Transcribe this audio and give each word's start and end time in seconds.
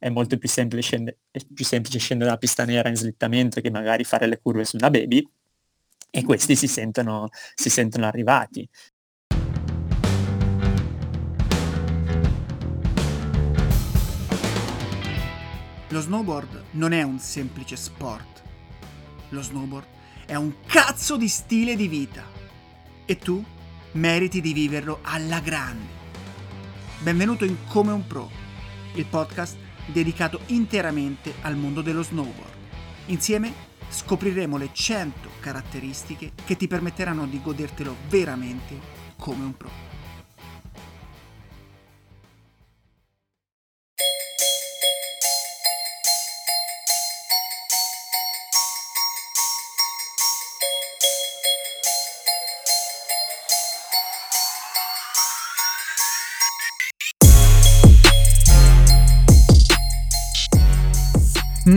è 0.00 0.08
molto 0.08 0.38
più 0.38 0.48
semplice, 0.48 1.18
è 1.30 1.38
più 1.44 1.64
semplice 1.64 1.98
scendere 1.98 2.30
la 2.30 2.38
pista 2.38 2.64
nera 2.64 2.88
in 2.88 2.96
slittamento 2.96 3.60
che 3.60 3.70
magari 3.70 4.02
fare 4.02 4.26
le 4.26 4.40
curve 4.40 4.64
su 4.64 4.76
una 4.76 4.88
baby 4.88 5.22
e 6.08 6.24
questi 6.24 6.56
si 6.56 6.66
sentono, 6.66 7.28
si 7.54 7.68
sentono 7.68 8.06
arrivati. 8.06 8.66
Lo 15.88 16.00
snowboard 16.00 16.62
non 16.72 16.92
è 16.92 17.02
un 17.02 17.18
semplice 17.18 17.76
sport. 17.76 18.42
Lo 19.30 19.42
snowboard 19.42 19.86
è 20.24 20.34
un 20.34 20.62
cazzo 20.64 21.18
di 21.18 21.28
stile 21.28 21.76
di 21.76 21.88
vita. 21.88 22.24
E 23.04 23.18
tu 23.18 23.44
meriti 23.92 24.40
di 24.40 24.54
viverlo 24.54 25.00
alla 25.02 25.40
grande. 25.40 25.98
Benvenuto 27.00 27.44
in 27.44 27.56
Come 27.66 27.92
un 27.92 28.06
Pro, 28.06 28.30
il 28.94 29.04
podcast 29.04 29.68
dedicato 29.90 30.40
interamente 30.46 31.34
al 31.42 31.56
mondo 31.56 31.82
dello 31.82 32.02
snowboard. 32.02 32.58
Insieme 33.06 33.52
scopriremo 33.88 34.56
le 34.56 34.70
100 34.72 35.28
caratteristiche 35.40 36.32
che 36.44 36.56
ti 36.56 36.68
permetteranno 36.68 37.26
di 37.26 37.40
godertelo 37.42 37.96
veramente 38.08 38.78
come 39.16 39.44
un 39.44 39.56
pro. 39.56 39.89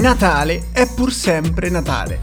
Natale 0.03 0.65
è 0.73 0.85
pur 0.93 1.13
sempre 1.13 1.69
Natale. 1.69 2.19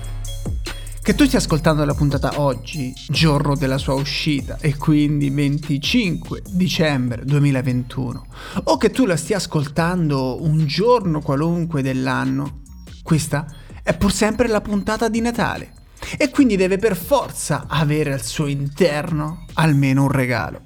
Che 1.01 1.15
tu 1.15 1.25
stia 1.25 1.39
ascoltando 1.39 1.83
la 1.87 1.95
puntata 1.95 2.39
oggi, 2.39 2.93
giorno 3.09 3.57
della 3.57 3.79
sua 3.79 3.95
uscita, 3.95 4.59
e 4.61 4.77
quindi 4.77 5.31
25 5.31 6.43
dicembre 6.51 7.25
2021, 7.25 8.27
o 8.65 8.77
che 8.77 8.91
tu 8.91 9.07
la 9.07 9.17
stia 9.17 9.39
ascoltando 9.39 10.43
un 10.43 10.67
giorno 10.67 11.23
qualunque 11.23 11.81
dell'anno, 11.81 12.61
questa 13.03 13.47
è 13.83 13.97
pur 13.97 14.13
sempre 14.13 14.47
la 14.47 14.61
puntata 14.61 15.09
di 15.09 15.23
Natale. 15.23 15.73
E 16.19 16.29
quindi 16.29 16.57
deve 16.57 16.77
per 16.77 16.95
forza 16.95 17.65
avere 17.67 18.13
al 18.13 18.23
suo 18.23 18.45
interno 18.45 19.47
almeno 19.55 20.03
un 20.03 20.11
regalo. 20.11 20.61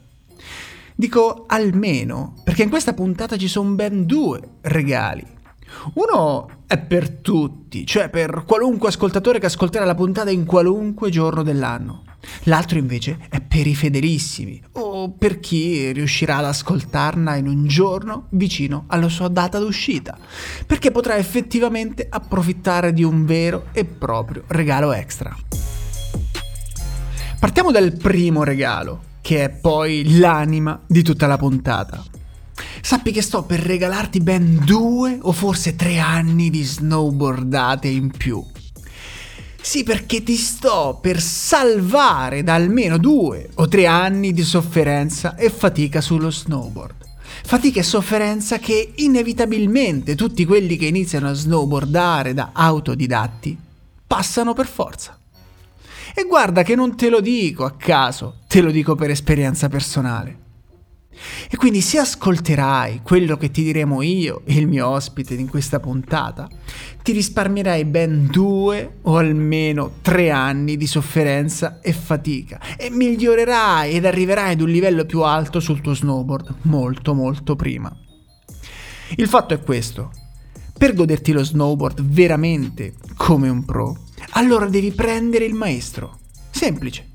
Dico 0.97 1.45
almeno 1.47 2.35
perché 2.43 2.65
in 2.65 2.71
questa 2.71 2.93
puntata 2.93 3.37
ci 3.37 3.47
sono 3.47 3.71
ben 3.71 4.05
due 4.05 4.41
regali 4.63 5.34
uno 5.95 6.49
è 6.67 6.79
per 6.79 7.11
tutti, 7.11 7.87
cioè 7.87 8.09
per 8.09 8.45
qualunque 8.47 8.89
ascoltatore 8.89 9.39
che 9.39 9.47
ascolterà 9.47 9.85
la 9.85 9.95
puntata 9.95 10.31
in 10.31 10.45
qualunque 10.45 11.11
giorno 11.11 11.43
dell'anno. 11.43 12.05
L'altro 12.45 12.79
invece 12.79 13.19
è 13.29 13.41
per 13.41 13.67
i 13.67 13.75
fedelissimi 13.75 14.63
o 14.73 15.11
per 15.11 15.41
chi 15.41 15.93
riuscirà 15.93 16.39
ad 16.39 16.47
ascoltarla 16.47 17.37
in 17.37 17.47
un 17.47 17.67
giorno 17.67 18.27
vicino 18.31 18.85
alla 18.89 19.09
sua 19.09 19.29
data 19.29 19.59
d'uscita, 19.59 20.17
perché 20.67 20.91
potrà 20.91 21.17
effettivamente 21.17 22.07
approfittare 22.09 22.93
di 22.93 23.03
un 23.03 23.25
vero 23.27 23.67
e 23.73 23.85
proprio 23.85 24.45
regalo 24.49 24.93
extra. 24.93 25.37
Partiamo 27.39 27.71
dal 27.71 27.93
primo 27.93 28.43
regalo, 28.43 29.03
che 29.21 29.45
è 29.45 29.51
poi 29.51 30.19
l'anima 30.19 30.81
di 30.87 31.03
tutta 31.03 31.27
la 31.27 31.37
puntata. 31.37 32.03
Sappi 32.87 33.13
che 33.13 33.23
sto 33.23 33.45
per 33.45 33.61
regalarti 33.61 34.21
ben 34.21 34.63
due 34.63 35.19
o 35.23 35.33
forse 35.33 35.75
tre 35.75 35.99
anni 35.99 36.51
di 36.51 36.63
snowboardate 36.63 37.89
in 37.89 38.11
più. 38.11 38.45
Sì, 39.59 39.85
perché 39.85 40.23
ti 40.23 40.37
sto 40.37 40.99
per 41.01 41.19
salvare 41.19 42.43
da 42.43 42.53
almeno 42.53 42.99
due 42.99 43.49
o 43.55 43.69
tre 43.69 43.87
anni 43.87 44.35
di 44.35 44.43
sofferenza 44.43 45.35
e 45.35 45.49
fatica 45.49 46.03
sullo 46.03 46.31
snowboard. 46.31 47.07
Fatica 47.45 47.81
e 47.81 47.85
sofferenza 47.85 48.59
che 48.59 48.93
inevitabilmente 48.97 50.15
tutti 50.15 50.45
quelli 50.45 50.77
che 50.77 50.85
iniziano 50.85 51.31
a 51.31 51.33
snowboardare 51.33 52.35
da 52.35 52.51
autodidatti 52.53 53.57
passano 54.07 54.53
per 54.53 54.67
forza. 54.67 55.19
E 56.15 56.25
guarda 56.25 56.63
che 56.63 56.75
non 56.75 56.97
te 56.97 57.09
lo 57.09 57.23
dico 57.23 57.65
a 57.65 57.73
caso, 57.73 58.41
te 58.47 58.61
lo 58.61 58.71
dico 58.71 58.95
per 58.95 59.09
esperienza 59.09 59.71
personale. 59.71 60.43
E 61.51 61.57
quindi 61.57 61.81
se 61.81 61.99
ascolterai 61.99 63.01
quello 63.03 63.37
che 63.37 63.51
ti 63.51 63.63
diremo 63.63 64.03
io 64.03 64.43
e 64.45 64.55
il 64.55 64.67
mio 64.67 64.89
ospite 64.89 65.35
in 65.35 65.49
questa 65.49 65.81
puntata, 65.81 66.49
ti 67.03 67.13
risparmierai 67.13 67.85
ben 67.85 68.27
due 68.27 68.99
o 69.03 69.17
almeno 69.17 69.95
tre 70.03 70.31
anni 70.31 70.77
di 70.77 70.87
sofferenza 70.87 71.81
e 71.81 71.93
fatica 71.93 72.61
e 72.77 72.91
migliorerai 72.91 73.93
ed 73.93 74.05
arriverai 74.07 74.53
ad 74.53 74.61
un 74.61 74.69
livello 74.71 75.05
più 75.05 75.23
alto 75.23 75.61
sul 75.61 75.81
tuo 75.81 75.95
snowboard 75.95 76.55
molto 76.63 77.15
molto 77.15 77.57
prima. 77.57 77.95
Il 79.17 79.29
fatto 79.29 79.55
è 79.55 79.61
questo. 79.61 80.11
Per 80.77 80.95
goderti 80.95 81.33
lo 81.33 81.45
snowboard 81.45 82.03
veramente 82.03 82.95
come 83.17 83.49
un 83.49 83.65
pro, 83.65 83.97
allora 84.31 84.67
devi 84.67 84.91
prendere 84.93 85.45
il 85.45 85.55
maestro. 85.55 86.19
Semplice. 86.51 87.14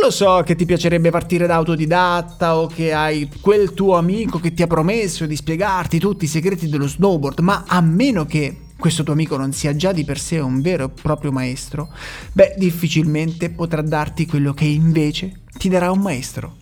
Lo 0.00 0.10
so 0.10 0.42
che 0.44 0.54
ti 0.54 0.64
piacerebbe 0.64 1.10
partire 1.10 1.46
da 1.46 1.54
autodidatta 1.54 2.56
o 2.56 2.66
che 2.66 2.92
hai 2.92 3.28
quel 3.40 3.74
tuo 3.74 3.96
amico 3.96 4.38
che 4.38 4.52
ti 4.52 4.62
ha 4.62 4.66
promesso 4.66 5.26
di 5.26 5.36
spiegarti 5.36 5.98
tutti 5.98 6.24
i 6.24 6.28
segreti 6.28 6.68
dello 6.68 6.88
snowboard, 6.88 7.40
ma 7.40 7.64
a 7.66 7.80
meno 7.80 8.26
che 8.26 8.58
questo 8.76 9.02
tuo 9.02 9.12
amico 9.12 9.36
non 9.36 9.52
sia 9.52 9.74
già 9.76 9.92
di 9.92 10.04
per 10.04 10.18
sé 10.18 10.38
un 10.38 10.60
vero 10.60 10.84
e 10.84 10.88
proprio 10.90 11.32
maestro, 11.32 11.90
beh, 12.32 12.54
difficilmente 12.58 13.50
potrà 13.50 13.80
darti 13.82 14.26
quello 14.26 14.52
che 14.52 14.64
invece 14.64 15.40
ti 15.56 15.68
darà 15.68 15.90
un 15.90 16.00
maestro. 16.00 16.56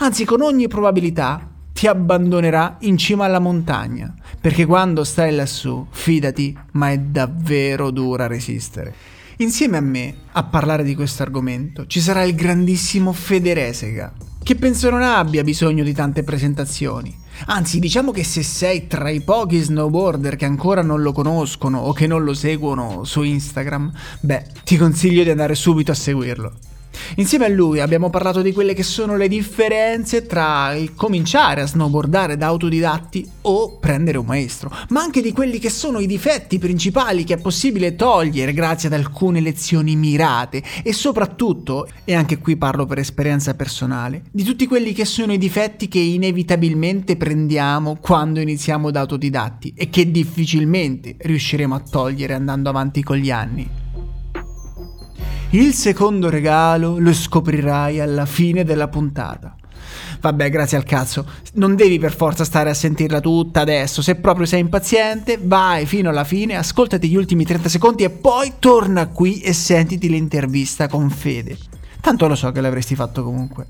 Anzi, 0.00 0.24
con 0.24 0.42
ogni 0.42 0.68
probabilità 0.68 1.48
ti 1.72 1.86
abbandonerà 1.86 2.76
in 2.80 2.98
cima 2.98 3.24
alla 3.24 3.38
montagna, 3.38 4.14
perché 4.40 4.66
quando 4.66 5.04
stai 5.04 5.34
lassù, 5.34 5.86
fidati, 5.90 6.56
ma 6.72 6.90
è 6.90 6.98
davvero 6.98 7.90
dura 7.90 8.26
resistere. 8.26 8.94
Insieme 9.42 9.76
a 9.76 9.80
me 9.80 10.14
a 10.34 10.44
parlare 10.44 10.84
di 10.84 10.94
questo 10.94 11.24
argomento 11.24 11.84
ci 11.88 12.00
sarà 12.00 12.22
il 12.22 12.36
grandissimo 12.36 13.12
Federesega, 13.12 14.12
che 14.40 14.54
penso 14.54 14.88
non 14.88 15.02
abbia 15.02 15.42
bisogno 15.42 15.82
di 15.82 15.92
tante 15.92 16.22
presentazioni. 16.22 17.12
Anzi, 17.46 17.80
diciamo 17.80 18.12
che 18.12 18.22
se 18.22 18.44
sei 18.44 18.86
tra 18.86 19.10
i 19.10 19.20
pochi 19.20 19.58
snowboarder 19.58 20.36
che 20.36 20.44
ancora 20.44 20.82
non 20.82 21.02
lo 21.02 21.10
conoscono 21.10 21.80
o 21.80 21.92
che 21.92 22.06
non 22.06 22.22
lo 22.22 22.34
seguono 22.34 23.02
su 23.02 23.22
Instagram, 23.22 23.92
beh, 24.20 24.46
ti 24.62 24.76
consiglio 24.76 25.24
di 25.24 25.30
andare 25.30 25.56
subito 25.56 25.90
a 25.90 25.96
seguirlo. 25.96 26.52
Insieme 27.16 27.46
a 27.46 27.48
lui 27.48 27.80
abbiamo 27.80 28.10
parlato 28.10 28.42
di 28.42 28.52
quelle 28.52 28.74
che 28.74 28.82
sono 28.82 29.16
le 29.16 29.28
differenze 29.28 30.26
tra 30.26 30.74
il 30.74 30.94
cominciare 30.94 31.62
a 31.62 31.66
snowboardare 31.66 32.36
da 32.36 32.46
autodidatti 32.46 33.28
o 33.42 33.78
prendere 33.78 34.18
un 34.18 34.26
maestro, 34.26 34.74
ma 34.90 35.00
anche 35.00 35.20
di 35.20 35.32
quelli 35.32 35.58
che 35.58 35.70
sono 35.70 35.98
i 35.98 36.06
difetti 36.06 36.58
principali 36.58 37.24
che 37.24 37.34
è 37.34 37.38
possibile 37.38 37.96
togliere 37.96 38.52
grazie 38.52 38.88
ad 38.88 38.94
alcune 38.94 39.40
lezioni 39.40 39.96
mirate 39.96 40.62
e 40.82 40.92
soprattutto, 40.92 41.88
e 42.04 42.14
anche 42.14 42.38
qui 42.38 42.56
parlo 42.56 42.86
per 42.86 42.98
esperienza 42.98 43.54
personale, 43.54 44.22
di 44.30 44.42
tutti 44.42 44.66
quelli 44.66 44.92
che 44.92 45.04
sono 45.04 45.32
i 45.32 45.38
difetti 45.38 45.88
che 45.88 45.98
inevitabilmente 45.98 47.16
prendiamo 47.16 47.96
quando 48.00 48.40
iniziamo 48.40 48.90
da 48.90 49.00
autodidatti 49.00 49.72
e 49.76 49.90
che 49.90 50.10
difficilmente 50.10 51.16
riusciremo 51.18 51.74
a 51.74 51.80
togliere 51.80 52.34
andando 52.34 52.68
avanti 52.68 53.02
con 53.02 53.16
gli 53.16 53.30
anni. 53.30 53.81
Il 55.54 55.74
secondo 55.74 56.30
regalo 56.30 56.98
lo 56.98 57.12
scoprirai 57.12 58.00
alla 58.00 58.24
fine 58.24 58.64
della 58.64 58.88
puntata. 58.88 59.54
Vabbè, 60.18 60.48
grazie 60.48 60.78
al 60.78 60.84
cazzo. 60.84 61.26
Non 61.54 61.76
devi 61.76 61.98
per 61.98 62.16
forza 62.16 62.42
stare 62.44 62.70
a 62.70 62.74
sentirla 62.74 63.20
tutta 63.20 63.60
adesso. 63.60 64.00
Se 64.00 64.14
proprio 64.14 64.46
sei 64.46 64.60
impaziente, 64.60 65.38
vai 65.42 65.84
fino 65.84 66.08
alla 66.08 66.24
fine, 66.24 66.56
ascoltati 66.56 67.06
gli 67.06 67.16
ultimi 67.16 67.44
30 67.44 67.68
secondi 67.68 68.02
e 68.02 68.08
poi 68.08 68.54
torna 68.60 69.08
qui 69.08 69.40
e 69.40 69.52
sentiti 69.52 70.08
l'intervista 70.08 70.88
con 70.88 71.10
Fede. 71.10 71.58
Tanto 72.00 72.26
lo 72.26 72.34
so 72.34 72.50
che 72.50 72.62
l'avresti 72.62 72.94
fatto 72.94 73.22
comunque. 73.22 73.66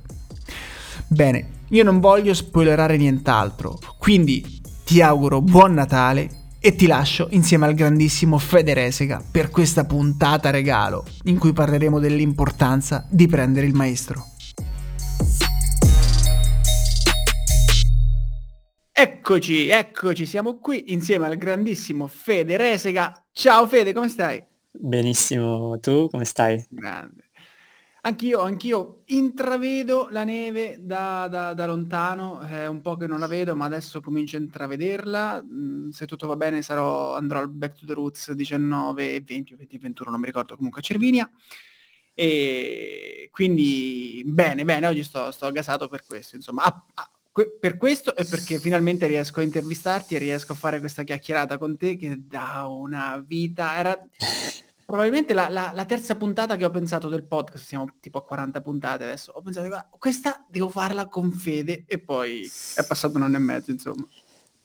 Bene, 1.09 1.49
io 1.71 1.83
non 1.83 1.99
voglio 1.99 2.33
spoilerare 2.33 2.97
nient'altro, 2.97 3.81
quindi 3.99 4.61
ti 4.85 5.01
auguro 5.01 5.41
buon 5.41 5.75
Natale 5.75 6.42
e 6.65 6.77
ti 6.77 6.87
lascio 6.87 7.27
insieme 7.33 7.67
al 7.67 7.75
grandissimo 7.75 8.39
Federesega 8.39 9.21
per 9.33 9.51
questa 9.51 9.85
puntata 9.85 10.51
regalo 10.51 11.05
in 11.25 11.37
cui 11.37 11.53
parleremo 11.53 11.99
dell'importanza 11.99 13.05
di 13.11 13.27
prendere 13.27 13.67
il 13.67 13.75
maestro. 13.75 14.27
Eccoci, 18.93 19.69
eccoci, 19.69 20.25
siamo 20.25 20.59
qui 20.59 20.93
insieme 20.93 21.27
al 21.27 21.37
grandissimo 21.37 22.07
Federesega. 22.07 23.25
Ciao 23.33 23.67
Fede, 23.67 23.93
come 23.93 24.09
stai? 24.09 24.41
Benissimo, 24.71 25.81
tu 25.81 26.09
come 26.11 26.25
stai? 26.25 26.65
Grande. 26.69 27.31
Anch'io, 28.05 28.41
anch'io 28.41 29.03
intravedo 29.07 30.09
la 30.11 30.25
neve 30.25 30.77
da, 30.81 31.29
da, 31.29 31.55
da, 31.55 31.67
lontano, 31.67 32.41
è 32.41 32.67
un 32.67 32.81
po' 32.81 32.97
che 32.97 33.07
non 33.07 33.21
la 33.21 33.29
vedo, 33.29 33.55
ma 33.55 33.67
adesso 33.67 34.01
comincio 34.01 34.37
a 34.37 34.41
intravederla. 34.41 35.41
Mm, 35.41 35.91
se 35.91 36.07
tutto 36.07 36.27
va 36.27 36.35
bene 36.35 36.63
sarò, 36.63 37.15
andrò 37.15 37.39
al 37.39 37.49
Back 37.49 37.79
to 37.79 37.87
the 37.87 37.95
Roots 37.95 38.33
19 38.33 39.15
e 39.15 39.21
20 39.21 39.55
20 39.55 39.79
21, 39.79 40.11
non 40.11 40.19
mi 40.19 40.27
ricordo 40.27 40.57
comunque 40.57 40.81
a 40.81 40.83
Cervinia. 40.83 41.31
E 42.13 43.29
quindi 43.31 44.23
bene, 44.27 44.65
bene, 44.65 44.89
oggi 44.89 45.05
sto, 45.05 45.31
sto 45.31 45.53
gasato 45.53 45.87
per 45.87 46.05
questo, 46.05 46.35
insomma. 46.35 46.65
Ah, 46.65 46.85
ah, 46.95 47.11
per 47.61 47.77
questo 47.77 48.17
e 48.17 48.25
perché 48.25 48.59
finalmente 48.59 49.07
riesco 49.07 49.39
a 49.39 49.45
intervistarti 49.45 50.17
e 50.17 50.19
riesco 50.19 50.53
a 50.53 50.57
fare 50.57 50.81
questa 50.81 51.05
chiacchierata 51.05 51.57
con 51.57 51.77
te 51.77 51.97
che 51.97 52.17
da 52.27 52.67
una 52.67 53.23
vita 53.25 53.79
era 53.79 53.99
probabilmente 54.93 55.33
la, 55.33 55.49
la, 55.49 55.73
la, 55.75 55.87
terza 55.87 56.17
puntata 56.17 56.57
che 56.57 56.67
ho 56.67 56.71
pensato 56.71 57.09
del 57.09 57.25
podcast, 57.25 57.65
siamo 57.65 57.95
tipo 57.99 58.19
a 58.19 58.25
40 58.27 58.61
puntate 58.61 59.05
adesso, 59.05 59.33
ho 59.33 59.41
pensato, 59.41 59.87
questa 59.99 60.45
devo 60.51 60.69
farla 60.69 61.09
con 61.09 61.33
fede 61.33 61.85
e 61.87 61.99
poi 61.99 62.43
è 62.75 62.85
passato 62.85 63.17
un 63.17 63.23
anno 63.23 63.37
e 63.37 63.41
mezzo, 63.41 63.71
insomma. 63.71 64.07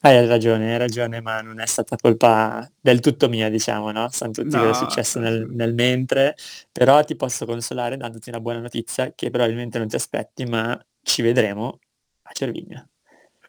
Hai 0.01 0.27
ragione, 0.27 0.73
hai 0.73 0.77
ragione, 0.77 1.21
ma 1.21 1.39
non 1.39 1.61
è 1.61 1.65
stata 1.65 1.95
colpa 1.95 2.69
del 2.77 2.99
tutto 2.99 3.29
mia, 3.29 3.49
diciamo, 3.49 3.89
no? 3.91 4.09
Sono 4.11 4.31
tutti 4.31 4.53
no, 4.53 4.73
successo 4.73 5.19
nel, 5.19 5.47
nel, 5.49 5.73
mentre, 5.73 6.35
però 6.73 7.01
ti 7.05 7.15
posso 7.15 7.45
consolare 7.45 7.95
dandoti 7.95 8.27
una 8.27 8.41
buona 8.41 8.59
notizia 8.59 9.13
che 9.15 9.29
probabilmente 9.29 9.77
non 9.77 9.87
ti 9.87 9.95
aspetti, 9.95 10.43
ma 10.43 10.77
ci 11.03 11.21
vedremo 11.21 11.79
a 12.23 12.31
Cervigna. 12.33 12.85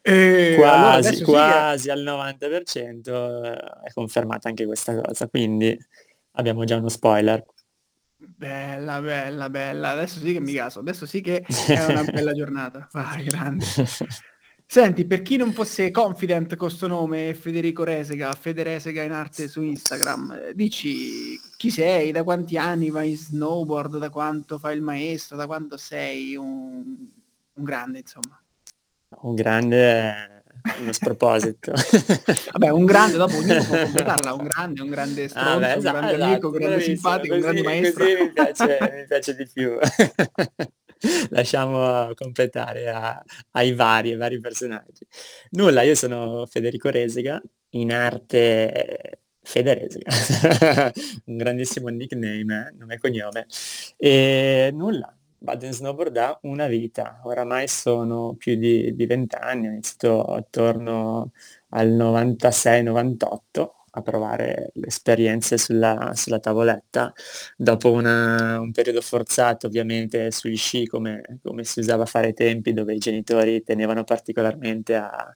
E 0.01 0.55
quasi, 0.57 1.09
allora 1.09 1.25
quasi 1.25 1.83
sì, 1.83 1.91
al 1.91 2.05
90% 2.05 3.83
è 3.83 3.93
confermata 3.93 4.49
anche 4.49 4.65
questa 4.65 4.95
cosa, 4.95 5.27
quindi 5.27 5.77
abbiamo 6.39 6.65
già 6.65 6.77
uno 6.77 6.89
spoiler. 6.89 7.45
Bella, 8.17 9.01
bella, 9.01 9.51
bella. 9.51 9.91
Adesso 9.91 10.19
sì 10.21 10.33
che 10.33 10.41
mi 10.41 10.53
caso, 10.55 10.81
adesso 10.81 11.07
sì 11.07 11.21
che 11.21 11.41
è 11.41 11.85
una 11.87 12.05
bella 12.05 12.33
giornata. 12.33 12.89
Vai, 12.93 13.25
grande. 13.25 13.65
Senti, 14.71 15.07
per 15.07 15.23
chi 15.23 15.37
non 15.37 15.53
fosse 15.53 15.91
confident 15.91 16.49
con 16.57 16.69
questo 16.69 16.87
nome, 16.87 17.35
Federico 17.35 17.85
Resega, 17.85 18.33
Federesega 18.33 19.03
in 19.03 19.13
arte 19.13 19.49
su 19.49 19.63
Instagram, 19.63 20.51
dici 20.53 21.41
chi 21.57 21.71
sei, 21.71 22.13
da 22.13 22.23
quanti 22.23 22.59
anni 22.59 22.91
vai 22.91 23.11
in 23.11 23.17
snowboard, 23.17 23.97
da 23.97 24.11
quanto 24.11 24.59
fai 24.59 24.77
il 24.77 24.83
maestro, 24.83 25.39
da 25.39 25.47
quanto 25.47 25.79
sei 25.79 26.37
un, 26.37 26.85
un 27.55 27.65
grande, 27.65 28.01
insomma. 28.01 28.39
Un 29.21 29.35
grande 29.35 30.38
uno 30.79 30.93
sproposito. 30.93 31.73
Vabbè, 32.53 32.71
un 32.71 32.85
grande, 32.85 33.17
dopo 33.17 33.37
ognuno 33.37 33.65
può 33.65 33.77
completarla, 33.83 34.33
un 34.35 34.45
grande, 34.45 34.83
un 34.83 34.91
grande 34.91 35.29
stronzo, 35.29 35.51
ah, 35.51 35.59
beh, 35.59 35.75
esatto, 35.75 35.77
un 35.77 36.01
grande 36.01 36.15
esatto, 36.15 36.31
amico, 36.31 36.49
un 36.49 36.53
grande 36.53 36.81
simpatico, 36.81 37.35
così, 37.35 37.35
un 37.35 37.41
grande 37.41 37.63
maestro. 37.63 38.05
Mi 38.05 38.33
piace, 38.33 38.79
mi 38.81 39.07
piace 39.09 39.35
di 39.37 39.49
più. 39.53 39.79
Lasciamo 41.31 42.11
completare 42.15 42.89
a, 42.89 43.23
ai 43.53 43.73
vari, 43.75 44.11
ai 44.11 44.17
vari 44.17 44.41
personaggi. 44.41 45.07
Nulla, 45.51 45.83
io 45.83 45.95
sono 45.95 46.47
Federico 46.47 46.91
Resega, 46.91 47.41
in 47.71 47.93
arte 47.93 49.21
Federesega, 49.43 50.93
un 51.27 51.37
grandissimo 51.39 51.89
nickname, 51.89 52.69
eh, 52.69 52.77
nome 52.77 52.95
e 52.95 52.99
cognome. 52.99 53.47
E 53.97 54.71
nulla, 54.75 55.18
vado 55.39 55.67
in 55.67 55.73
snowboard 55.73 56.13
da 56.13 56.39
una 56.43 56.67
vita, 56.67 57.21
oramai 57.25 57.69
sono 57.69 58.35
più 58.37 58.57
di, 58.57 58.95
di 58.95 59.07
20 59.07 59.37
anni, 59.37 59.69
ho 59.69 59.71
iniziato 59.71 60.23
attorno 60.25 61.33
al 61.71 61.89
96-98 61.89 63.77
a 63.91 64.03
provare 64.03 64.71
le 64.75 64.87
esperienze 64.87 65.59
sulla, 65.59 66.13
sulla 66.15 66.39
tavoletta, 66.39 67.13
dopo 67.57 67.91
una, 67.91 68.61
un 68.61 68.71
periodo 68.73 69.01
forzato 69.01 69.67
ovviamente 69.67 70.31
sugli 70.31 70.57
sci 70.57 70.87
come, 70.87 71.41
come 71.43 71.65
si 71.65 71.81
usava 71.81 72.03
a 72.05 72.07
fare 72.07 72.29
ai 72.29 72.35
tempi 72.35 72.73
dove 72.73 72.95
i 72.95 72.99
genitori 72.99 73.63
tenevano 73.63 74.05
particolarmente 74.05 74.95
a, 74.95 75.35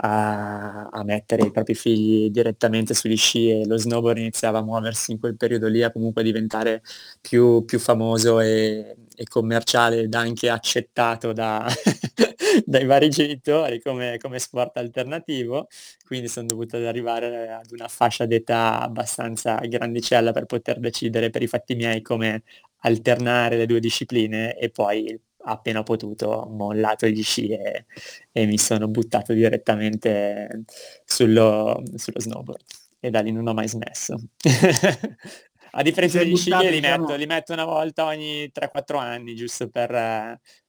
a, 0.00 0.88
a, 0.88 1.02
mettere 1.04 1.46
i 1.46 1.50
propri 1.50 1.74
figli 1.74 2.30
direttamente 2.30 2.94
sugli 2.94 3.16
sci 3.16 3.50
e 3.50 3.66
lo 3.66 3.76
snowboard 3.76 4.18
iniziava 4.18 4.58
a 4.58 4.62
muoversi 4.62 5.12
in 5.12 5.18
quel 5.18 5.36
periodo 5.36 5.66
lì, 5.68 5.82
a 5.82 5.90
comunque 5.90 6.22
diventare 6.22 6.82
più, 7.20 7.64
più 7.64 7.78
famoso 7.80 8.38
e, 8.40 8.96
e, 9.16 9.24
commerciale 9.24 10.00
ed 10.02 10.14
anche 10.14 10.50
accettato 10.50 11.32
da, 11.32 11.66
dai 12.64 12.84
vari 12.86 13.08
genitori 13.08 13.80
come, 13.80 14.18
come, 14.18 14.38
sport 14.38 14.76
alternativo, 14.76 15.66
quindi 16.06 16.28
sono 16.28 16.46
dovuto 16.46 16.76
arrivare 16.76 17.50
ad 17.50 17.70
una 17.72 17.88
fascia 17.88 18.24
d'età 18.26 18.80
abbastanza 18.80 19.56
grandicella 19.56 20.32
per 20.32 20.46
poter 20.46 20.78
decidere 20.78 21.30
per 21.30 21.42
i 21.42 21.48
fatti 21.48 21.74
miei 21.74 22.02
come 22.02 22.44
alternare 22.82 23.56
le 23.56 23.66
due 23.66 23.80
discipline 23.80 24.56
e 24.56 24.70
poi 24.70 25.18
appena 25.48 25.82
potuto 25.82 26.26
ho 26.26 26.48
mollato 26.48 27.06
gli 27.06 27.22
sci 27.22 27.48
e, 27.48 27.86
e 28.32 28.46
mi 28.46 28.58
sono 28.58 28.88
buttato 28.88 29.32
direttamente 29.32 30.64
sullo, 31.04 31.82
sullo, 31.94 32.20
snowboard 32.20 32.64
e 33.00 33.10
da 33.10 33.20
lì 33.20 33.32
non 33.32 33.46
ho 33.46 33.54
mai 33.54 33.68
smesso. 33.68 34.18
A 35.72 35.82
differenza 35.82 36.18
degli 36.18 36.36
sci 36.36 36.50
li, 36.50 36.80
diciamo... 36.80 37.04
metto, 37.04 37.16
li 37.16 37.26
metto 37.26 37.52
una 37.52 37.64
volta 37.64 38.04
ogni 38.04 38.50
3-4 38.52 38.98
anni, 38.98 39.34
giusto 39.34 39.68
per, 39.68 39.90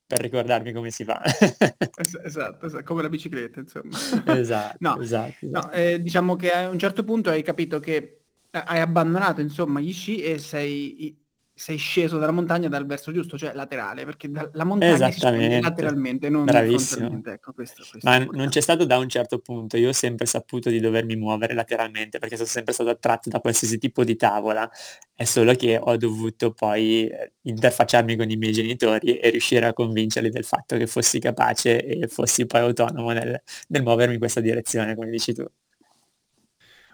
per 0.05 0.19
ricordarmi 0.19 0.73
come 0.73 0.91
si 0.91 1.03
fa. 1.03 1.21
esatto, 1.23 2.65
esatto, 2.65 2.83
come 2.83 3.01
la 3.01 3.09
bicicletta, 3.09 3.59
insomma. 3.61 3.95
esatto, 4.37 4.77
no, 4.79 4.99
esatto, 4.99 5.45
esatto. 5.45 5.67
No, 5.67 5.71
eh, 5.71 6.01
diciamo 6.01 6.35
che 6.35 6.51
a 6.51 6.67
un 6.69 6.77
certo 6.77 7.03
punto 7.03 7.29
hai 7.29 7.43
capito 7.43 7.79
che 7.79 8.19
hai 8.51 8.79
abbandonato 8.79 9.41
insomma 9.41 9.79
gli 9.79 9.93
sci 9.93 10.21
e 10.21 10.39
sei 10.39 11.15
sei 11.59 11.75
sceso 11.75 12.17
dalla 12.17 12.31
montagna 12.31 12.69
dal 12.69 12.85
verso 12.85 13.11
giusto, 13.11 13.37
cioè 13.37 13.51
laterale, 13.53 14.05
perché 14.05 14.31
la 14.53 14.63
montagna 14.63 15.11
si 15.11 15.19
scende 15.19 15.59
lateralmente, 15.59 16.29
non 16.29 16.45
Bravissimo. 16.45 17.21
Ecco, 17.25 17.51
questo, 17.51 17.83
questo 17.89 18.09
Ma 18.09 18.17
non 18.17 18.47
c'è 18.47 18.61
stato 18.61 18.85
da 18.85 18.97
un 18.97 19.09
certo 19.09 19.39
punto, 19.39 19.75
io 19.75 19.89
ho 19.89 19.93
sempre 19.93 20.25
saputo 20.25 20.69
di 20.69 20.79
dovermi 20.79 21.17
muovere 21.17 21.53
lateralmente, 21.53 22.17
perché 22.17 22.37
sono 22.37 22.47
sempre 22.47 22.73
stato 22.73 22.91
attratto 22.91 23.29
da 23.29 23.41
qualsiasi 23.41 23.77
tipo 23.77 24.05
di 24.05 24.15
tavola, 24.15 24.71
è 25.13 25.25
solo 25.25 25.53
che 25.53 25.77
ho 25.77 25.97
dovuto 25.97 26.53
poi 26.53 27.07
eh, 27.09 27.33
interfacciarmi 27.41 28.15
con 28.15 28.29
i 28.29 28.37
miei 28.37 28.53
genitori 28.53 29.17
e 29.17 29.29
riuscire 29.29 29.65
a 29.65 29.73
convincerli 29.73 30.29
del 30.29 30.45
fatto 30.45 30.77
che 30.77 30.87
fossi 30.87 31.19
capace 31.19 31.83
e 31.85 32.07
fossi 32.07 32.45
poi 32.45 32.61
autonomo 32.61 33.11
nel, 33.11 33.37
nel 33.67 33.83
muovermi 33.83 34.13
in 34.13 34.19
questa 34.19 34.39
direzione, 34.39 34.95
come 34.95 35.09
dici 35.09 35.33
tu. 35.33 35.45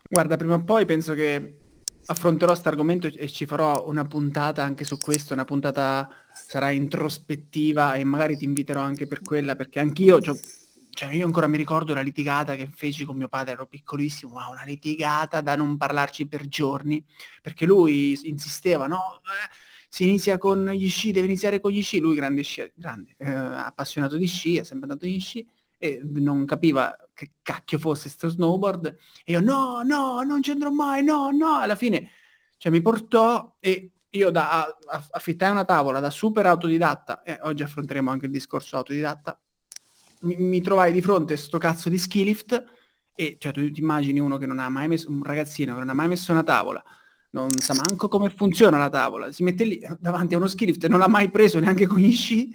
Guarda, 0.10 0.38
prima 0.38 0.56
o 0.56 0.64
poi 0.64 0.86
penso 0.86 1.14
che 1.14 1.65
affronterò 2.08 2.52
questo 2.52 2.70
argomento 2.70 3.08
e 3.08 3.30
ci 3.30 3.46
farò 3.46 3.88
una 3.88 4.06
puntata 4.06 4.64
anche 4.64 4.84
su 4.84 4.98
questo, 4.98 5.34
una 5.34 5.46
puntata 5.46 6.10
sarà 6.34 6.72
introspettiva 6.72 7.96
e 7.96 8.04
magari 8.04 8.38
ti 8.38 8.46
inviterò 8.46 8.82
anche 8.82 9.08
per 9.08 9.22
quella, 9.22 9.56
perché 9.56 9.80
anch'io, 9.80 10.20
cioè 10.22 11.14
io 11.14 11.26
ancora 11.26 11.48
mi 11.48 11.58
ricordo 11.58 11.94
la 11.94 12.02
litigata 12.02 12.56
che 12.56 12.70
feci 12.74 13.06
con 13.06 13.18
mio 13.18 13.28
padre, 13.28 13.54
ero 13.54 13.66
piccolissimo, 13.66 14.34
ma 14.34 14.50
una 14.50 14.64
litigata 14.66 15.42
da 15.42 15.56
non 15.56 15.78
parlarci 15.78 16.28
per 16.28 16.48
giorni, 16.48 17.04
perché 17.42 17.66
lui 17.66 18.18
insisteva, 18.24 18.88
no, 18.88 19.22
eh, 19.24 19.54
si 19.90 20.08
inizia 20.08 20.38
con 20.38 20.70
gli 20.70 20.90
sci, 20.90 21.12
deve 21.12 21.28
iniziare 21.28 21.60
con 21.60 21.72
gli 21.72 21.82
sci, 21.82 22.00
lui 22.00 22.16
grande 22.16 22.44
sci, 22.44 22.72
grande, 22.76 23.16
eh, 23.18 23.32
appassionato 23.32 24.18
di 24.18 24.28
sci, 24.28 24.58
è 24.58 24.64
sempre 24.64 24.88
andato 24.90 25.06
agli 25.06 25.20
sci, 25.20 25.48
e 25.78 26.02
non 26.04 26.46
capiva 26.46 26.96
che 27.16 27.32
cacchio 27.42 27.80
fosse 27.80 28.10
sto 28.10 28.28
snowboard 28.28 28.96
e 29.24 29.32
io 29.32 29.40
no, 29.40 29.82
no, 29.84 30.22
non 30.22 30.44
ci 30.44 30.52
andrò 30.52 30.70
mai, 30.70 31.04
no, 31.04 31.32
no, 31.32 31.56
alla 31.58 31.76
fine 31.76 32.12
cioè, 32.58 32.72
mi 32.72 32.82
portò 32.82 33.56
e 33.60 33.92
io 34.10 34.30
da 34.30 34.76
affittai 35.12 35.52
una 35.52 35.66
tavola 35.66 36.00
da 36.00 36.10
super 36.10 36.46
autodidatta, 36.46 37.22
e 37.22 37.38
oggi 37.44 37.64
affronteremo 37.64 38.10
anche 38.10 38.26
il 38.26 38.32
discorso 38.32 38.78
autodidatta, 38.78 39.40
mi, 40.22 40.36
mi 40.38 40.62
trovai 40.62 40.92
di 40.92 41.02
fronte 41.02 41.34
a 41.34 41.38
sto 41.38 41.58
cazzo 41.58 41.90
di 41.90 41.98
ski 41.98 42.24
lift 42.24 42.64
e 43.14 43.38
cioè 43.40 43.52
tu 43.52 43.70
ti 43.72 43.80
immagini 43.80 44.20
uno 44.20 44.38
che 44.38 44.46
non 44.46 44.60
ha 44.60 44.70
mai 44.70 44.88
messo, 44.88 45.10
un 45.10 45.24
ragazzino 45.24 45.74
che 45.74 45.80
non 45.80 45.90
ha 45.90 45.94
mai 45.94 46.08
messo 46.08 46.32
una 46.32 46.44
tavola, 46.44 46.84
non 47.32 47.52
sa 47.52 47.74
manco 47.74 48.08
come 48.08 48.30
funziona 48.30 48.78
la 48.78 48.90
tavola, 48.90 49.32
si 49.32 49.44
mette 49.44 49.64
lì 49.64 49.86
davanti 50.00 50.34
a 50.34 50.38
uno 50.38 50.48
ski 50.48 50.66
lift 50.66 50.84
e 50.86 50.88
non 50.88 51.00
l'ha 51.00 51.10
mai 51.10 51.30
preso 51.30 51.60
neanche 51.60 51.86
con 51.86 52.00
gli 52.00 52.14
sci 52.14 52.52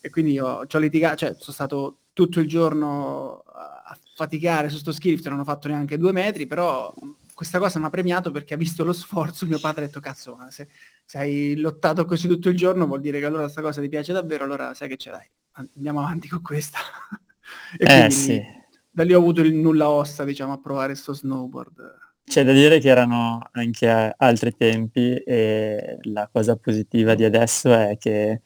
e 0.00 0.10
quindi 0.10 0.32
io 0.32 0.66
ci 0.66 0.76
ho 0.76 0.78
litigato, 0.78 1.16
cioè 1.16 1.34
sono 1.38 1.52
stato 1.52 1.98
tutto 2.16 2.40
il 2.40 2.48
giorno 2.48 3.42
a 3.44 3.94
faticare 4.14 4.70
su 4.70 4.78
sto 4.78 4.94
lift, 5.02 5.28
non 5.28 5.40
ho 5.40 5.44
fatto 5.44 5.68
neanche 5.68 5.98
due 5.98 6.12
metri, 6.12 6.46
però 6.46 6.90
questa 7.34 7.58
cosa 7.58 7.78
mi 7.78 7.84
ha 7.84 7.90
premiato 7.90 8.30
perché 8.30 8.54
ha 8.54 8.56
visto 8.56 8.84
lo 8.84 8.94
sforzo, 8.94 9.44
mio 9.44 9.58
padre 9.58 9.84
ha 9.84 9.86
detto 9.88 10.00
cazzo, 10.00 10.38
se, 10.48 10.66
se, 11.04 11.18
hai 11.18 11.56
lottato 11.56 12.06
così 12.06 12.26
tutto 12.26 12.48
il 12.48 12.56
giorno 12.56 12.86
vuol 12.86 13.02
dire 13.02 13.18
che 13.18 13.26
allora 13.26 13.42
questa 13.42 13.60
cosa 13.60 13.82
ti 13.82 13.90
piace 13.90 14.14
davvero, 14.14 14.44
allora 14.44 14.72
sai 14.72 14.88
che 14.88 14.96
ce 14.96 15.10
l'hai, 15.10 15.28
andiamo 15.74 16.00
avanti 16.00 16.26
con 16.26 16.40
questa. 16.40 16.78
e 17.76 17.84
eh, 17.84 17.86
quindi 17.86 18.14
sì. 18.14 18.42
da 18.90 19.04
lì 19.04 19.12
ho 19.12 19.18
avuto 19.18 19.42
il 19.42 19.52
nulla 19.52 19.90
ossa, 19.90 20.24
diciamo, 20.24 20.54
a 20.54 20.58
provare 20.58 20.94
sto 20.94 21.12
snowboard. 21.12 21.98
C'è 22.24 22.44
da 22.44 22.52
dire 22.52 22.78
che 22.80 22.88
erano 22.88 23.46
anche 23.52 24.14
altri 24.16 24.56
tempi 24.56 25.16
e 25.16 25.98
la 26.04 26.30
cosa 26.32 26.56
positiva 26.56 27.14
di 27.14 27.24
adesso 27.24 27.74
è 27.74 27.98
che 27.98 28.40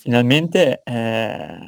finalmente 0.00 0.80
eh, 0.82 1.58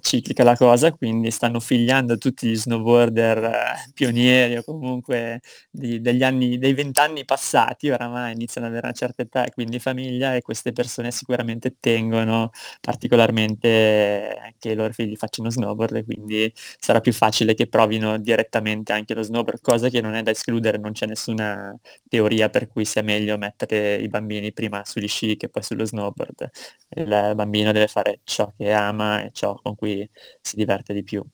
ciclica 0.00 0.44
la 0.44 0.56
cosa, 0.56 0.92
quindi 0.92 1.30
stanno 1.30 1.60
figliando 1.60 2.18
tutti 2.18 2.48
gli 2.48 2.56
snowboarder 2.56 3.44
eh, 3.44 3.90
pionieri 3.94 4.56
o 4.56 4.62
comunque 4.64 5.40
di, 5.70 6.00
degli 6.00 6.22
anni, 6.22 6.58
dei 6.58 6.74
vent'anni 6.74 7.24
passati, 7.24 7.90
oramai 7.90 8.32
iniziano 8.32 8.66
ad 8.66 8.72
avere 8.72 8.88
una 8.88 8.96
certa 8.96 9.22
età 9.22 9.44
e 9.44 9.50
quindi 9.50 9.78
famiglia 9.78 10.34
e 10.34 10.42
queste 10.42 10.72
persone 10.72 11.10
sicuramente 11.10 11.76
tengono 11.80 12.50
particolarmente 12.80 14.54
che 14.58 14.70
i 14.70 14.74
loro 14.74 14.92
figli 14.92 15.16
facciano 15.16 15.50
snowboard 15.50 15.96
e 15.96 16.04
quindi 16.04 16.52
sarà 16.54 17.00
più 17.00 17.12
facile 17.12 17.54
che 17.54 17.66
provino 17.68 18.18
direttamente 18.18 18.92
anche 18.92 19.14
lo 19.14 19.22
snowboard, 19.22 19.60
cosa 19.60 19.88
che 19.88 20.00
non 20.00 20.14
è 20.14 20.22
da 20.22 20.30
escludere, 20.30 20.78
non 20.78 20.92
c'è 20.92 21.06
nessuna 21.06 21.76
teoria 22.08 22.48
per 22.48 22.68
cui 22.68 22.84
sia 22.84 23.02
meglio 23.02 23.36
mettere 23.38 23.96
i 23.96 24.08
bambini 24.08 24.52
prima 24.52 24.82
sugli 24.84 25.08
sci 25.08 25.36
che 25.36 25.48
poi 25.48 25.62
sullo 25.62 25.84
snowboard. 25.84 26.50
Il 26.90 27.32
bambino 27.34 27.72
deve 27.72 27.86
fare 27.88 28.20
ciò 28.24 28.52
che 28.56 28.72
ama 28.72 29.22
e 29.24 29.30
ciò 29.32 29.54
con 29.62 29.74
cui 29.78 30.08
si 30.40 30.56
diverte 30.56 30.92
di 30.92 31.04
più. 31.04 31.24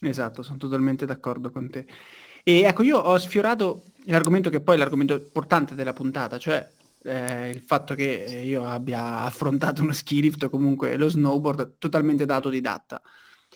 Esatto, 0.00 0.42
sono 0.42 0.56
totalmente 0.56 1.06
d'accordo 1.06 1.50
con 1.50 1.70
te. 1.70 1.86
E 2.42 2.62
ecco, 2.62 2.82
io 2.82 2.98
ho 2.98 3.16
sfiorato 3.18 3.84
l'argomento 4.06 4.50
che 4.50 4.60
poi 4.60 4.74
è 4.74 4.78
l'argomento 4.78 5.14
importante 5.14 5.76
della 5.76 5.92
puntata, 5.92 6.38
cioè 6.38 6.66
eh, 7.04 7.50
il 7.50 7.60
fatto 7.60 7.94
che 7.94 8.42
io 8.44 8.64
abbia 8.64 9.20
affrontato 9.20 9.82
uno 9.82 9.92
ski 9.92 10.20
lift 10.20 10.42
o 10.44 10.50
comunque 10.50 10.96
lo 10.96 11.08
snowboard 11.08 11.74
totalmente 11.78 12.24
da 12.24 12.36
autodidatta. 12.36 13.00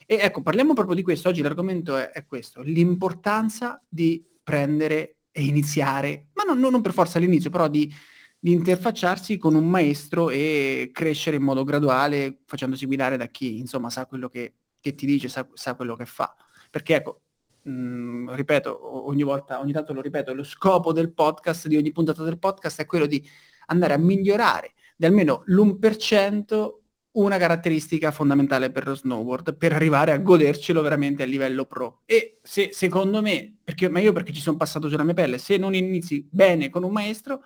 E 0.06 0.18
ecco, 0.20 0.42
parliamo 0.42 0.74
proprio 0.74 0.94
di 0.94 1.02
questo. 1.02 1.28
Oggi 1.28 1.42
l'argomento 1.42 1.96
è, 1.96 2.10
è 2.10 2.26
questo, 2.26 2.62
l'importanza 2.62 3.82
di 3.88 4.24
prendere 4.42 5.16
e 5.32 5.42
iniziare, 5.42 6.28
ma 6.34 6.44
non, 6.44 6.58
non 6.58 6.80
per 6.80 6.92
forza 6.92 7.18
all'inizio, 7.18 7.50
però 7.50 7.66
di 7.66 7.92
di 8.38 8.52
interfacciarsi 8.52 9.36
con 9.38 9.54
un 9.54 9.68
maestro 9.68 10.30
e 10.30 10.90
crescere 10.92 11.36
in 11.36 11.42
modo 11.42 11.64
graduale 11.64 12.42
facendosi 12.44 12.86
guidare 12.86 13.16
da 13.16 13.26
chi 13.26 13.58
insomma 13.58 13.90
sa 13.90 14.06
quello 14.06 14.28
che, 14.28 14.54
che 14.80 14.94
ti 14.94 15.06
dice, 15.06 15.28
sa, 15.28 15.46
sa, 15.54 15.74
quello 15.74 15.96
che 15.96 16.06
fa. 16.06 16.34
Perché 16.70 16.96
ecco, 16.96 17.22
mh, 17.62 17.70
mm, 17.70 18.30
ripeto, 18.34 19.08
ogni 19.08 19.22
volta, 19.22 19.60
ogni 19.60 19.72
tanto 19.72 19.92
lo 19.92 20.00
ripeto, 20.00 20.34
lo 20.34 20.44
scopo 20.44 20.92
del 20.92 21.12
podcast, 21.12 21.66
di 21.66 21.76
ogni 21.76 21.92
puntata 21.92 22.22
del 22.22 22.38
podcast 22.38 22.80
è 22.80 22.86
quello 22.86 23.06
di 23.06 23.26
andare 23.66 23.94
a 23.94 23.98
migliorare 23.98 24.74
di 24.96 25.06
almeno 25.06 25.42
l'1% 25.46 26.70
una 27.16 27.38
caratteristica 27.38 28.10
fondamentale 28.10 28.70
per 28.70 28.86
lo 28.86 28.94
snowboard 28.94 29.56
per 29.56 29.72
arrivare 29.72 30.12
a 30.12 30.18
godercelo 30.18 30.82
veramente 30.82 31.22
a 31.22 31.26
livello 31.26 31.64
pro. 31.64 32.02
E 32.04 32.40
se 32.42 32.70
secondo 32.72 33.22
me, 33.22 33.56
perché, 33.64 33.88
ma 33.88 34.00
io 34.00 34.12
perché 34.12 34.32
ci 34.32 34.40
sono 34.40 34.56
passato 34.56 34.88
sulla 34.88 35.02
mia 35.02 35.14
pelle, 35.14 35.38
se 35.38 35.56
non 35.56 35.74
inizi 35.74 36.26
bene 36.30 36.68
con 36.68 36.82
un 36.82 36.92
maestro, 36.92 37.42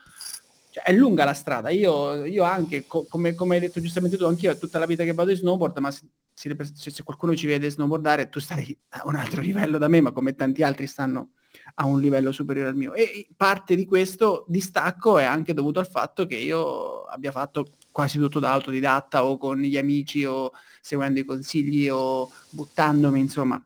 cioè, 0.70 0.84
è 0.84 0.92
lunga 0.92 1.24
la 1.24 1.34
strada. 1.34 1.70
Io, 1.70 2.24
io 2.24 2.44
anche, 2.44 2.86
co- 2.86 3.04
come, 3.08 3.34
come, 3.34 3.56
hai 3.56 3.60
detto 3.60 3.80
giustamente 3.80 4.16
tu, 4.16 4.24
anch'io 4.24 4.56
tutta 4.56 4.78
la 4.78 4.86
vita 4.86 5.04
che 5.04 5.12
vado 5.12 5.30
in 5.30 5.36
snowboard, 5.36 5.78
ma 5.78 5.90
se, 5.90 6.06
se, 6.32 7.02
qualcuno 7.02 7.34
ci 7.34 7.46
vede 7.46 7.70
snowboardare, 7.70 8.28
tu 8.28 8.38
stai 8.40 8.76
a 8.90 9.02
un 9.04 9.16
altro 9.16 9.40
livello 9.42 9.78
da 9.78 9.88
me, 9.88 10.00
ma 10.00 10.12
come 10.12 10.34
tanti 10.34 10.62
altri 10.62 10.86
stanno 10.86 11.32
a 11.74 11.86
un 11.86 12.00
livello 12.00 12.30
superiore 12.32 12.68
al 12.68 12.76
mio. 12.76 12.94
E 12.94 13.28
parte 13.36 13.74
di 13.74 13.84
questo 13.84 14.44
distacco 14.48 15.18
è 15.18 15.24
anche 15.24 15.54
dovuto 15.54 15.80
al 15.80 15.88
fatto 15.88 16.26
che 16.26 16.36
io 16.36 17.02
abbia 17.02 17.32
fatto 17.32 17.66
quasi 17.90 18.18
tutto 18.18 18.38
da 18.38 18.52
autodidatta 18.52 19.24
o 19.24 19.36
con 19.36 19.58
gli 19.58 19.76
amici 19.76 20.24
o 20.24 20.52
seguendo 20.80 21.18
i 21.18 21.24
consigli 21.24 21.88
o 21.88 22.30
buttandomi, 22.50 23.18
insomma. 23.18 23.62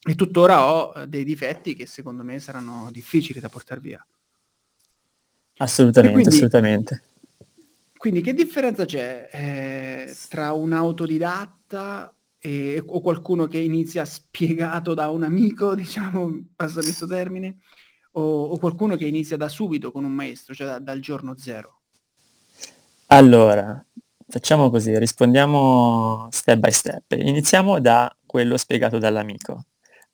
E 0.00 0.14
tuttora 0.14 0.72
ho 0.72 1.04
dei 1.06 1.24
difetti 1.24 1.74
che 1.74 1.86
secondo 1.86 2.22
me 2.22 2.38
saranno 2.38 2.88
difficili 2.92 3.40
da 3.40 3.48
portare 3.48 3.80
via. 3.80 4.06
Assolutamente, 5.58 6.20
quindi, 6.20 6.34
assolutamente. 6.34 7.02
Quindi 7.96 8.20
che 8.20 8.32
differenza 8.32 8.84
c'è 8.84 9.28
eh, 9.32 10.16
tra 10.28 10.52
un 10.52 10.72
autodidatta 10.72 12.12
e, 12.38 12.82
o 12.84 13.00
qualcuno 13.00 13.46
che 13.46 13.58
inizia 13.58 14.04
spiegato 14.04 14.94
da 14.94 15.08
un 15.10 15.24
amico, 15.24 15.74
diciamo, 15.76 16.46
passa 16.54 16.80
questo 16.80 17.06
termine, 17.06 17.58
o, 18.12 18.44
o, 18.44 18.58
qualcuno 18.58 18.96
che 18.96 19.06
inizia 19.06 19.36
da 19.36 19.48
subito 19.48 19.90
con 19.90 20.04
un 20.04 20.12
maestro, 20.12 20.54
cioè 20.54 20.66
da, 20.66 20.78
dal 20.78 21.00
giorno 21.00 21.36
zero? 21.36 21.80
Allora, 23.06 23.84
facciamo 24.28 24.70
così, 24.70 24.96
rispondiamo 24.98 26.28
step 26.30 26.58
by 26.58 26.70
step. 26.70 27.12
Iniziamo 27.12 27.80
da 27.80 28.14
quello 28.24 28.56
spiegato 28.56 28.98
dall'amico. 28.98 29.64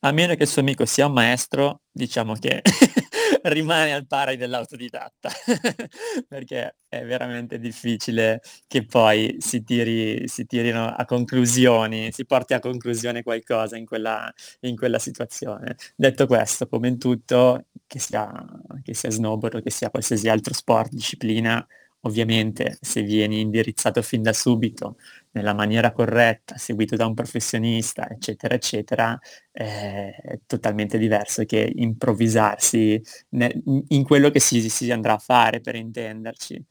A 0.00 0.12
meno 0.12 0.34
che 0.34 0.44
il 0.44 0.48
suo 0.48 0.60
amico 0.60 0.84
sia 0.84 1.06
un 1.06 1.12
maestro, 1.12 1.80
diciamo 1.90 2.34
che 2.34 2.62
rimane 3.44 3.92
al 3.94 4.06
pari 4.06 4.36
dell'autodidatta, 4.36 5.30
perché 6.28 6.76
è 6.88 7.04
veramente 7.04 7.58
difficile 7.58 8.40
che 8.66 8.84
poi 8.84 9.36
si, 9.38 9.62
tiri, 9.62 10.28
si 10.28 10.46
tirino 10.46 10.86
a 10.86 11.04
conclusioni, 11.04 12.12
si 12.12 12.24
porti 12.24 12.54
a 12.54 12.60
conclusione 12.60 13.22
qualcosa 13.22 13.76
in 13.76 13.86
quella, 13.86 14.32
in 14.60 14.76
quella 14.76 14.98
situazione. 14.98 15.76
Detto 15.96 16.26
questo, 16.26 16.66
come 16.68 16.88
in 16.88 16.98
tutto, 16.98 17.66
che 17.86 17.98
sia, 17.98 18.30
che 18.82 18.94
sia 18.94 19.10
snowboard 19.10 19.56
o 19.56 19.60
che 19.60 19.70
sia 19.70 19.90
qualsiasi 19.90 20.28
altro 20.28 20.54
sport, 20.54 20.90
disciplina, 20.92 21.66
ovviamente 22.04 22.78
se 22.80 23.02
vieni 23.02 23.40
indirizzato 23.40 24.02
fin 24.02 24.23
da 24.23 24.32
subito 24.32 24.96
nella 25.32 25.54
maniera 25.54 25.92
corretta, 25.92 26.56
seguito 26.56 26.96
da 26.96 27.06
un 27.06 27.14
professionista, 27.14 28.08
eccetera, 28.08 28.54
eccetera, 28.54 29.18
è 29.50 30.38
totalmente 30.46 30.96
diverso 30.99 31.44
che 31.44 31.70
improvvisarsi 31.75 33.00
ne, 33.30 33.62
in 33.88 34.04
quello 34.04 34.30
che 34.30 34.40
si, 34.40 34.68
si, 34.70 34.90
andrà 34.90 35.14
a 35.14 35.18
fare, 35.18 35.61
per 35.61 35.75
intenderci. 35.75 36.64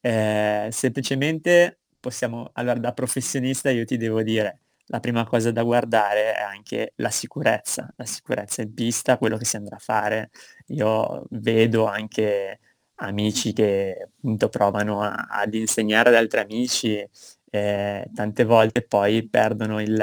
Eh, 0.00 0.68
semplicemente 0.70 1.80
possiamo, 2.00 2.50
allora 2.54 2.78
da 2.78 2.92
professionista 2.92 3.70
io 3.70 3.84
ti 3.84 3.96
devo 3.96 4.22
dire, 4.22 4.60
la 4.90 5.00
prima 5.00 5.24
cosa 5.24 5.50
da 5.50 5.62
guardare 5.62 6.34
è 6.34 6.40
anche 6.42 6.92
la 6.96 7.10
sicurezza, 7.10 7.92
la 7.96 8.06
sicurezza 8.06 8.62
in 8.62 8.72
pista, 8.74 9.18
quello 9.18 9.36
che 9.36 9.44
si 9.44 9.56
andrà 9.56 9.76
a 9.76 9.80
fare. 9.80 10.30
Io 10.68 11.26
vedo 11.30 11.86
anche 11.86 12.60
amici 13.00 13.52
che 13.52 13.96
appunto 14.04 14.48
provano 14.48 15.02
a, 15.02 15.26
ad 15.30 15.54
insegnare 15.54 16.08
ad 16.10 16.14
altri 16.16 16.40
amici 16.40 17.08
eh, 17.50 18.10
tante 18.14 18.44
volte 18.44 18.82
poi 18.82 19.26
perdono 19.28 19.80
il, 19.80 19.96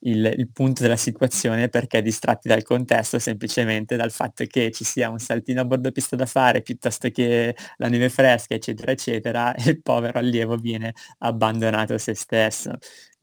il, 0.00 0.34
il, 0.36 0.48
punto 0.52 0.82
della 0.82 0.96
situazione 0.96 1.68
perché 1.68 2.02
distratti 2.02 2.48
dal 2.48 2.62
contesto, 2.62 3.18
semplicemente 3.18 3.96
dal 3.96 4.10
fatto 4.10 4.44
che 4.44 4.70
ci 4.70 4.84
sia 4.84 5.08
un 5.08 5.18
saltino 5.18 5.62
a 5.62 5.64
bordo 5.64 5.90
pista 5.92 6.16
da 6.16 6.26
fare 6.26 6.62
piuttosto 6.62 7.08
che 7.10 7.56
la 7.76 7.88
neve 7.88 8.08
fresca, 8.10 8.54
eccetera, 8.54 8.92
eccetera, 8.92 9.54
e 9.56 9.70
il 9.70 9.82
povero 9.82 10.18
allievo 10.18 10.56
viene 10.56 10.94
abbandonato 11.18 11.94
a 11.94 11.98
se 11.98 12.14
stesso. 12.14 12.72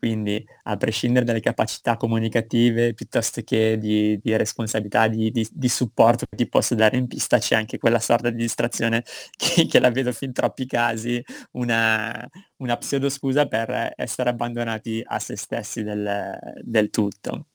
Quindi 0.01 0.43
a 0.63 0.77
prescindere 0.77 1.25
dalle 1.25 1.41
capacità 1.41 1.95
comunicative 1.95 2.95
piuttosto 2.95 3.43
che 3.43 3.77
di, 3.77 4.19
di 4.19 4.35
responsabilità, 4.35 5.07
di, 5.07 5.29
di, 5.29 5.47
di, 5.51 5.69
supporto 5.69 6.25
che 6.27 6.35
ti 6.37 6.49
posso 6.49 6.73
dare 6.73 6.97
in 6.97 7.05
pista, 7.05 7.37
c'è 7.37 7.53
anche 7.53 7.77
quella 7.77 7.99
sorta 7.99 8.31
di 8.31 8.37
distrazione 8.37 9.03
che, 9.37 9.67
che 9.67 9.79
la 9.79 9.91
vedo 9.91 10.11
fin 10.11 10.33
troppi 10.33 10.65
casi, 10.65 11.23
una, 11.51 12.27
una 12.57 12.77
pseudo 12.77 13.09
scusa 13.09 13.47
per 13.47 13.93
essere 13.95 14.31
abbandonati 14.31 15.03
a 15.05 15.19
se 15.19 15.35
stessi 15.35 15.83
del, 15.83 16.35
del 16.63 16.89
tutto. 16.89 17.45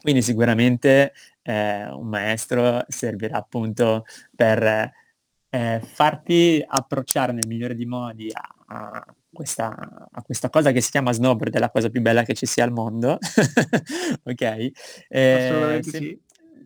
Quindi 0.00 0.22
sicuramente 0.22 1.12
eh, 1.42 1.88
un 1.90 2.06
maestro 2.06 2.84
servirà 2.86 3.38
appunto 3.38 4.04
per 4.32 4.92
eh, 5.50 5.80
farti 5.82 6.64
approcciare 6.64 7.32
nel 7.32 7.48
migliore 7.48 7.74
di 7.74 7.84
modi 7.84 8.30
a, 8.32 8.54
a 8.66 9.14
questa, 9.34 10.08
a 10.10 10.22
questa 10.22 10.48
cosa 10.48 10.72
che 10.72 10.80
si 10.80 10.90
chiama 10.90 11.12
snowboard, 11.12 11.54
è 11.54 11.58
la 11.58 11.70
cosa 11.70 11.90
più 11.90 12.00
bella 12.00 12.22
che 12.22 12.32
ci 12.32 12.46
sia 12.46 12.64
al 12.64 12.72
mondo, 12.72 13.18
ok? 14.24 14.70
Eh, 15.08 15.80
sem- 15.82 15.82
sì. 15.82 16.20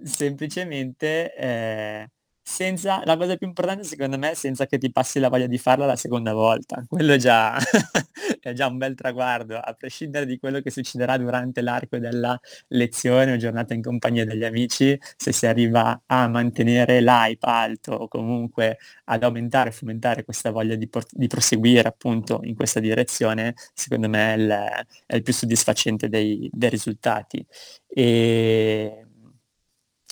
Semplicemente 0.05 1.35
eh, 1.35 2.11
senza, 2.49 3.03
la 3.05 3.19
cosa 3.19 3.37
più 3.37 3.47
importante 3.47 3.85
secondo 3.85 4.17
me 4.17 4.31
è 4.31 4.35
senza 4.35 4.65
che 4.67 4.79
ti 4.79 4.91
passi 4.91 5.19
la 5.19 5.29
voglia 5.29 5.47
di 5.47 5.59
farla 5.59 5.85
la 5.85 5.97
seconda 5.97 6.33
volta. 6.33 6.83
Quello 6.89 7.13
è 7.13 7.19
già, 7.19 7.59
è 8.41 8.53
già 8.55 8.67
un 8.67 8.79
bel 8.79 8.95
traguardo, 8.95 9.59
a 9.59 9.75
prescindere 9.75 10.25
di 10.25 10.39
quello 10.39 10.61
che 10.61 10.71
succederà 10.71 11.19
durante 11.19 11.61
l'arco 11.61 11.99
della 11.99 12.41
lezione 12.69 13.35
o 13.35 13.37
giornata 13.37 13.75
in 13.75 13.83
compagnia 13.83 14.25
degli 14.25 14.45
amici, 14.45 14.99
se 15.17 15.31
si 15.31 15.47
arriva 15.47 16.03
a 16.07 16.27
mantenere 16.27 17.03
l'hype 17.03 17.47
alto 17.47 17.93
o 17.93 18.09
comunque 18.09 18.79
ad 19.05 19.23
aumentare 19.23 19.69
e 19.69 19.73
fomentare 19.73 20.25
questa 20.25 20.51
voglia 20.51 20.75
di, 20.75 20.89
por- 20.89 21.07
di, 21.11 21.27
proseguire 21.27 21.87
appunto 21.87 22.41
in 22.45 22.55
questa 22.55 22.81
direzione, 22.81 23.55
secondo 23.75 24.09
me 24.09 24.35
è 24.35 24.37
il, 24.39 24.87
è 25.05 25.17
il 25.17 25.23
più 25.23 25.35
soddisfacente 25.35 26.09
dei, 26.09 26.49
dei 26.51 26.71
risultati. 26.71 27.45
E 27.87 29.08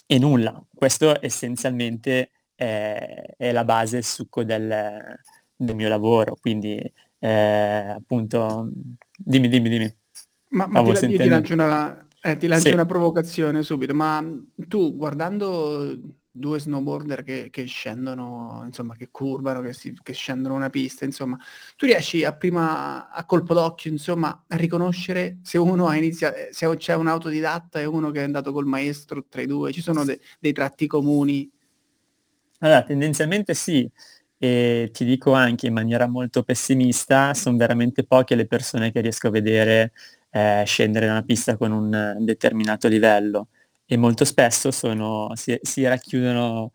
e 0.07 0.19
nulla. 0.19 0.65
Questo 0.73 1.23
essenzialmente 1.23 2.31
è, 2.55 3.35
è 3.37 3.53
la 3.53 3.65
base, 3.65 3.99
il 3.99 4.05
succo 4.05 4.45
del, 4.45 5.19
del 5.55 5.75
mio 5.75 5.89
lavoro, 5.89 6.37
quindi 6.41 6.81
eh, 7.19 7.95
appunto, 7.97 8.71
dimmi, 9.17 9.49
dimmi, 9.49 9.69
dimmi. 9.69 9.97
Ma, 10.51 10.67
ma 10.67 10.83
ti, 10.83 11.07
io 11.07 11.19
ti 11.19 11.29
lancio, 11.29 11.55
una, 11.55 12.07
eh, 12.23 12.37
ti 12.37 12.47
lancio 12.47 12.69
sì. 12.69 12.75
una 12.75 12.87
provocazione 12.87 13.63
subito, 13.63 13.95
ma 13.95 14.25
tu 14.69 14.97
guardando 14.97 15.99
due 16.37 16.61
snowboarder 16.61 17.23
che, 17.23 17.49
che, 17.51 17.65
scendono, 17.65 18.63
insomma, 18.65 18.95
che 18.95 19.09
curvano, 19.11 19.61
che, 19.61 19.73
si, 19.73 19.97
che, 20.03 20.13
scendono 20.13 20.55
una 20.55 20.71
pista, 20.71 21.05
insomma, 21.05 21.39
tu 21.77 21.87
riesci 21.87 22.25
a 22.25 22.35
prima, 22.35 23.11
a 23.11 23.25
colpo 23.25 23.55
d'occhio, 23.55 23.91
insomma, 23.91 24.45
a 24.47 24.57
riconoscere 24.57 25.39
se 25.43 25.59
uno 25.59 25.89
ha 25.89 25.97
iniziato, 25.97 26.37
se 26.51 26.77
c'è 26.77 26.95
un 26.95 27.09
autodidatta 27.09 27.81
e 27.81 27.85
uno 27.85 28.11
che 28.11 28.21
è 28.21 28.25
andato 28.25 28.53
col 28.53 28.67
maestro 28.67 29.25
tra 29.29 29.41
i 29.41 29.47
due, 29.47 29.73
ci 29.73 29.81
sono 29.81 30.05
de, 30.05 30.21
dei 30.39 30.53
tratti 30.53 30.87
comuni? 30.87 31.51
Allora, 32.61 32.83
tendenzialmente 32.83 33.55
sì, 33.55 33.91
e 34.39 34.91
ti 34.93 35.05
dico 35.05 35.33
anche 35.33 35.67
in 35.67 35.73
maniera 35.73 36.07
molto 36.07 36.43
pessimista, 36.43 37.35
sono 37.35 37.57
veramente 37.57 38.05
poche 38.05 38.35
le 38.35 38.47
persone 38.47 38.93
che 38.93 39.01
riesco 39.01 39.29
a 39.29 39.31
vedere 39.31 39.93
eh, 40.31 40.63
scendere 40.67 41.09
una 41.09 41.23
pista 41.23 41.57
con 41.57 41.73
un 41.73 42.17
determinato 42.21 42.89
livello 42.89 43.49
e 43.87 43.97
molto 43.97 44.25
spesso 44.25 44.71
sono, 44.71 45.31
si, 45.35 45.59
si, 45.63 45.87
racchiudono 45.87 46.73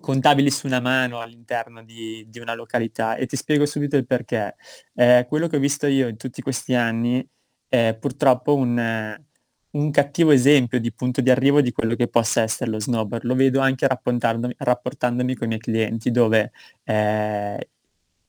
contabili 0.00 0.50
su 0.50 0.66
una 0.66 0.80
mano 0.80 1.20
all'interno 1.20 1.82
di, 1.82 2.26
di, 2.28 2.38
una 2.38 2.54
località 2.54 3.16
e 3.16 3.26
ti 3.26 3.36
spiego 3.36 3.64
subito 3.66 3.96
il 3.96 4.06
perché. 4.06 4.56
Eh, 4.94 5.26
quello 5.28 5.46
che 5.46 5.56
ho 5.56 5.60
visto 5.60 5.86
io 5.86 6.08
in 6.08 6.16
tutti 6.16 6.42
questi 6.42 6.74
anni 6.74 7.26
è 7.68 7.96
purtroppo 7.98 8.54
un, 8.54 9.18
un, 9.70 9.90
cattivo 9.90 10.30
esempio 10.32 10.78
di 10.80 10.92
punto 10.92 11.20
di 11.20 11.30
arrivo 11.30 11.60
di 11.60 11.72
quello 11.72 11.94
che 11.94 12.08
possa 12.08 12.42
essere 12.42 12.70
lo 12.70 12.80
snowboard. 12.80 13.24
Lo 13.24 13.34
vedo 13.34 13.60
anche 13.60 13.86
rapportandomi, 13.88 14.54
rapportandomi 14.58 15.34
con 15.34 15.46
i 15.46 15.48
miei 15.48 15.60
clienti 15.60 16.10
dove 16.10 16.52
eh, 16.84 17.68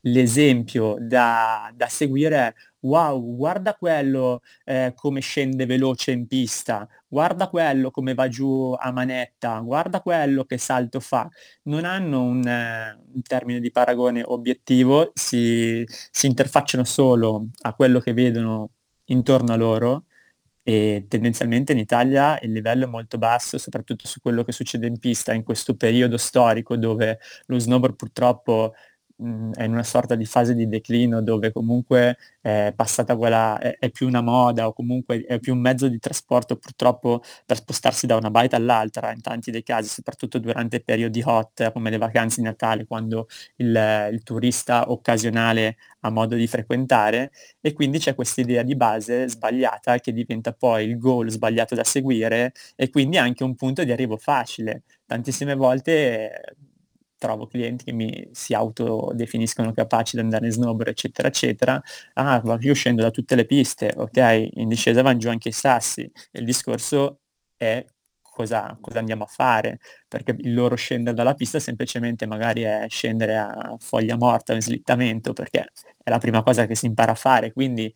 l'esempio 0.02 0.98
da, 1.00 1.72
da, 1.76 1.88
seguire 1.88 2.38
è 2.38 2.54
wow, 2.86 3.36
guarda 3.36 3.74
quello 3.76 4.42
eh, 4.64 4.94
come 4.96 5.20
scende 5.20 5.66
veloce 5.66 6.12
in 6.12 6.28
pista, 6.28 6.88
guarda 7.08 7.50
quello 7.50 7.92
come 7.92 8.14
va 8.14 8.28
giù 8.28 8.74
a 8.78 8.92
manetta, 8.92 9.60
guarda 9.60 10.02
quello 10.02 10.44
che 10.46 10.58
salto 10.58 11.00
fa. 11.00 11.28
Non 11.64 11.86
hanno 11.86 12.24
un, 12.24 12.48
eh, 12.48 12.98
un 13.14 13.22
termine 13.22 13.60
di 13.60 13.72
paragone 13.72 14.24
obiettivo, 14.26 15.12
si, 15.14 15.84
si 15.88 16.28
interfacciano 16.28 16.84
solo 16.84 17.48
a 17.62 17.74
quello 17.74 18.00
che 18.00 18.14
vedono 18.14 18.70
intorno 19.06 19.54
a 19.54 19.56
loro 19.56 20.06
e 20.68 21.06
tendenzialmente 21.08 21.74
in 21.74 21.78
Italia 21.78 22.40
il 22.42 22.52
livello 22.52 22.86
è 22.86 22.88
molto 22.88 23.20
basso, 23.20 23.60
soprattutto 23.60 24.08
su 24.08 24.20
quello 24.20 24.44
che 24.44 24.52
succede 24.52 24.88
in 24.88 24.98
pista 24.98 25.32
in 25.32 25.44
questo 25.44 25.76
periodo 25.76 26.18
storico 26.18 26.76
dove 26.76 27.20
lo 27.46 27.60
snowboard 27.60 27.96
purtroppo 27.96 28.74
mh, 29.18 29.52
è 29.54 29.64
in 29.64 29.72
una 29.72 29.84
sorta 29.84 30.16
di 30.16 30.26
fase 30.26 30.54
di 30.56 30.68
declino 30.68 31.22
dove 31.22 31.52
comunque 31.52 32.18
è 32.42 32.74
passata 32.76 33.16
quella, 33.16 33.58
è, 33.60 33.78
è, 33.80 33.90
più 33.90 34.08
una 34.08 34.22
moda 34.22 34.68
o 34.68 34.74
comunque 34.74 35.24
è 35.26 35.40
più 35.40 35.54
un 35.54 35.60
mezzo 35.60 35.88
di 35.88 36.00
trasporto 36.00 36.58
purtroppo 36.58 37.22
per 37.46 37.58
spostarsi 37.58 38.06
da 38.08 38.16
una 38.16 38.30
baita 38.30 38.56
all'altra 38.56 39.12
in 39.12 39.22
tanti 39.22 39.52
dei 39.52 39.64
casi, 39.64 39.90
soprattutto 39.90 40.38
durante 40.40 40.82
periodi 40.82 41.22
hot 41.26 41.72
come 41.72 41.90
le 41.90 41.98
vacanze 41.98 42.42
di 42.42 42.48
Natale, 42.48 42.86
quando 42.86 43.28
il, 43.58 44.10
il 44.12 44.24
turista 44.24 44.92
occasionale 44.92 45.78
ha 46.02 46.10
modo 46.10 46.36
di 46.36 46.48
frequentare 46.48 47.32
e 47.62 47.74
quindi 47.74 47.98
c'è 48.00 48.14
questa 48.16 48.42
idea 48.42 48.64
di 48.64 48.76
base 48.76 49.28
sbagliata 49.28 50.00
che 50.00 50.14
diventa 50.14 50.54
poi 50.54 50.86
il 50.86 50.98
goal 51.00 51.30
sbagliato 51.30 51.76
da 51.76 51.84
seguire 51.84 52.54
e 52.76 52.90
quindi 52.90 53.18
anche 53.18 53.44
un 53.44 53.56
punto 53.56 53.84
di 53.84 53.92
arrivo 53.92 54.18
facile. 54.18 54.84
Tantissime 55.06 55.56
volte 55.56 56.56
trovo 57.18 57.48
clienti 57.48 57.86
che 57.86 57.92
mi 57.94 58.28
si 58.32 58.54
autodefiniscono 58.54 59.72
capaci 59.72 60.16
di 60.16 60.22
andare 60.22 60.46
in 60.48 60.52
snowboard, 60.52 60.90
eccetera, 60.90 61.28
eccetera. 61.28 61.82
Ah, 62.14 62.42
ma 62.44 62.58
io 62.62 62.74
scendo 62.74 63.02
da 63.02 63.12
tutte 63.12 63.36
le 63.36 63.46
piste, 63.46 63.94
ok, 63.96 64.50
in 64.54 64.68
discesa 64.70 65.02
vanno 65.02 65.18
giù 65.20 65.30
anche 65.30 65.50
i 65.50 65.52
sassi. 65.52 66.10
il 66.32 66.46
discorso 66.46 67.20
è 67.58 67.84
cosa, 68.22 68.78
cosa, 68.82 69.00
andiamo 69.00 69.24
a 69.24 69.28
fare, 69.28 69.80
perché 70.08 70.36
il 70.40 70.54
loro 70.54 70.76
scendere 70.76 71.16
dalla 71.16 71.34
pista 71.36 71.60
semplicemente 71.60 72.26
magari 72.26 72.64
è 72.64 72.86
scendere 72.90 73.38
a 73.38 73.76
foglia 73.80 74.18
morta 74.18 74.54
in 74.54 74.62
slittamento, 74.62 75.32
perché 75.34 75.70
è 76.04 76.10
la 76.10 76.18
prima 76.20 76.44
cosa 76.44 76.66
che 76.66 76.76
si 76.76 76.86
impara 76.86 77.14
a 77.14 77.16
fare, 77.16 77.54
quindi 77.54 77.94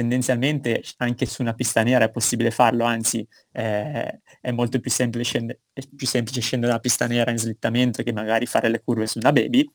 tendenzialmente 0.00 0.82
anche 0.96 1.26
su 1.26 1.42
una 1.42 1.52
pista 1.52 1.82
nera 1.82 2.06
è 2.06 2.10
possibile 2.10 2.50
farlo, 2.50 2.84
anzi 2.84 3.26
eh, 3.52 4.20
è 4.40 4.50
molto 4.50 4.80
più 4.80 4.90
semplice, 4.90 5.24
scendere, 5.24 5.60
più 5.94 6.06
semplice 6.06 6.40
scendere 6.40 6.72
una 6.72 6.80
pista 6.80 7.06
nera 7.06 7.30
in 7.30 7.38
slittamento 7.38 8.02
che 8.02 8.12
magari 8.12 8.46
fare 8.46 8.70
le 8.70 8.80
curve 8.82 9.06
su 9.06 9.18
una 9.18 9.30
baby 9.32 9.70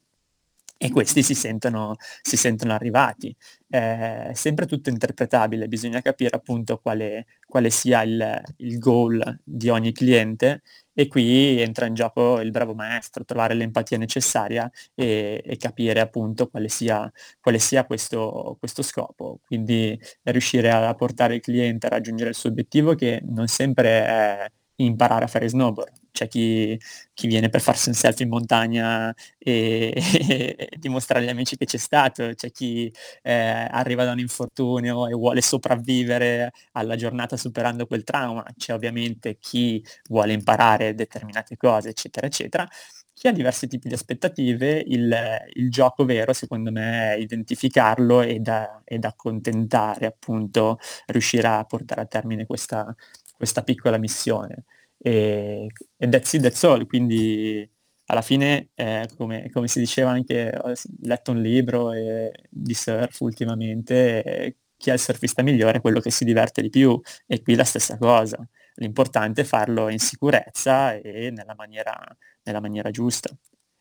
e 0.77 0.91
questi 0.91 1.23
si 1.23 1.35
sentono, 1.35 1.95
si 2.21 2.37
sentono 2.37 2.73
arrivati. 2.73 3.35
È 3.67 4.31
sempre 4.33 4.65
tutto 4.65 4.89
interpretabile, 4.89 5.67
bisogna 5.67 6.01
capire 6.01 6.35
appunto 6.35 6.77
quale, 6.77 7.25
quale 7.47 7.69
sia 7.69 8.03
il, 8.03 8.41
il, 8.57 8.77
goal 8.77 9.39
di 9.43 9.69
ogni 9.69 9.91
cliente 9.91 10.61
e 10.93 11.07
qui 11.07 11.59
entra 11.61 11.85
in 11.85 11.93
gioco 11.93 12.39
il 12.39 12.51
bravo 12.51 12.73
maestro, 12.73 13.25
trovare 13.25 13.53
l'empatia 13.53 13.97
necessaria 13.97 14.69
e, 14.93 15.41
e 15.43 15.57
capire 15.57 15.99
appunto 15.99 16.47
quale 16.47 16.69
sia, 16.69 17.11
quale 17.41 17.59
sia 17.59 17.85
questo, 17.85 18.55
questo, 18.59 18.81
scopo. 18.83 19.39
Quindi 19.45 19.99
riuscire 20.23 20.71
a 20.71 20.93
portare 20.93 21.35
il 21.35 21.41
cliente 21.41 21.87
a 21.87 21.89
raggiungere 21.89 22.29
il 22.29 22.35
suo 22.35 22.49
obiettivo 22.49 22.95
che 22.95 23.21
non 23.25 23.47
sempre 23.47 23.89
è 24.05 24.51
imparare 24.77 25.25
a 25.25 25.27
fare 25.27 25.47
snowboard 25.49 26.04
c'è 26.15 26.29
chi, 26.29 26.79
chi, 27.13 27.27
viene 27.27 27.49
per 27.49 27.59
farsi 27.61 27.89
un 27.89 27.95
selfie 27.95 28.23
in 28.23 28.31
montagna 28.31 29.13
e, 29.37 29.93
e, 29.95 30.69
dimostrare 30.77 31.25
agli 31.25 31.29
amici 31.29 31.57
che 31.57 31.65
c'è 31.65 31.77
stato, 31.77 32.31
c'è 32.33 32.51
chi 32.51 32.91
eh, 33.21 33.67
arriva 33.69 34.05
da 34.05 34.11
un 34.13 34.19
infortunio 34.19 35.07
e 35.07 35.13
vuole 35.13 35.41
sopravvivere 35.41 36.53
alla 36.71 36.95
giornata 36.95 37.35
superando 37.35 37.85
quel 37.85 38.03
trauma, 38.03 38.45
c'è 38.57 38.73
ovviamente 38.73 39.37
chi 39.39 39.83
vuole 40.07 40.31
imparare 40.33 40.95
determinate 40.95 41.57
cose, 41.57 41.89
eccetera, 41.89 42.27
eccetera. 42.27 42.67
Chi 43.13 43.27
ha 43.27 43.31
diversi 43.31 43.67
tipi 43.67 43.87
di 43.87 43.93
aspettative, 43.93 44.83
il, 44.87 45.15
il 45.53 45.69
gioco 45.71 46.03
vero 46.05 46.33
secondo 46.33 46.71
me 46.71 47.13
è 47.13 47.17
identificarlo 47.17 48.21
ed, 48.21 48.49
ed 48.83 49.05
accontentare, 49.05 50.05
appunto, 50.05 50.79
riuscire 51.07 51.47
a 51.47 51.63
portare 51.65 52.01
a 52.01 52.05
termine 52.05 52.45
questa, 52.45 52.93
questa 53.37 53.63
piccola 53.63 53.97
missione 53.97 54.65
e, 55.05 55.67
e 55.97 56.09
that's 56.09 56.33
it, 56.33 56.41
that's 56.41 56.63
all, 56.63 56.83
quindi 56.87 57.69
alla 58.05 58.23
fine, 58.23 58.69
eh, 58.73 59.07
come, 59.15 59.51
come, 59.51 59.67
si 59.67 59.77
diceva 59.77 60.09
anche, 60.09 60.51
ho 60.59 60.73
letto 61.01 61.31
un 61.31 61.41
libro 61.41 61.91
eh, 61.93 62.31
di 62.49 62.73
surf 62.73 63.19
ultimamente, 63.19 64.23
eh, 64.23 64.57
chi 64.75 64.89
è 64.89 64.93
il 64.93 64.99
surfista 64.99 65.43
migliore 65.43 65.77
è 65.77 65.81
quello 65.81 65.99
che 65.99 66.09
si 66.09 66.25
diverte 66.25 66.63
di 66.63 66.69
più, 66.71 66.99
e 67.27 67.41
qui 67.43 67.53
la 67.53 67.63
stessa 67.63 67.97
cosa. 67.99 68.37
L'importante 68.77 69.41
è 69.41 69.43
farlo 69.43 69.89
in 69.89 69.99
sicurezza 69.99 70.95
e 70.95 71.29
nella 71.31 71.53
maniera, 71.55 71.95
nella 72.43 72.59
maniera 72.59 72.89
giusta. 72.89 73.29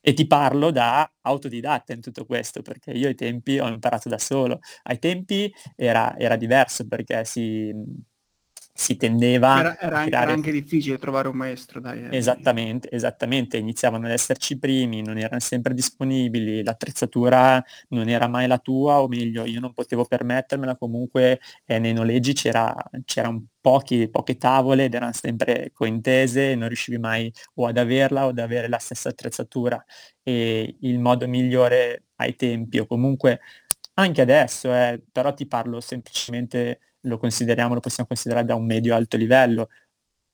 E 0.00 0.12
ti 0.12 0.26
parlo 0.26 0.70
da 0.70 1.10
autodidatta 1.22 1.94
in 1.94 2.00
tutto 2.02 2.26
questo, 2.26 2.60
perché 2.60 2.90
io 2.90 3.08
ai 3.08 3.14
tempi 3.14 3.58
ho 3.58 3.66
imparato 3.68 4.10
da 4.10 4.18
solo. 4.18 4.60
Ai 4.84 4.98
tempi 4.98 5.50
era, 5.74 6.16
era 6.18 6.36
diverso 6.36 6.86
perché 6.86 7.24
si 7.24 7.72
si 8.76 8.96
tendeva 8.96 9.60
era, 9.60 9.78
era, 9.78 10.00
a 10.00 10.04
creare... 10.06 10.24
era 10.24 10.32
anche 10.32 10.50
difficile 10.50 10.98
trovare 10.98 11.28
un 11.28 11.36
maestro 11.36 11.78
dai, 11.78 12.02
eh. 12.02 12.16
esattamente 12.16 12.90
esattamente 12.90 13.56
iniziavano 13.56 14.06
ad 14.06 14.10
esserci 14.10 14.58
primi 14.58 15.00
non 15.00 15.16
erano 15.16 15.38
sempre 15.38 15.74
disponibili 15.74 16.60
l'attrezzatura 16.64 17.64
non 17.90 18.08
era 18.08 18.26
mai 18.26 18.48
la 18.48 18.58
tua 18.58 19.00
o 19.00 19.06
meglio 19.06 19.44
io 19.44 19.60
non 19.60 19.72
potevo 19.72 20.04
permettermela 20.04 20.76
comunque 20.76 21.38
eh, 21.66 21.78
nei 21.78 21.92
noleggi 21.92 22.32
c'era, 22.32 22.74
c'erano 23.04 23.46
pochi, 23.60 24.10
poche 24.10 24.36
tavole 24.36 24.86
ed 24.86 24.94
erano 24.94 25.12
sempre 25.12 25.70
cointese 25.72 26.56
non 26.56 26.66
riuscivi 26.66 26.98
mai 26.98 27.32
o 27.54 27.66
ad 27.68 27.78
averla 27.78 28.26
o 28.26 28.30
ad 28.30 28.40
avere 28.40 28.68
la 28.68 28.78
stessa 28.78 29.08
attrezzatura 29.10 29.82
e 30.20 30.78
il 30.80 30.98
modo 30.98 31.28
migliore 31.28 32.06
ai 32.16 32.34
tempi 32.34 32.80
o 32.80 32.86
comunque 32.86 33.38
anche 33.94 34.20
adesso 34.20 34.74
eh, 34.74 35.00
però 35.12 35.32
ti 35.32 35.46
parlo 35.46 35.80
semplicemente 35.80 36.80
lo 37.04 37.18
consideriamo, 37.18 37.74
lo 37.74 37.80
possiamo 37.80 38.08
considerare 38.08 38.46
da 38.46 38.54
un 38.54 38.66
medio-alto 38.66 39.16
livello, 39.16 39.68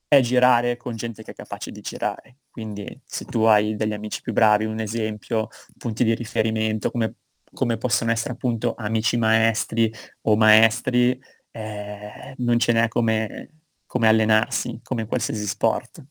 è 0.09 0.21
girare 0.21 0.77
con 0.77 0.97
gente 0.97 1.23
che 1.23 1.33
è 1.33 1.35
capace 1.35 1.71
di 1.71 1.81
girare. 1.81 2.39
Quindi 2.51 3.01
se 3.05 3.25
tu 3.27 3.43
hai 3.45 3.77
degli 3.77 3.93
amici 3.93 4.23
più 4.23 4.33
bravi, 4.33 4.65
un 4.65 4.81
esempio, 4.81 5.49
punti 5.79 6.05
di 6.05 6.15
riferimento, 6.15 6.91
come, 6.91 7.15
come 7.53 7.77
possono 7.77 8.11
essere 8.11 8.35
appunto 8.35 8.75
amici 8.77 9.17
maestri 9.17 9.93
o 10.23 10.37
maestri, 10.37 11.21
eh, 11.53 12.35
non 12.39 12.59
ce 12.59 12.73
n'è 12.73 12.89
come, 12.89 13.61
come 13.87 14.09
allenarsi, 14.09 14.81
come 14.83 15.03
in 15.03 15.09
qualsiasi 15.09 15.47
sport 15.47 16.05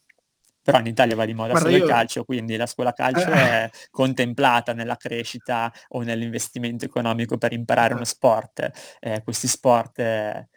però 0.71 0.79
in 0.79 0.87
Italia 0.87 1.15
va 1.15 1.25
di 1.25 1.33
moda 1.33 1.51
Guarda, 1.51 1.69
solo 1.69 1.77
io... 1.77 1.85
il 1.85 1.89
calcio, 1.89 2.23
quindi 2.23 2.55
la 2.55 2.65
scuola 2.65 2.93
calcio 2.93 3.29
eh. 3.29 3.33
è 3.33 3.69
contemplata 3.89 4.73
nella 4.73 4.95
crescita 4.95 5.71
o 5.89 6.01
nell'investimento 6.01 6.85
economico 6.85 7.37
per 7.37 7.53
imparare 7.53 7.93
uno 7.93 8.03
sport. 8.03 8.97
Eh, 8.99 9.21
questi 9.23 9.47
sport 9.47 9.99
eh, 9.99 10.47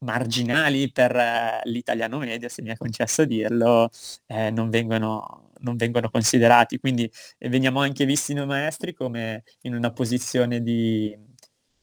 marginali 0.00 0.90
per 0.92 1.14
eh, 1.16 1.60
l'italiano 1.64 2.18
medio, 2.18 2.48
se 2.48 2.62
mi 2.62 2.70
è 2.70 2.76
concesso 2.76 3.24
dirlo, 3.24 3.90
eh, 4.26 4.50
non 4.50 4.70
vengono, 4.70 5.50
non 5.60 5.76
vengono 5.76 6.10
considerati. 6.10 6.78
Quindi 6.78 7.10
veniamo 7.38 7.80
anche 7.80 8.04
visti 8.04 8.34
noi 8.34 8.46
maestri 8.46 8.94
come 8.94 9.42
in 9.62 9.74
una 9.74 9.90
posizione 9.92 10.62
di 10.62 11.27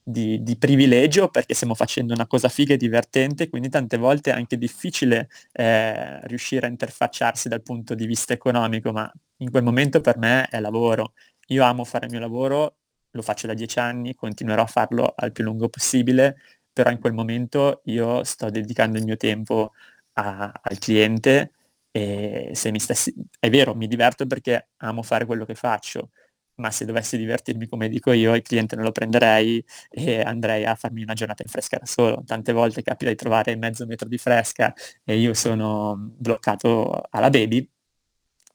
di, 0.08 0.44
di, 0.44 0.56
privilegio 0.56 1.30
perché 1.30 1.56
stiamo 1.56 1.74
facendo 1.74 2.14
una 2.14 2.28
cosa 2.28 2.48
figa 2.48 2.76
e 2.76 2.78
divertente, 2.78 3.50
quindi 3.50 3.70
tante 3.70 3.98
volte 3.98 4.32
è 4.32 4.36
anche 4.36 4.56
difficile 4.58 5.30
eh, 5.54 6.20
riuscire 6.28 6.68
a 6.68 6.70
interfacciarsi 6.70 7.50
dal 7.50 7.64
punto 7.64 7.96
di 7.96 8.06
vista 8.06 8.34
economico, 8.34 8.92
ma 8.92 9.12
in 9.38 9.50
quel 9.50 9.64
momento 9.64 10.02
per 10.02 10.18
me 10.18 10.46
è 10.48 10.60
lavoro. 10.60 11.14
Io 11.48 11.64
amo 11.64 11.84
fare 11.86 12.06
il 12.06 12.12
mio 12.12 12.20
lavoro, 12.20 12.78
lo 13.12 13.22
faccio 13.24 13.48
da 13.48 13.54
dieci 13.56 13.80
anni, 13.80 14.14
continuerò 14.14 14.62
a 14.64 14.68
farlo 14.68 15.14
al 15.16 15.32
più 15.32 15.44
lungo 15.44 15.70
possibile, 15.70 16.38
però 16.72 16.92
in 16.92 17.00
quel 17.00 17.14
momento 17.14 17.82
io 17.86 18.24
sto 18.24 18.50
dedicando 18.50 19.00
il 19.00 19.06
mio 19.06 19.18
tempo 19.18 19.72
a, 20.14 20.52
al 20.62 20.78
cliente 20.78 21.52
e 21.92 22.52
se 22.54 22.72
mi 22.72 22.80
stessi... 22.80 23.14
È 23.40 23.50
vero, 23.50 23.74
mi 23.74 23.88
diverto 23.88 24.28
perché 24.28 24.70
amo 24.78 25.02
fare 25.02 25.26
quello 25.26 25.46
che 25.46 25.56
faccio, 25.56 26.12
ma 26.56 26.72
se 26.72 26.86
dovessi 26.86 27.18
divertirmi 27.18 27.68
come 27.68 27.90
dico 27.90 28.12
io, 28.12 28.36
il 28.36 28.42
cliente 28.42 28.76
non 28.76 28.86
lo 28.86 28.92
prenderei 28.92 29.64
e 29.90 30.22
andrei 30.22 30.66
a 30.66 30.76
farmi 30.76 31.04
una 31.04 31.14
giornata 31.14 31.44
in 31.44 31.50
fresca 31.50 31.78
da 31.78 31.86
solo. 31.86 32.24
Tante 32.26 32.54
volte 32.54 32.82
capita 32.82 33.10
di 33.10 33.18
trovare 33.18 33.56
mezzo 33.56 33.86
metro 33.86 34.08
di 34.08 34.18
fresca 34.18 34.74
e 35.04 35.18
io 35.18 35.34
sono 35.34 35.96
bloccato 35.98 37.04
alla 37.10 37.30
baby, 37.30 37.68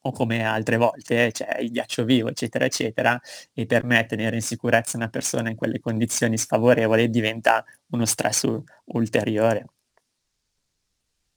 o 0.02 0.12
come 0.12 0.42
altre 0.44 0.78
volte 0.78 1.30
c'è 1.30 1.58
il 1.60 1.70
ghiaccio 1.70 2.04
vivo, 2.04 2.28
eccetera, 2.28 2.64
eccetera, 2.64 3.20
e 3.52 3.66
per 3.66 3.84
me 3.84 4.06
tenere 4.06 4.36
in 4.36 4.42
sicurezza 4.42 4.96
una 4.96 5.08
persona 5.08 5.50
in 5.50 5.56
quelle 5.56 5.78
condizioni 5.78 6.38
sfavorevoli 6.38 7.10
diventa 7.10 7.62
uno 7.88 8.06
stress 8.06 8.48
ulteriore. 8.84 9.66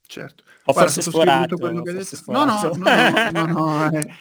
Certo. 0.06 0.44
O 0.64 0.72
guarda, 0.72 0.92
forse 0.92 1.10
sforato, 1.10 1.56
quello 1.56 1.82
che 1.82 1.90
hai 1.90 1.96
detto. 1.96 2.32
No, 2.32 2.44
no, 2.44 2.72
no, 2.74 3.30
no, 3.30 3.46
no, 3.46 3.90
eh. 3.92 4.14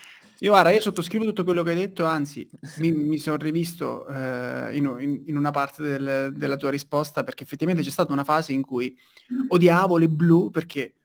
Io 0.44 0.50
guarda, 0.50 0.72
io 0.72 0.82
sottoscrivo 0.82 1.24
tutto 1.24 1.46
quello 1.46 1.64
che 1.64 1.70
hai 1.70 1.78
detto, 1.78 2.04
anzi 2.04 2.46
mi, 2.80 2.92
mi 2.92 3.18
sono 3.18 3.38
rivisto 3.38 4.06
eh, 4.08 4.76
in, 4.76 4.94
in, 5.00 5.24
in, 5.28 5.38
una 5.38 5.52
parte 5.52 5.82
del, 5.82 6.34
della 6.36 6.58
tua 6.58 6.70
risposta 6.70 7.24
perché 7.24 7.44
effettivamente 7.44 7.82
c'è 7.82 7.90
stata 7.90 8.12
una 8.12 8.26
fase 8.26 8.52
in 8.52 8.62
cui 8.62 8.94
odiavo 9.48 9.96
le 9.96 10.10
blu 10.10 10.50
perché 10.50 10.96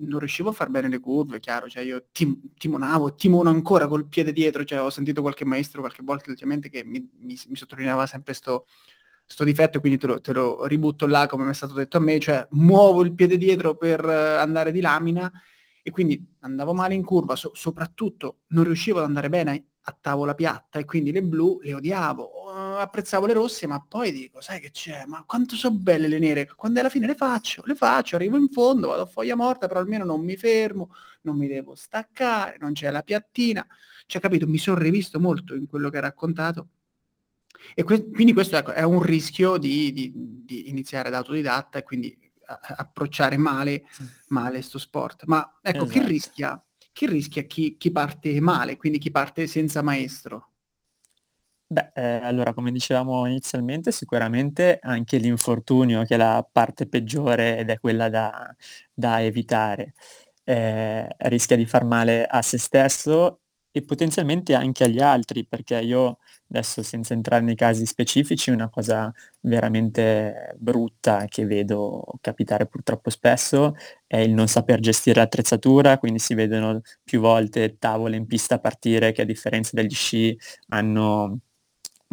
non 0.00 0.18
riuscivo 0.18 0.50
a 0.50 0.52
far 0.52 0.68
bene 0.68 0.90
le 0.90 1.00
curve, 1.00 1.40
chiaro, 1.40 1.66
cioè 1.66 1.82
io 1.82 2.08
tim- 2.12 2.38
timonavo, 2.58 3.14
timono 3.14 3.48
ancora 3.48 3.86
col 3.86 4.06
piede 4.06 4.34
dietro, 4.34 4.64
cioè 4.64 4.82
ho 4.82 4.90
sentito 4.90 5.22
qualche 5.22 5.46
maestro 5.46 5.80
qualche 5.80 6.02
volta 6.02 6.28
ultimamente 6.28 6.68
che 6.68 6.84
mi, 6.84 7.00
mi, 7.20 7.40
mi 7.48 7.56
sottolineava 7.56 8.04
sempre 8.04 8.34
sto, 8.34 8.66
sto 9.24 9.44
difetto, 9.44 9.80
quindi 9.80 9.98
te 9.98 10.06
lo, 10.06 10.20
te 10.20 10.34
lo, 10.34 10.66
ributto 10.66 11.06
là 11.06 11.26
come 11.26 11.44
mi 11.44 11.52
è 11.52 11.54
stato 11.54 11.72
detto 11.72 11.96
a 11.96 12.00
me, 12.00 12.18
cioè 12.18 12.46
muovo 12.50 13.02
il 13.02 13.14
piede 13.14 13.38
dietro 13.38 13.76
per 13.76 14.04
andare 14.04 14.72
di 14.72 14.82
lamina 14.82 15.32
e 15.86 15.90
quindi 15.90 16.24
andavo 16.40 16.72
male 16.72 16.94
in 16.94 17.04
curva, 17.04 17.36
so- 17.36 17.52
soprattutto 17.54 18.38
non 18.48 18.64
riuscivo 18.64 18.98
ad 18.98 19.04
andare 19.04 19.28
bene 19.28 19.66
a 19.82 19.96
tavola 20.00 20.34
piatta 20.34 20.78
e 20.78 20.86
quindi 20.86 21.12
le 21.12 21.22
blu 21.22 21.58
le 21.60 21.74
odiavo, 21.74 22.30
uh, 22.46 22.78
apprezzavo 22.80 23.26
le 23.26 23.34
rosse, 23.34 23.66
ma 23.66 23.84
poi 23.86 24.10
dico, 24.10 24.40
sai 24.40 24.60
che 24.60 24.70
c'è, 24.70 25.04
ma 25.06 25.22
quanto 25.26 25.56
sono 25.56 25.76
belle 25.76 26.08
le 26.08 26.18
nere, 26.18 26.46
quando 26.56 26.80
alla 26.80 26.88
fine 26.88 27.06
le 27.06 27.14
faccio, 27.14 27.62
le 27.66 27.74
faccio, 27.74 28.16
arrivo 28.16 28.38
in 28.38 28.48
fondo, 28.48 28.88
vado 28.88 29.02
a 29.02 29.06
foglia 29.06 29.36
morta, 29.36 29.66
però 29.66 29.80
almeno 29.80 30.06
non 30.06 30.22
mi 30.24 30.36
fermo, 30.38 30.88
non 31.22 31.36
mi 31.36 31.46
devo 31.48 31.74
staccare, 31.74 32.56
non 32.60 32.72
c'è 32.72 32.90
la 32.90 33.02
piattina, 33.02 33.66
cioè 34.06 34.22
capito, 34.22 34.46
mi 34.46 34.56
sono 34.58 34.78
rivisto 34.78 35.20
molto 35.20 35.54
in 35.54 35.66
quello 35.66 35.90
che 35.90 35.96
hai 35.96 36.02
raccontato. 36.02 36.68
E 37.74 37.82
que- 37.82 38.10
quindi 38.10 38.32
questo 38.32 38.56
ecco, 38.56 38.72
è 38.72 38.82
un 38.82 39.02
rischio 39.02 39.56
di, 39.58 39.92
di, 39.92 40.12
di 40.14 40.68
iniziare 40.68 41.10
da 41.10 41.18
autodidatta 41.18 41.78
e 41.78 41.82
quindi 41.82 42.16
approcciare 42.46 43.36
male, 43.36 43.84
male 44.28 44.62
sto 44.62 44.78
sport. 44.78 45.24
Ma 45.26 45.58
ecco, 45.60 45.84
esatto. 45.84 46.00
chi 46.00 46.06
rischia? 46.06 46.64
Chi 46.92 47.06
rischia 47.06 47.42
chi, 47.42 47.76
chi 47.76 47.90
parte 47.90 48.40
male, 48.40 48.76
quindi 48.76 48.98
chi 48.98 49.10
parte 49.10 49.46
senza 49.46 49.82
maestro? 49.82 50.50
Beh, 51.66 51.90
eh, 51.94 52.20
allora 52.22 52.52
come 52.52 52.70
dicevamo 52.70 53.26
inizialmente, 53.26 53.90
sicuramente 53.90 54.78
anche 54.80 55.16
l'infortunio 55.16 56.04
che 56.04 56.14
è 56.14 56.16
la 56.18 56.46
parte 56.50 56.86
peggiore 56.86 57.58
ed 57.58 57.70
è 57.70 57.80
quella 57.80 58.08
da, 58.08 58.54
da 58.92 59.22
evitare. 59.22 59.94
Eh, 60.44 61.08
rischia 61.18 61.56
di 61.56 61.66
far 61.66 61.84
male 61.84 62.26
a 62.26 62.42
se 62.42 62.58
stesso 62.58 63.40
e 63.72 63.82
potenzialmente 63.82 64.54
anche 64.54 64.84
agli 64.84 65.00
altri, 65.00 65.46
perché 65.46 65.80
io 65.80 66.18
adesso 66.48 66.82
senza 66.82 67.14
entrare 67.14 67.42
nei 67.44 67.54
casi 67.56 67.86
specifici, 67.86 68.50
una 68.50 68.68
cosa 68.70 69.12
veramente 69.40 70.54
brutta 70.58 71.24
che 71.28 71.44
vedo 71.46 72.04
capitare 72.20 72.66
purtroppo 72.66 73.10
spesso 73.10 73.74
è 74.06 74.18
il 74.18 74.32
non 74.32 74.46
saper 74.48 74.80
gestire 74.80 75.20
l'attrezzatura, 75.20 75.98
quindi 75.98 76.18
si 76.18 76.34
vedono 76.34 76.80
più 77.02 77.20
volte 77.20 77.76
tavole 77.78 78.16
in 78.16 78.26
pista 78.26 78.58
partire 78.60 79.12
che 79.12 79.22
a 79.22 79.24
differenza 79.24 79.70
degli 79.74 79.94
sci 79.94 80.36
hanno 80.68 81.40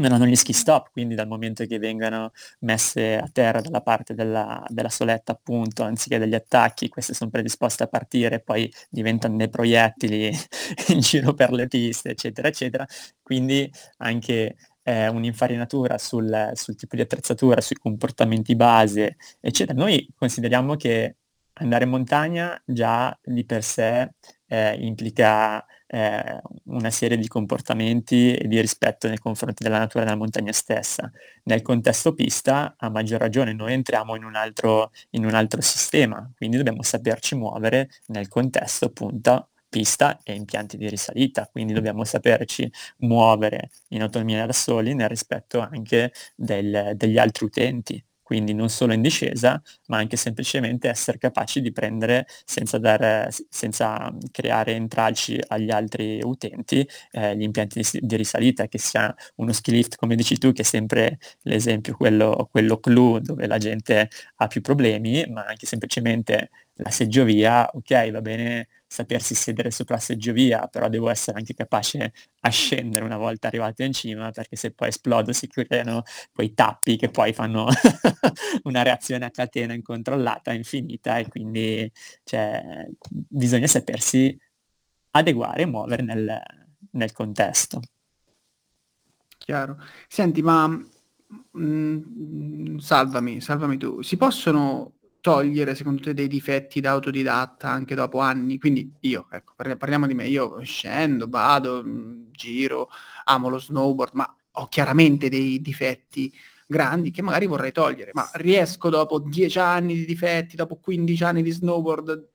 non 0.02 0.12
hanno 0.14 0.26
gli 0.26 0.36
ski 0.36 0.54
stop, 0.54 0.92
quindi 0.92 1.16
dal 1.16 1.28
momento 1.28 1.66
che 1.66 1.80
vengano 1.80 2.32
messe 2.60 3.18
a 3.18 3.30
terra 3.32 3.62
dalla 3.62 3.82
parte 3.82 4.14
della, 4.14 4.64
della 4.68 4.90
soletta 4.90 5.32
appunto, 5.34 5.84
anziché 5.84 6.18
degli 6.18 6.36
attacchi, 6.36 6.90
queste 6.90 7.14
sono 7.14 7.30
predisposte 7.30 7.84
a 7.84 7.88
partire, 7.88 8.42
poi 8.42 8.72
diventano 8.90 9.38
dei 9.38 9.50
proiettili 9.50 10.32
in 10.90 11.00
giro 11.00 11.34
per 11.34 11.52
le 11.52 11.68
piste, 11.68 12.10
eccetera, 12.10 12.48
eccetera. 12.48 12.86
Quindi 13.22 13.72
anche 13.98 14.56
eh, 14.84 15.08
un'infarinatura 15.08 15.98
sul, 15.98 16.52
sul 16.54 16.76
tipo 16.76 16.96
di 16.96 17.02
attrezzatura, 17.02 17.62
sui 17.62 17.76
comportamenti 17.78 18.56
base, 18.56 19.18
eccetera. 19.40 19.78
Noi 19.80 20.08
consideriamo 20.16 20.76
che 20.76 21.18
andare 21.54 21.84
in 21.84 21.90
montagna 21.90 22.62
già 22.66 23.18
di 23.24 23.46
per 23.46 23.64
sé 23.64 24.10
eh, 24.48 24.76
implica 24.80 25.66
eh, 25.94 26.42
una 26.66 26.90
serie 26.90 27.18
di 27.18 27.28
comportamenti 27.28 28.34
e 28.34 28.48
di 28.48 28.60
rispetto 28.62 29.08
nei 29.08 29.18
confronti 29.18 29.64
della 29.64 29.80
natura 29.80 30.06
della 30.06 30.16
montagna 30.16 30.54
stessa. 30.54 31.12
Nel 31.44 31.62
contesto 31.62 32.14
pista, 32.14 32.76
a 32.78 32.90
maggior 32.90 33.20
ragione, 33.20 33.54
noi 33.54 33.74
entriamo 33.74 34.16
in 34.16 34.24
un 34.24 34.36
altro, 34.36 34.92
in 35.12 35.26
un 35.26 35.34
altro 35.34 35.62
sistema, 35.62 36.30
quindi 36.36 36.58
dobbiamo 36.58 36.82
saperci 36.82 37.36
muovere 37.36 37.90
nel 38.08 38.28
contesto 38.30 38.86
appunto 38.86 39.50
pista 39.68 40.20
e 40.24 40.34
impianti 40.34 40.78
di 40.78 40.90
risalita, 40.90 41.48
quindi 41.52 41.74
dobbiamo 41.74 42.04
saperci 42.04 42.70
muovere 43.00 43.70
in 43.90 44.02
autonomia 44.02 44.46
da 44.46 44.54
soli 44.54 44.94
nel 44.94 45.10
rispetto 45.10 45.60
anche 45.60 46.12
del, 46.36 46.94
degli 46.96 47.18
altri 47.18 47.46
utenti 47.46 48.04
quindi 48.32 48.54
non 48.54 48.70
solo 48.70 48.94
in 48.94 49.02
discesa, 49.02 49.62
ma 49.88 49.98
anche 49.98 50.16
semplicemente 50.16 50.88
essere 50.88 51.18
capaci 51.18 51.60
di 51.60 51.74
prendere 51.74 52.26
senza, 52.46 52.78
dare, 52.78 53.30
senza 53.50 54.10
creare 54.32 54.72
intralci 54.72 55.38
agli 55.48 55.70
altri 55.70 56.22
utenti 56.24 56.88
eh, 57.12 57.36
gli 57.36 57.42
impianti 57.42 57.82
di, 57.82 58.00
di, 58.00 58.16
risalita, 58.16 58.70
che 58.70 58.78
sia 58.78 59.14
uno 59.36 59.52
ski 59.52 59.72
lift 59.72 59.98
come 59.98 60.16
dici 60.16 60.38
tu, 60.38 60.54
che 60.54 60.62
è 60.62 60.64
sempre 60.64 61.20
l'esempio, 61.42 61.94
quello, 61.98 62.48
quello 62.50 62.80
clou 62.80 63.20
dove 63.20 63.48
la 63.48 63.58
gente 63.58 64.10
ha 64.38 64.48
più 64.48 64.62
problemi, 64.62 65.26
ma 65.28 65.44
anche 65.44 65.66
semplicemente 65.66 66.52
la 66.76 66.90
seggiovia, 66.90 67.70
ok, 67.70 68.12
va 68.12 68.22
bene 68.22 68.68
sapersi 68.92 69.36
sedere 69.36 69.72
sopra 69.72 69.96
la 69.96 70.02
seggiovia, 70.02 70.68
però 70.68 70.90
devo 70.90 71.10
essere 71.10 71.38
anche 71.38 71.54
capace 71.54 72.12
a 72.42 72.50
scendere 72.50 73.06
una 73.06 73.16
volta 73.16 73.48
arrivato 73.48 73.84
in 73.84 73.94
cima, 73.94 74.32
perché 74.32 74.58
se 74.58 74.74
poi 74.74 74.90
esplodo 74.90 75.32
si 75.32 75.48
creano 75.48 76.04
quei 76.34 76.54
tappi 76.54 76.98
che 76.98 77.10
poi 77.10 77.32
fanno 77.32 77.68
una 78.64 78.82
reazione 78.82 79.24
a 79.24 79.32
catena 79.32 79.74
incontrollata, 79.74 80.52
infinita, 80.52 81.18
e 81.20 81.30
quindi 81.30 81.90
cioè, 82.26 82.86
bisogna 83.10 83.68
sapersi 83.68 84.38
adeguare 85.12 85.62
e 85.62 85.66
muovere 85.68 86.04
nel, 86.04 86.42
nel 86.92 87.14
contesto. 87.14 87.80
Chiaro. 89.38 89.82
Senti, 90.10 90.42
ma 90.42 90.68
mh, 90.68 90.86
mm, 91.58 92.78
salvami, 92.78 93.40
salvami 93.40 93.78
tu. 93.78 94.02
Si 94.02 94.18
possono 94.18 94.96
togliere 95.22 95.76
secondo 95.76 96.02
te 96.02 96.14
dei 96.14 96.28
difetti 96.28 96.82
da 96.82 96.92
autodidatta 96.92 97.70
anche 97.70 97.96
dopo 97.96 98.20
anni? 98.20 98.60
Quindi 98.60 98.92
io, 99.02 99.28
ecco, 99.32 99.54
parliamo 99.56 100.08
di 100.08 100.14
me, 100.14 100.28
io 100.28 100.62
scendo, 100.64 101.28
vado, 101.30 101.84
mm, 101.84 102.32
giro, 102.32 102.90
amo 103.26 103.50
lo 103.50 103.60
snowboard, 103.60 104.14
ma 104.14 104.36
ho 104.54 104.68
chiaramente 104.68 105.30
dei 105.30 105.62
difetti 105.62 106.34
grandi 106.68 107.12
che 107.12 107.22
magari 107.22 107.46
vorrei 107.46 107.72
togliere, 107.72 108.12
ma 108.14 108.30
riesco 108.34 108.90
dopo 108.90 109.20
10 109.20 109.60
anni 109.60 109.94
di 109.94 110.06
difetti, 110.06 110.56
dopo 110.56 110.78
15 110.78 111.24
anni 111.24 111.44
di 111.44 111.52
snowboard 111.52 112.28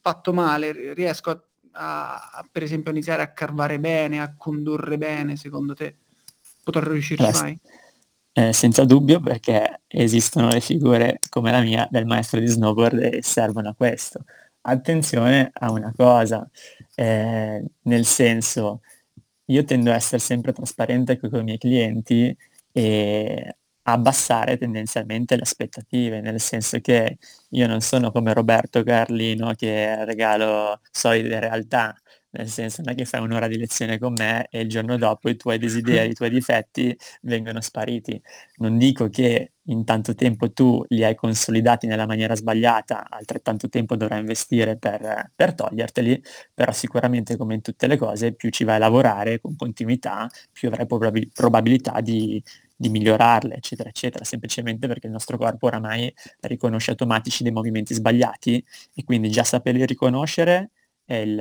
fatto 0.00 0.32
male, 0.32 0.94
riesco 0.94 1.30
a, 1.30 2.30
a 2.32 2.48
per 2.50 2.62
esempio 2.62 2.90
iniziare 2.90 3.22
a 3.22 3.32
carvare 3.32 3.78
bene, 3.78 4.20
a 4.20 4.34
condurre 4.36 4.98
bene, 4.98 5.36
secondo 5.36 5.74
te? 5.74 5.96
Potrei 6.64 6.92
riuscirci 6.92 7.30
mai? 7.32 7.58
Eh, 8.38 8.52
senza 8.52 8.84
dubbio 8.84 9.18
perché 9.18 9.80
esistono 9.88 10.46
le 10.48 10.60
figure 10.60 11.18
come 11.28 11.50
la 11.50 11.60
mia 11.60 11.88
del 11.90 12.06
maestro 12.06 12.38
di 12.38 12.46
snowboard 12.46 13.00
e 13.14 13.18
servono 13.20 13.70
a 13.70 13.74
questo. 13.74 14.24
Attenzione 14.60 15.50
a 15.52 15.72
una 15.72 15.92
cosa, 15.96 16.48
eh, 16.94 17.64
nel 17.82 18.04
senso, 18.04 18.82
io 19.46 19.64
tendo 19.64 19.90
a 19.90 19.94
essere 19.96 20.20
sempre 20.20 20.52
trasparente 20.52 21.18
con 21.18 21.40
i 21.40 21.42
miei 21.42 21.58
clienti 21.58 22.36
e 22.70 23.56
abbassare 23.82 24.56
tendenzialmente 24.56 25.34
le 25.34 25.42
aspettative, 25.42 26.20
nel 26.20 26.40
senso 26.40 26.78
che 26.80 27.18
io 27.50 27.66
non 27.66 27.80
sono 27.80 28.12
come 28.12 28.32
Roberto 28.34 28.84
Carlino 28.84 29.52
che 29.54 30.04
regalo 30.04 30.80
solide 30.92 31.40
realtà, 31.40 31.92
nel 32.30 32.48
senso 32.48 32.82
non 32.82 32.92
è 32.92 32.96
che 32.96 33.04
fai 33.04 33.22
un'ora 33.22 33.48
di 33.48 33.56
lezione 33.56 33.98
con 33.98 34.12
me 34.12 34.48
e 34.50 34.60
il 34.60 34.68
giorno 34.68 34.96
dopo 34.96 35.28
i 35.28 35.36
tuoi 35.36 35.56
desideri, 35.58 36.10
i 36.10 36.14
tuoi 36.14 36.30
difetti 36.30 36.96
vengono 37.22 37.60
spariti. 37.60 38.20
Non 38.56 38.76
dico 38.78 39.08
che 39.08 39.52
in 39.68 39.84
tanto 39.84 40.14
tempo 40.14 40.50
tu 40.52 40.82
li 40.88 41.04
hai 41.04 41.14
consolidati 41.14 41.86
nella 41.86 42.06
maniera 42.06 42.34
sbagliata, 42.34 43.06
altrettanto 43.08 43.68
tempo 43.68 43.96
dovrai 43.96 44.20
investire 44.20 44.76
per, 44.76 45.30
per 45.34 45.54
toglierteli, 45.54 46.22
però 46.54 46.72
sicuramente 46.72 47.36
come 47.36 47.54
in 47.54 47.60
tutte 47.62 47.86
le 47.86 47.96
cose 47.96 48.32
più 48.32 48.50
ci 48.50 48.64
vai 48.64 48.76
a 48.76 48.78
lavorare 48.78 49.40
con 49.40 49.56
continuità, 49.56 50.28
più 50.52 50.68
avrai 50.68 50.86
probabil- 50.86 51.30
probabilità 51.32 52.00
di, 52.00 52.42
di 52.74 52.88
migliorarle, 52.88 53.56
eccetera, 53.56 53.88
eccetera, 53.88 54.24
semplicemente 54.24 54.86
perché 54.86 55.06
il 55.06 55.12
nostro 55.12 55.36
corpo 55.36 55.66
oramai 55.66 56.12
riconosce 56.40 56.90
automatici 56.90 57.42
dei 57.42 57.52
movimenti 57.52 57.94
sbagliati 57.94 58.64
e 58.94 59.04
quindi 59.04 59.30
già 59.30 59.44
saperli 59.44 59.84
riconoscere 59.84 60.70
è 61.04 61.14
il, 61.14 61.38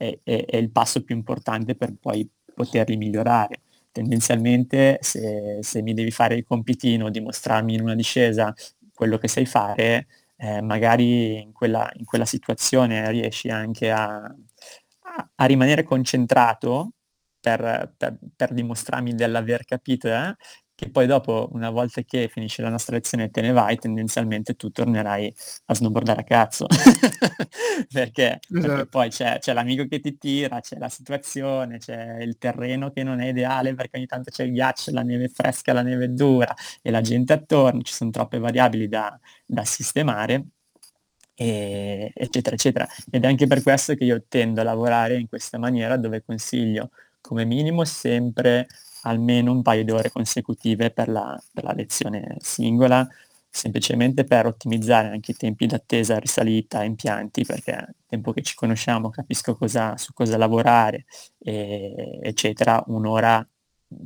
è, 0.00 0.18
è, 0.22 0.46
è 0.46 0.56
il 0.56 0.70
passo 0.70 1.04
più 1.04 1.14
importante 1.14 1.74
per 1.74 1.94
poi 2.00 2.28
poterli 2.54 2.96
migliorare. 2.96 3.60
Tendenzialmente 3.92 4.98
se, 5.02 5.58
se, 5.60 5.82
mi 5.82 5.92
devi 5.92 6.10
fare 6.10 6.36
il 6.36 6.44
compitino, 6.44 7.10
dimostrarmi 7.10 7.74
in 7.74 7.82
una 7.82 7.94
discesa 7.94 8.54
quello 8.94 9.18
che 9.18 9.28
sai 9.28 9.44
fare, 9.44 10.06
eh, 10.36 10.62
magari 10.62 11.40
in 11.42 11.52
quella, 11.52 11.90
in 11.96 12.04
quella, 12.06 12.24
situazione 12.24 13.10
riesci 13.10 13.48
anche 13.50 13.90
a, 13.90 14.14
a, 14.24 15.30
a 15.34 15.44
rimanere 15.44 15.82
concentrato 15.82 16.92
per, 17.40 17.92
per, 17.96 18.16
per 18.36 18.52
dimostrarmi 18.54 19.14
dell'aver 19.14 19.64
capito, 19.64 20.08
eh, 20.08 20.34
che 20.80 20.88
poi 20.88 21.06
dopo, 21.06 21.50
una 21.52 21.68
volta 21.68 22.00
che 22.00 22.28
finisce 22.28 22.62
la 22.62 22.70
nostra 22.70 22.96
lezione 22.96 23.24
e 23.24 23.30
te 23.30 23.42
ne 23.42 23.52
vai, 23.52 23.76
tendenzialmente 23.76 24.54
tu 24.54 24.70
tornerai 24.70 25.30
a 25.66 25.74
snowboardare 25.74 26.22
a 26.22 26.24
cazzo. 26.24 26.64
perché, 27.92 28.40
esatto. 28.40 28.66
perché, 28.66 28.86
poi 28.86 29.10
c'è, 29.10 29.38
c'è, 29.40 29.52
l'amico 29.52 29.86
che 29.86 30.00
ti 30.00 30.16
tira, 30.16 30.60
c'è 30.60 30.78
la 30.78 30.88
situazione, 30.88 31.76
c'è 31.76 32.22
il 32.22 32.38
terreno 32.38 32.90
che 32.92 33.02
non 33.02 33.20
è 33.20 33.28
ideale 33.28 33.74
perché 33.74 33.98
ogni 33.98 34.06
tanto 34.06 34.30
c'è 34.30 34.44
il 34.44 34.52
ghiaccio, 34.52 34.90
la 34.92 35.02
neve 35.02 35.28
fresca, 35.28 35.74
la 35.74 35.82
neve 35.82 36.14
dura 36.14 36.54
e 36.80 36.90
la 36.90 37.02
gente 37.02 37.34
attorno, 37.34 37.82
ci 37.82 37.92
sono 37.92 38.08
troppe 38.08 38.38
variabili 38.38 38.88
da, 38.88 39.18
da 39.44 39.64
sistemare 39.66 40.46
eccetera 41.34 42.54
eccetera 42.54 42.86
ed 43.10 43.24
è 43.24 43.26
anche 43.26 43.46
per 43.46 43.62
questo 43.62 43.94
che 43.94 44.04
io 44.04 44.24
tendo 44.28 44.60
a 44.60 44.64
lavorare 44.64 45.18
in 45.18 45.26
questa 45.26 45.56
maniera 45.56 45.96
dove 45.96 46.22
consiglio 46.22 46.90
come 47.22 47.46
minimo 47.46 47.82
sempre 47.86 48.66
almeno 49.02 49.52
un 49.52 49.62
paio 49.62 49.84
di 49.84 49.90
ore 49.90 50.10
consecutive 50.10 50.90
per 50.90 51.08
la, 51.08 51.40
per 51.52 51.64
la 51.64 51.72
lezione 51.72 52.36
singola, 52.40 53.08
semplicemente 53.48 54.24
per 54.24 54.46
ottimizzare 54.46 55.08
anche 55.08 55.32
i 55.32 55.34
tempi 55.34 55.66
d'attesa, 55.66 56.18
risalita, 56.18 56.82
impianti, 56.84 57.44
perché 57.44 57.72
nel 57.72 57.94
tempo 58.06 58.32
che 58.32 58.42
ci 58.42 58.54
conosciamo 58.54 59.10
capisco 59.10 59.56
cosa, 59.56 59.96
su 59.96 60.12
cosa 60.12 60.36
lavorare, 60.36 61.04
e, 61.38 62.18
eccetera, 62.22 62.82
un'ora 62.86 63.46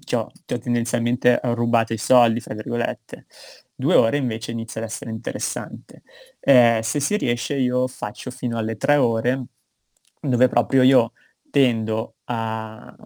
ti 0.01 0.15
ho, 0.15 0.31
ti 0.47 0.55
ho 0.55 0.59
tendenzialmente 0.59 1.41
rubato 1.43 1.93
i 1.93 1.99
soldi, 1.99 2.41
fra 2.41 2.55
virgolette. 2.55 3.27
Due 3.75 3.95
ore 3.95 4.17
invece 4.17 4.53
inizia 4.53 4.81
ad 4.81 4.87
essere 4.87 5.11
interessante. 5.11 6.03
Eh, 6.41 6.81
se 6.83 7.01
si 7.01 7.17
riesce 7.17 7.57
io 7.57 7.87
faccio 7.89 8.31
fino 8.31 8.57
alle 8.57 8.77
tre 8.77 8.97
ore, 8.97 9.45
dove 10.21 10.49
proprio 10.49 10.83
io 10.83 11.13
tendo 11.51 12.15
a, 12.25 12.97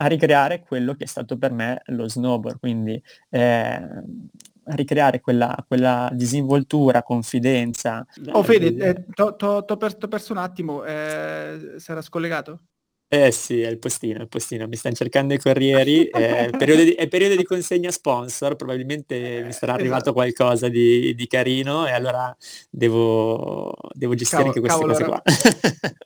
a 0.00 0.06
ricreare 0.06 0.60
quello 0.60 0.94
che 0.94 1.04
è 1.04 1.06
stato 1.06 1.36
per 1.38 1.52
me 1.52 1.82
lo 1.86 2.08
snowboard, 2.08 2.58
quindi 2.58 3.00
eh, 3.30 3.40
a 3.40 4.74
ricreare 4.74 5.20
quella, 5.20 5.64
quella, 5.66 6.10
disinvoltura, 6.12 7.02
confidenza. 7.02 8.06
Oh 8.32 8.42
Fede, 8.42 8.74
eh, 8.76 9.04
ti 9.14 9.22
ho 9.22 9.64
perso 10.08 10.32
un 10.32 10.38
attimo, 10.38 10.84
eh, 10.84 11.74
sarà 11.78 12.00
scollegato? 12.00 12.60
Eh 13.10 13.30
sì, 13.32 13.62
è 13.62 13.68
il 13.68 13.78
postino, 13.78 14.18
è 14.18 14.20
il 14.20 14.28
postino. 14.28 14.66
Mi 14.66 14.76
stanno 14.76 14.94
cercando 14.94 15.32
i 15.32 15.38
corrieri, 15.38 16.08
è 16.08 16.50
periodo 16.50 16.82
di, 16.82 16.92
è 16.92 17.08
periodo 17.08 17.36
di 17.36 17.42
consegna 17.42 17.90
sponsor, 17.90 18.54
probabilmente 18.54 19.42
mi 19.46 19.52
sarà 19.52 19.72
arrivato 19.72 20.10
esatto. 20.10 20.12
qualcosa 20.12 20.68
di, 20.68 21.14
di 21.14 21.26
carino 21.26 21.86
e 21.86 21.92
allora 21.92 22.36
devo, 22.68 23.74
devo 23.94 24.14
gestire 24.14 24.42
cavolo, 24.42 24.48
anche 24.48 24.60
queste 24.60 24.84
cose 24.84 25.02
era, 25.02 25.08
qua. 25.08 25.22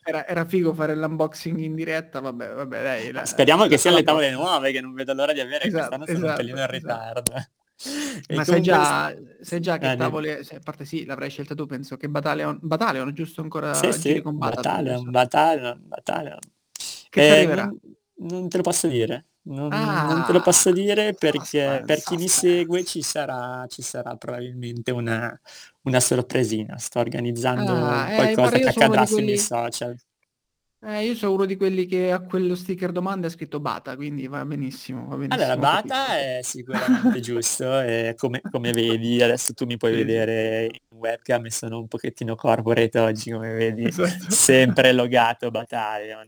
Era, 0.05 0.29
era, 0.29 0.45
figo 0.45 0.73
fare 0.75 0.95
l'unboxing 0.95 1.59
in 1.59 1.75
diretta, 1.75 2.21
vabbè, 2.21 2.53
vabbè, 2.53 2.83
dai. 2.83 3.11
La, 3.11 3.25
Speriamo 3.25 3.63
la, 3.63 3.69
che 3.69 3.79
siano 3.79 3.97
le 3.97 4.05
tavole 4.05 4.31
nuove, 4.31 4.71
che 4.71 4.81
non 4.81 4.95
vedo 4.95 5.13
l'ora 5.13 5.33
di 5.33 5.41
avere, 5.41 5.65
esatto, 5.65 5.97
quest'anno 5.97 6.07
sono 6.07 6.19
esatto, 6.19 6.31
un 6.31 6.37
pelino 6.37 6.57
in 6.59 6.63
esatto. 6.63 6.73
ritardo. 6.73 7.33
E 8.29 8.37
Ma 8.37 8.45
sai 8.45 8.63
già, 8.63 9.13
sai 9.41 9.61
già, 9.61 9.77
che 9.79 9.91
eh, 9.91 9.97
tavole, 9.97 10.39
a 10.39 10.61
parte 10.63 10.85
sì, 10.85 11.05
l'avrai 11.05 11.31
scelta 11.31 11.57
tu, 11.57 11.67
penso 11.67 11.97
che 11.97 12.09
Battalion, 12.09 12.61
Battalion 12.63 13.13
giusto 13.13 13.41
ancora 13.41 13.75
sì, 13.75 13.91
sì, 13.91 14.21
con 14.21 14.39
Battalion, 14.39 15.11
Battalion, 15.11 15.11
Battalion, 15.11 15.83
Battalion. 15.83 16.39
Che 17.13 17.21
eh, 17.21 17.31
arriverà? 17.31 17.65
Non, 17.65 17.79
non, 18.17 18.49
te 18.49 18.57
lo 18.57 18.63
posso 18.63 18.89
dire. 18.89 19.27
Non, 19.43 19.71
ah, 19.71 20.07
non 20.07 20.25
te 20.25 20.33
lo 20.33 20.41
posso 20.41 20.71
dire 20.71 21.13
perché 21.13 21.83
per 21.85 22.01
chi 22.01 22.17
mi 22.17 22.29
segue 22.29 22.85
ci 22.85 23.03
sarà, 23.03 23.67
ci 23.69 23.83
sarà 23.83 24.17
probabilmente 24.17 24.93
una, 24.93 25.39
una 25.83 26.01
sorpresina. 26.01 26.79
Sto 26.79 27.01
organizzando 27.01 27.75
ah, 27.75 28.11
eh, 28.11 28.15
qualcosa 28.15 28.57
che 28.57 28.69
accadrà 28.69 29.05
sui 29.05 29.25
miei 29.25 29.37
social. 29.37 29.95
Eh, 30.85 31.05
io 31.05 31.15
sono 31.15 31.35
uno 31.35 31.45
di 31.45 31.57
quelli 31.57 31.85
che 31.87 32.11
a 32.11 32.21
quello 32.21 32.55
sticker 32.55 32.93
domanda 32.93 33.27
ha 33.27 33.31
scritto 33.31 33.61
Bata, 33.61 33.95
quindi 33.95 34.27
va 34.27 34.43
benissimo. 34.47 35.07
Va 35.07 35.17
benissimo 35.17 35.53
allora, 35.53 35.57
Bata 35.57 36.19
è 36.19 36.41
sicuramente 36.43 37.21
giusto, 37.21 37.79
e 37.81 38.15
come, 38.17 38.41
come, 38.51 38.73
vedi, 38.73 39.23
adesso 39.23 39.53
tu 39.53 39.67
mi 39.67 39.77
puoi 39.77 39.93
sì. 39.93 39.99
vedere 39.99 40.65
in 40.65 40.99
webcam 40.99 41.45
e 41.45 41.51
sono 41.51 41.79
un 41.79 41.89
pochettino 41.89 42.35
corporate 42.35 42.99
oggi, 42.99 43.31
come 43.31 43.53
vedi, 43.53 43.85
esatto. 43.85 44.31
sempre 44.31 44.93
logato 44.93 45.51
Battalion. 45.51 46.27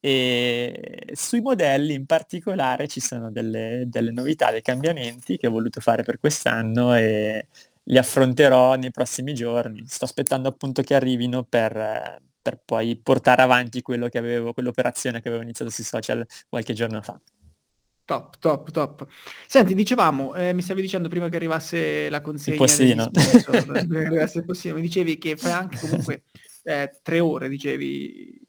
E 0.00 1.10
sui 1.12 1.40
modelli 1.40 1.94
in 1.94 2.06
particolare 2.06 2.86
ci 2.86 3.00
sono 3.00 3.30
delle, 3.30 3.84
delle 3.86 4.12
novità, 4.12 4.50
dei 4.50 4.62
cambiamenti 4.62 5.36
che 5.36 5.48
ho 5.48 5.50
voluto 5.50 5.80
fare 5.80 6.04
per 6.04 6.20
quest'anno 6.20 6.94
e 6.94 7.48
li 7.84 7.98
affronterò 7.98 8.74
nei 8.76 8.90
prossimi 8.90 9.34
giorni. 9.34 9.84
Sto 9.86 10.04
aspettando 10.04 10.48
appunto 10.48 10.82
che 10.82 10.94
arrivino 10.94 11.42
per, 11.42 12.20
per 12.40 12.60
poi 12.64 12.96
portare 12.96 13.42
avanti 13.42 13.82
quello 13.82 14.08
che 14.08 14.18
avevo, 14.18 14.52
quell'operazione 14.52 15.20
che 15.20 15.28
avevo 15.28 15.42
iniziato 15.42 15.70
sui 15.70 15.84
social 15.84 16.24
qualche 16.48 16.74
giorno 16.74 17.02
fa. 17.02 17.20
Top, 18.04 18.38
top, 18.38 18.70
top. 18.70 19.06
Senti, 19.46 19.74
dicevamo, 19.74 20.34
eh, 20.34 20.54
mi 20.54 20.62
stavi 20.62 20.80
dicendo 20.80 21.08
prima 21.08 21.28
che 21.28 21.36
arrivasse 21.36 22.08
la 22.08 22.22
consegna 22.22 22.54
il 22.56 22.62
postino. 22.62 23.10
Sponsor, 23.12 24.74
mi 24.74 24.80
dicevi 24.80 25.18
che 25.18 25.36
fai 25.36 25.52
anche 25.52 25.78
comunque 25.78 26.22
eh, 26.62 26.98
tre 27.02 27.20
ore, 27.20 27.50
dicevi, 27.50 28.40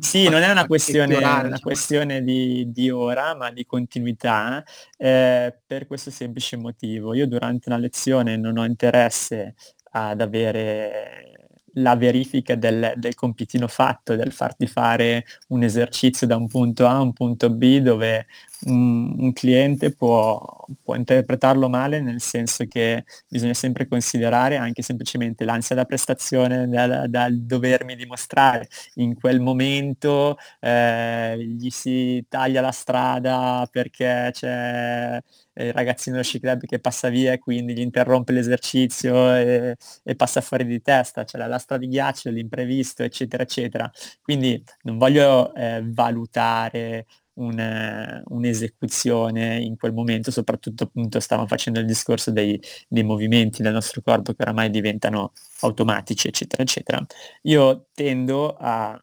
sì, 0.00 0.28
non 0.28 0.42
è 0.42 0.50
una 0.50 0.66
questione, 0.66 1.16
una 1.16 1.58
questione 1.60 2.22
di, 2.22 2.70
di, 2.70 2.90
ora, 2.90 3.34
ma 3.34 3.50
di 3.50 3.64
continuità, 3.64 4.62
eh, 4.96 5.56
per 5.66 5.86
questo 5.86 6.10
semplice 6.10 6.56
motivo. 6.56 7.14
Io 7.14 7.26
durante 7.26 7.68
una 7.68 7.78
lezione 7.78 8.36
non 8.36 8.58
ho 8.58 8.64
interesse 8.64 9.54
ad 9.90 10.20
avere 10.20 11.34
la 11.74 11.96
verifica 11.96 12.54
del, 12.54 12.92
del, 12.96 13.14
compitino 13.14 13.66
fatto, 13.68 14.16
del 14.16 14.32
farti 14.32 14.66
fare 14.66 15.24
un 15.48 15.62
esercizio 15.62 16.26
da 16.26 16.36
un 16.36 16.46
punto 16.46 16.86
A 16.86 16.92
a 16.92 17.00
un 17.00 17.12
punto 17.12 17.50
B 17.50 17.78
dove 17.78 18.26
un, 18.62 19.14
un 19.18 19.32
cliente 19.32 19.92
può, 19.92 20.66
può, 20.82 20.94
interpretarlo 20.94 21.68
male 21.68 22.00
nel 22.00 22.20
senso 22.20 22.64
che 22.66 23.04
bisogna 23.28 23.54
sempre 23.54 23.86
considerare 23.86 24.56
anche 24.56 24.82
semplicemente 24.82 25.44
l'ansia 25.44 25.74
da 25.74 25.84
prestazione 25.84 26.68
dal, 26.68 27.08
dal 27.08 27.38
dovermi 27.40 27.96
dimostrare 27.96 28.68
in 28.94 29.14
quel 29.14 29.40
momento 29.40 30.36
eh, 30.60 31.36
gli 31.38 31.70
si 31.70 32.24
taglia 32.28 32.60
la 32.60 32.72
strada 32.72 33.68
perché 33.70 34.30
c'è 34.32 35.20
il 35.56 35.72
ragazzino 35.72 36.16
dello 36.16 36.26
sci 36.26 36.40
club 36.40 36.64
che 36.64 36.80
passa 36.80 37.08
via 37.08 37.32
e 37.32 37.38
quindi 37.38 37.74
gli 37.74 37.80
interrompe 37.80 38.32
l'esercizio 38.32 39.34
e, 39.34 39.76
e 40.02 40.16
passa 40.16 40.40
fuori 40.40 40.64
di 40.64 40.82
testa, 40.82 41.24
c'è 41.24 41.38
la 41.38 41.46
lastra 41.46 41.76
di 41.76 41.86
ghiaccio, 41.88 42.30
l'imprevisto, 42.30 43.02
eccetera, 43.04 43.42
eccetera. 43.44 43.90
Quindi 44.20 44.62
non 44.82 44.98
voglio 44.98 45.54
eh, 45.54 45.82
valutare 45.84 47.06
un, 47.34 48.22
un'esecuzione 48.26 49.58
in 49.58 49.76
quel 49.76 49.92
momento, 49.92 50.30
soprattutto 50.30 50.84
appunto 50.84 51.20
stavamo 51.20 51.46
facendo 51.46 51.80
il 51.80 51.86
discorso 51.86 52.30
dei, 52.30 52.60
dei, 52.88 53.02
movimenti 53.02 53.62
del 53.62 53.72
nostro 53.72 54.02
corpo 54.02 54.32
che 54.34 54.42
oramai 54.42 54.70
diventano 54.70 55.32
automatici, 55.60 56.28
eccetera, 56.28 56.62
eccetera. 56.62 57.04
Io 57.42 57.86
tendo 57.94 58.56
a, 58.58 59.00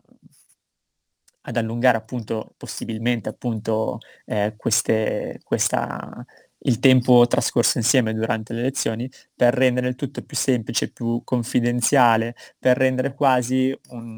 ad 1.41 1.57
allungare 1.57 1.97
appunto 1.97 2.53
possibilmente 2.57 3.29
appunto 3.29 3.99
eh, 4.25 4.53
queste, 4.57 5.39
questa, 5.43 6.25
il 6.59 6.79
tempo 6.79 7.25
trascorso 7.27 7.77
insieme 7.77 8.13
durante 8.13 8.53
le 8.53 8.61
lezioni 8.61 9.09
per 9.35 9.53
rendere 9.53 9.87
il 9.87 9.95
tutto 9.95 10.21
più 10.21 10.37
semplice, 10.37 10.91
più 10.91 11.21
confidenziale, 11.23 12.35
per 12.59 12.77
rendere 12.77 13.13
quasi 13.15 13.75
un, 13.89 14.15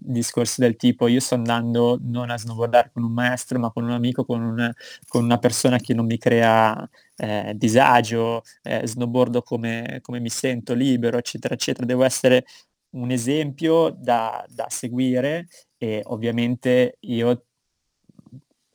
discorsi 0.00 0.60
del 0.60 0.76
tipo 0.76 1.08
io 1.08 1.20
sto 1.20 1.34
andando 1.34 1.98
non 2.00 2.30
a 2.30 2.38
snowboardare 2.38 2.90
con 2.92 3.02
un 3.02 3.12
maestro 3.12 3.58
ma 3.58 3.70
con 3.70 3.84
un 3.84 3.90
amico, 3.90 4.24
con 4.24 4.40
una, 4.42 4.72
con 5.08 5.24
una 5.24 5.38
persona 5.38 5.78
che 5.78 5.94
non 5.94 6.06
mi 6.06 6.18
crea 6.18 6.88
eh, 7.16 7.52
disagio, 7.56 8.42
eh, 8.62 8.86
snowboardo 8.86 9.42
come, 9.42 9.98
come 10.02 10.20
mi 10.20 10.30
sento 10.30 10.74
libero, 10.74 11.18
eccetera, 11.18 11.54
eccetera. 11.54 11.86
Devo 11.86 12.04
essere 12.04 12.44
un 12.90 13.10
esempio 13.10 13.90
da, 13.90 14.44
da 14.48 14.66
seguire 14.68 15.48
e 15.76 16.02
ovviamente 16.06 16.96
io 17.00 17.44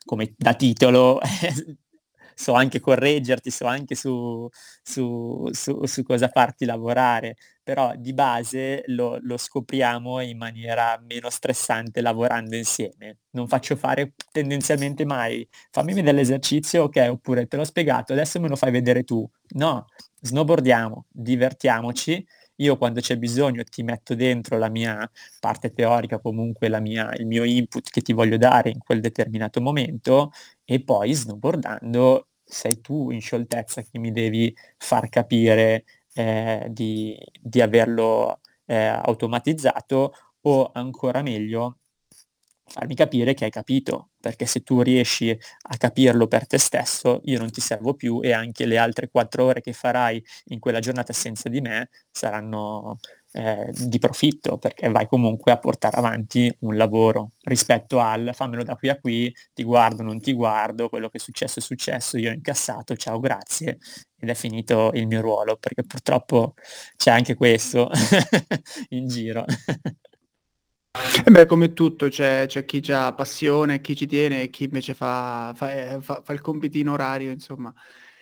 come 0.06 0.34
da 0.38 0.54
titolo 0.54 1.20
so 2.36 2.54
anche 2.54 2.80
correggerti, 2.80 3.50
so 3.52 3.66
anche 3.66 3.96
su, 3.96 4.48
su, 4.82 5.48
su, 5.52 5.86
su 5.86 6.04
cosa 6.04 6.28
farti 6.28 6.66
lavorare, 6.66 7.36
però 7.64 7.94
di 7.96 8.14
base 8.14 8.84
lo, 8.88 9.18
lo, 9.22 9.38
scopriamo 9.38 10.20
in 10.22 10.38
maniera 10.38 11.00
meno 11.08 11.30
stressante 11.30 12.02
lavorando 12.02 12.56
insieme. 12.56 13.20
Non 13.32 13.48
faccio 13.48 13.76
fare 13.76 14.14
tendenzialmente 14.32 15.06
mai, 15.06 15.48
fammi 15.72 15.94
vedere 15.94 16.18
l'esercizio, 16.18 16.84
ok, 16.84 17.08
oppure 17.10 17.48
te 17.48 17.58
l'ho 17.58 17.66
spiegato, 17.66 18.14
adesso 18.14 18.40
me 18.40 18.48
lo 18.48 18.56
fai 18.56 18.72
vedere 18.72 19.04
tu. 19.04 19.28
No, 19.56 19.86
snowboardiamo, 20.22 21.06
divertiamoci. 21.10 22.26
Io 22.58 22.78
quando 22.78 23.00
c'è 23.02 23.18
bisogno 23.18 23.64
ti 23.64 23.84
metto 23.84 24.16
dentro 24.16 24.58
la 24.58 24.70
mia 24.70 25.10
parte 25.40 25.74
teorica, 25.74 26.20
comunque 26.20 26.70
mia, 26.80 27.14
il 27.16 27.26
mio 27.26 27.44
input 27.44 27.90
che 27.90 28.02
ti 28.02 28.14
voglio 28.14 28.38
dare 28.38 28.70
in 28.70 28.80
quel 28.80 29.02
determinato 29.02 29.60
momento 29.62 30.32
e 30.64 30.84
poi 30.84 31.14
snowboardando 31.14 32.28
sei 32.44 32.80
tu 32.82 33.10
in 33.10 33.22
scioltezza 33.22 33.82
che 33.82 33.98
mi 34.00 34.12
devi 34.12 34.56
far 34.78 35.10
capire 35.10 35.86
eh, 36.14 36.68
di, 36.70 37.18
di, 37.42 37.62
averlo 37.62 38.40
eh, 38.66 38.76
automatizzato 38.86 40.14
o 40.42 40.72
ancora 40.74 41.22
meglio 41.22 41.80
farmi 42.74 42.96
capire 42.96 43.36
che 43.36 43.46
hai 43.46 43.52
capito, 43.52 44.10
perché 44.20 44.48
se 44.48 44.62
tu 44.64 44.82
riesci 44.82 45.30
a 45.30 45.78
capirlo 45.78 46.26
per 46.28 46.48
te 46.48 46.58
stesso, 46.58 47.22
io 47.26 47.38
non 47.38 47.52
ti 47.52 47.62
servo 47.62 47.94
più 47.94 48.20
e 48.24 48.34
anche 48.34 48.66
le 48.66 48.80
altre 48.80 49.10
quattro 49.10 49.46
ore 49.46 49.62
che 49.62 49.74
farai 49.74 50.24
in 50.46 50.60
quella 50.60 50.80
giornata 50.80 51.14
senza 51.14 51.50
di 51.50 51.62
me 51.62 51.90
saranno 52.10 52.98
eh, 53.34 53.72
di 53.72 54.00
profitto, 54.00 54.58
perché 54.58 54.90
vai 54.90 55.06
comunque 55.06 55.52
a 55.52 55.60
portare 55.60 55.98
avanti 55.98 56.52
un 56.62 56.76
lavoro 56.76 57.34
rispetto 57.44 58.00
al 58.00 58.32
fammelo 58.34 58.64
da 58.64 58.76
qui 58.76 58.90
a 58.90 59.00
qui, 59.00 59.32
ti 59.54 59.64
guardo, 59.64 60.02
non 60.02 60.20
ti 60.20 60.34
guardo, 60.34 60.90
quello 60.90 61.10
che 61.10 61.18
è 61.18 61.22
successo 61.22 61.60
è 61.60 61.62
successo, 61.62 62.18
io 62.18 62.32
ho 62.32 62.34
incassato, 62.34 62.96
ciao, 62.96 63.20
grazie, 63.20 63.78
ed 64.18 64.30
è 64.30 64.34
finito 64.34 64.90
il 64.96 65.06
mio 65.06 65.22
ruolo, 65.22 65.58
perché 65.58 65.84
purtroppo 65.84 66.56
c'è 66.96 67.12
anche 67.12 67.36
questo 67.36 67.90
in 68.90 69.08
giro. 69.08 69.46
E 71.26 71.32
beh, 71.32 71.48
come 71.48 71.74
tutto, 71.74 72.08
c'è, 72.08 72.46
c'è 72.46 72.66
chi 72.66 72.80
ha 72.92 73.14
passione, 73.14 73.82
chi 73.82 73.96
ci 73.96 74.06
tiene 74.06 74.44
e 74.44 74.50
chi 74.52 74.66
invece 74.66 74.94
fa, 74.94 75.52
fa, 75.56 75.74
eh, 75.74 76.02
fa, 76.02 76.22
fa 76.24 76.34
il 76.34 76.42
compitino 76.42 76.92
orario, 76.92 77.32
insomma. 77.32 77.74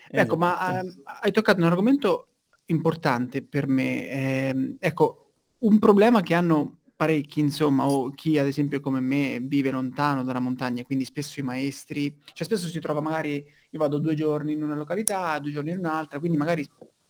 Esatto. 0.08 0.16
Ecco, 0.22 0.38
ma 0.38 0.80
eh, 0.82 0.94
hai 1.22 1.32
toccato 1.34 1.60
un 1.60 1.66
argomento 1.66 2.28
importante 2.68 3.44
per 3.44 3.68
me. 3.68 4.10
Eh, 4.10 4.76
ecco, 4.80 5.34
un 5.60 5.80
problema 5.80 6.22
che 6.22 6.34
hanno 6.34 6.78
parecchi, 6.96 7.42
insomma, 7.42 7.86
o 7.88 8.10
chi 8.12 8.38
ad 8.38 8.48
esempio 8.48 8.80
come 8.80 9.02
me 9.02 9.40
vive 9.42 9.72
lontano 9.72 10.24
dalla 10.24 10.40
montagna, 10.40 10.84
quindi 10.84 11.04
spesso 11.04 11.42
i 11.42 11.44
maestri, 11.44 12.16
cioè 12.32 12.46
spesso 12.48 12.68
si 12.68 12.80
trova 12.80 13.02
magari, 13.02 13.44
io 13.70 13.80
vado 13.80 13.98
due 13.98 14.16
giorni 14.16 14.54
in 14.54 14.64
una 14.64 14.76
località, 14.76 15.38
due 15.40 15.52
giorni 15.52 15.72
in 15.72 15.80
un'altra, 15.80 16.20
quindi 16.20 16.38
magari 16.38 16.66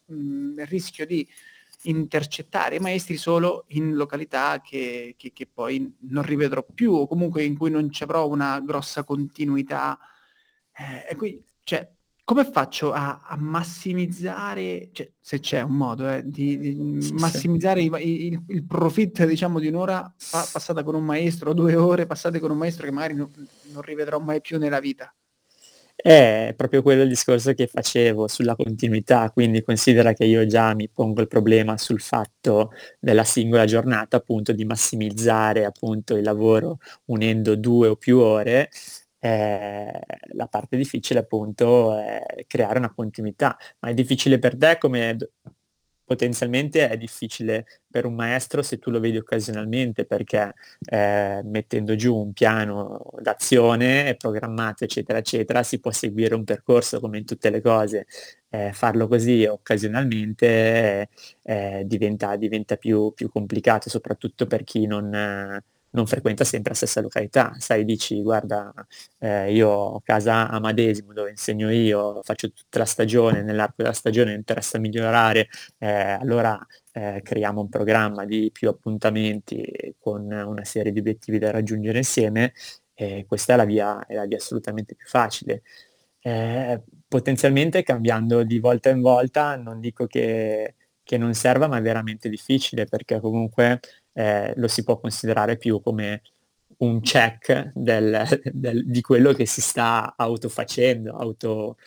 mh, 0.06 0.60
il 0.60 0.66
rischio 0.68 1.06
di 1.06 1.28
intercettare 1.84 2.76
i 2.76 2.80
maestri 2.80 3.18
solo 3.18 3.66
in 3.70 3.96
località 3.96 4.62
che, 4.62 5.16
che, 5.18 5.32
che, 5.32 5.48
poi 5.52 5.96
non 6.10 6.24
rivedrò 6.24 6.64
più 6.64 6.94
o 6.94 7.08
comunque 7.08 7.44
in 7.44 7.58
cui 7.58 7.70
non 7.70 7.92
ci 7.92 8.04
avrò 8.04 8.28
una 8.28 8.60
grossa 8.60 9.04
continuità. 9.04 9.98
Eh, 10.74 11.12
e 11.12 11.16
qui, 11.16 11.44
cioè, 11.64 11.90
come 12.24 12.46
faccio 12.46 12.94
a, 12.94 13.22
a 13.26 13.36
massimizzare, 13.36 14.90
cioè, 14.94 15.12
se 15.20 15.40
c'è 15.40 15.62
un 15.62 15.76
modo, 15.76 16.10
eh, 16.10 16.22
di, 16.24 16.58
di 16.58 17.02
sì, 17.02 17.14
massimizzare 17.14 17.82
sì. 17.82 17.88
Il, 17.88 17.96
il, 18.02 18.44
il, 18.48 18.64
profitto, 18.64 19.26
diciamo, 19.26 19.60
di 19.60 19.68
un'ora 19.68 20.02
pa- 20.02 20.48
passata 20.52 20.84
con 20.84 20.96
un 20.96 21.04
maestro, 21.04 21.54
due 21.54 21.76
ore 21.76 22.06
passate 22.06 22.40
con 22.40 22.52
un 22.52 22.58
maestro 22.58 22.86
che 22.86 22.92
magari 22.92 23.16
non, 23.16 23.30
non 23.74 23.82
rivedrò 23.82 24.20
mai 24.20 24.40
più 24.40 24.58
nella 24.58 24.80
vita? 24.80 25.14
È 26.04 26.54
proprio 26.58 26.82
quello 26.82 27.04
il 27.04 27.10
discorso 27.10 27.54
che 27.54 27.68
facevo 27.68 28.28
sulla 28.28 28.56
continuità, 28.56 29.30
quindi 29.30 29.62
considera 29.62 30.14
che 30.14 30.26
io 30.26 30.48
già 30.48 30.74
mi 30.74 30.90
pongo 30.90 31.22
il 31.22 31.28
problema 31.28 31.78
sul 31.78 32.02
fatto 32.02 32.72
della 33.00 33.24
singola 33.24 33.66
giornata, 33.66 34.18
appunto, 34.18 34.52
di 34.52 34.66
massimizzare 34.66 35.64
appunto 35.64 36.16
il 36.16 36.24
lavoro 36.24 36.80
unendo 37.06 37.56
due 37.56 37.90
o 37.90 37.96
più 37.98 38.18
ore, 38.18 38.70
eh, 39.20 39.92
la 40.34 40.48
parte 40.48 40.76
difficile 40.76 41.20
appunto 41.20 41.96
è 42.00 42.24
creare 42.48 42.80
una 42.80 42.92
continuità, 42.92 43.56
ma 43.82 43.90
è 43.90 43.94
difficile 43.94 44.40
per 44.40 44.58
te 44.58 44.78
come 44.80 45.16
potenzialmente 46.12 46.90
è 46.90 46.98
difficile 46.98 47.66
per 47.90 48.06
un 48.06 48.16
maestro 48.16 48.62
se 48.62 48.80
tu 48.80 48.90
lo 48.92 49.00
vedi 49.00 49.16
occasionalmente 49.16 50.04
perché 50.06 50.54
eh, 50.86 51.40
mettendo 51.46 51.96
giù 51.96 52.14
un 52.18 52.34
piano 52.34 53.12
d'azione 53.22 54.16
programmato 54.18 54.84
eccetera 54.84 55.20
eccetera 55.20 55.64
si 55.64 55.80
può 55.80 55.92
seguire 55.92 56.36
un 56.36 56.44
percorso 56.44 57.00
come 57.00 57.20
in 57.20 57.26
tutte 57.26 57.50
le 57.50 57.62
cose. 57.62 58.08
Eh, 58.50 58.74
farlo 58.74 59.08
così 59.08 59.46
occasionalmente 59.46 61.08
eh, 61.44 61.84
diventa, 61.86 62.36
diventa 62.36 62.76
più, 62.76 63.14
più, 63.14 63.30
complicato 63.30 63.90
soprattutto 63.90 64.46
per 64.48 64.66
chi 64.66 64.86
non 64.88 65.10
non 65.92 66.08
frequenta 66.08 66.44
sempre 66.44 66.72
la 66.72 66.76
stessa 66.78 67.02
località, 67.02 67.54
sai, 67.60 67.86
dici 67.86 68.22
guarda 68.22 68.74
eh, 69.20 69.54
io 69.54 69.70
ho 69.70 70.02
casa 70.02 70.50
a 70.50 70.60
Madesimo 70.60 71.14
dove 71.14 71.30
insegno 71.32 71.70
io, 71.72 72.22
faccio 72.24 72.52
tutta 72.52 72.80
la 72.80 72.86
stagione, 72.86 73.42
nell'arco 73.44 73.76
della 73.78 73.94
stagione 73.94 74.32
mi 74.32 74.38
interessa 74.38 74.80
migliorare, 74.80 75.48
eh, 75.80 75.88
allora 75.90 76.60
eh, 76.94 77.22
creiamo 77.24 77.62
un 77.62 77.70
programma 77.70 78.26
di 78.26 78.50
più 78.52 78.70
appuntamenti 78.70 79.96
con 80.00 80.24
una 80.32 80.64
serie 80.64 80.92
di 80.92 81.00
obiettivi 81.00 81.40
da 81.40 81.52
raggiungere 81.52 81.98
insieme 82.00 82.54
e 82.94 83.26
questa 83.28 83.54
è 83.54 83.56
la 83.58 83.66
via, 83.66 84.06
è 84.06 84.16
la 84.16 84.26
via 84.26 84.38
assolutamente 84.38 84.96
più 84.96 85.08
facile. 85.08 85.64
Eh, 86.24 86.82
potenzialmente 87.08 87.82
cambiando 87.84 88.44
di 88.44 88.60
volta 88.60 88.90
in 88.90 89.02
volta, 89.02 89.56
non 89.56 89.80
dico 89.80 90.06
che, 90.08 90.76
che 91.04 91.18
non 91.18 91.34
serva, 91.34 91.68
ma 91.68 91.78
è 91.78 91.82
veramente 91.82 92.30
difficile 92.30 92.86
perché 92.86 93.20
comunque 93.20 93.80
eh, 94.14 94.54
lo 94.56 94.68
si 94.68 94.84
può 94.84 95.00
considerare 95.00 95.58
più 95.58 95.82
come 95.82 96.22
un 96.78 97.00
check 97.02 97.72
del, 97.74 98.42
del, 98.52 98.86
di 98.86 99.02
quello 99.02 99.34
che 99.34 99.46
si 99.46 99.62
sta 99.62 100.16
autofacendo, 100.18 101.16
auto, 101.16 101.78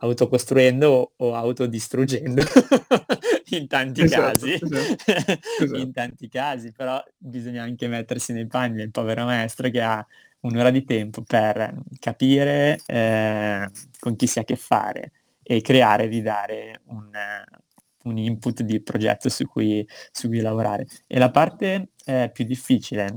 autocostruendo 0.00 1.12
o 1.16 1.34
autodistruggendo 1.34 2.42
in 3.50 3.66
tanti 3.68 4.02
esatto, 4.02 4.22
casi. 4.22 4.52
Esatto, 4.52 5.12
esatto. 5.12 5.76
in 5.76 5.92
tanti 5.92 6.28
casi, 6.28 6.72
però 6.72 7.02
bisogna 7.16 7.62
anche 7.62 7.88
mettersi 7.88 8.32
nei 8.32 8.46
panni 8.46 8.76
del 8.76 8.90
povero 8.90 9.24
maestro 9.24 9.68
che 9.70 9.82
ha 9.82 10.04
un'ora 10.40 10.70
di 10.70 10.84
tempo 10.84 11.22
per 11.22 11.74
capire 12.00 12.80
eh, 12.86 13.68
con 14.00 14.16
chi 14.16 14.26
si 14.26 14.38
ha 14.38 14.42
a 14.42 14.44
che 14.44 14.56
fare 14.56 15.12
e 15.42 15.60
creare 15.60 16.08
di 16.08 16.22
dare 16.22 16.80
un, 16.86 17.10
un 18.04 18.18
input 18.18 18.62
di 18.62 18.80
progetto 18.82 19.28
su 19.28 19.46
cui, 19.46 19.86
su 20.10 20.28
cui 20.28 20.40
lavorare. 20.40 20.86
E 21.06 21.18
la 21.18 21.30
parte 21.30 21.90
eh, 22.04 22.30
più 22.32 22.44
difficile 22.44 23.16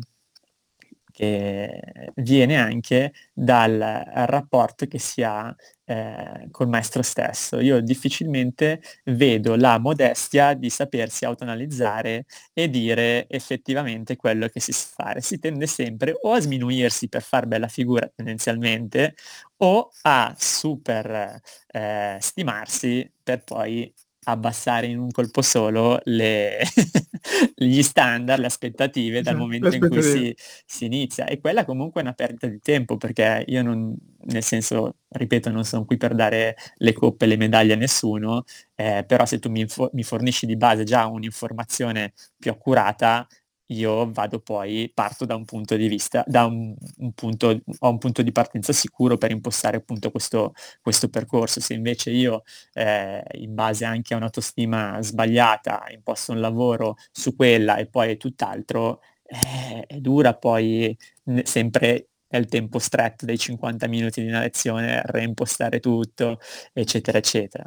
che 1.16 1.80
viene 2.16 2.58
anche 2.58 3.14
dal 3.34 3.80
rapporto 3.80 4.86
che 4.86 5.00
si 5.00 5.24
ha 5.24 5.56
eh, 5.86 6.48
col 6.52 6.68
maestro 6.68 7.02
stesso. 7.04 7.62
Io 7.62 7.80
difficilmente 7.80 8.82
vedo 9.06 9.56
la 9.56 9.80
modestia 9.80 10.54
di 10.54 10.70
sapersi 10.70 11.24
autoanalizzare 11.24 12.26
e 12.52 12.70
dire 12.70 13.28
effettivamente 13.30 14.18
quello 14.18 14.50
che 14.50 14.60
si 14.60 14.74
sa 14.74 14.88
fare. 14.94 15.22
Si 15.22 15.40
tende 15.40 15.68
sempre 15.68 16.14
o 16.22 16.34
a 16.34 16.42
sminuirsi 16.42 17.08
per 17.08 17.22
far 17.22 17.46
bella 17.48 17.70
figura 17.70 18.12
tendenzialmente 18.14 19.16
o 19.58 19.90
a 20.02 20.36
super 20.38 21.40
eh, 21.68 22.18
stimarsi 22.20 23.10
per 23.24 23.44
poi 23.46 23.94
abbassare 24.26 24.88
in 24.88 25.00
un 25.00 25.12
colpo 25.12 25.42
solo 25.42 26.00
le 26.04 26.60
gli 27.56 27.82
standard, 27.82 28.40
le 28.40 28.46
aspettative 28.48 29.22
dal 29.22 29.36
momento 29.36 29.74
in 29.74 29.88
cui 29.88 30.02
si, 30.02 30.36
si, 30.66 30.86
inizia. 30.86 31.26
E 31.26 31.40
quella 31.40 31.66
comunque 31.66 32.02
è 32.02 32.04
una 32.04 32.14
perdita 32.14 32.48
di 32.48 32.60
tempo, 32.60 32.98
perché 32.98 33.44
io 33.48 33.64
non, 33.64 33.96
nel 34.26 34.44
senso, 34.44 34.98
ripeto, 35.10 35.50
non 35.50 35.64
sono 35.64 35.86
qui 35.86 35.98
per 35.98 36.14
dare 36.14 36.56
le 36.76 36.94
coppe 36.94 37.26
le 37.26 37.38
medaglie 37.38 37.74
a 37.74 37.78
nessuno, 37.78 38.44
eh, 38.76 39.04
però 39.08 39.26
se 39.26 39.40
tu 39.40 39.50
mi, 39.50 39.66
mi 39.92 40.04
fornisci 40.04 40.46
di 40.46 40.56
base 40.56 40.84
già 40.84 41.06
un'informazione 41.08 42.14
più 42.38 42.52
accurata, 42.52 43.28
io 43.68 44.12
vado 44.12 44.40
poi, 44.40 44.92
parto 44.94 45.26
da 45.26 45.36
un 45.36 45.46
punto 45.46 45.76
di 45.76 45.88
vista, 45.88 46.24
da 46.28 46.46
un, 46.46 46.76
un 46.98 47.12
punto, 47.14 47.60
ho 47.80 47.90
un 47.90 47.98
punto 47.98 48.22
di 48.22 48.32
partenza 48.32 48.74
sicuro 48.74 49.18
per 49.18 49.32
impostare 49.32 49.78
appunto 49.78 50.12
questo, 50.12 50.54
questo 50.82 51.10
percorso. 51.10 51.60
Se 51.60 51.74
invece 51.74 52.12
io, 52.12 52.44
eh, 52.74 53.24
in 53.36 53.54
base 53.56 53.86
anche 53.86 54.14
a 54.14 54.18
un'autostima 54.18 55.02
sbagliata, 55.02 55.86
imposto 55.92 56.32
un 56.32 56.40
lavoro 56.40 56.96
su 57.12 57.36
quella 57.36 57.78
e 57.78 57.88
poi 57.88 58.18
tutt'altro, 58.18 59.02
eh, 59.26 59.86
è 59.88 60.00
dura 60.00 60.36
poi 60.36 60.96
sempre 61.44 62.10
nel 62.30 62.46
tempo 62.48 62.80
stretto 62.80 63.26
dei 63.26 63.38
50 63.38 63.88
minuti 63.88 64.22
di 64.22 64.28
una 64.28 64.42
lezione, 64.42 65.02
reimpostare 65.06 65.80
tutto, 65.80 66.40
eccetera, 66.74 67.18
eccetera. 67.18 67.66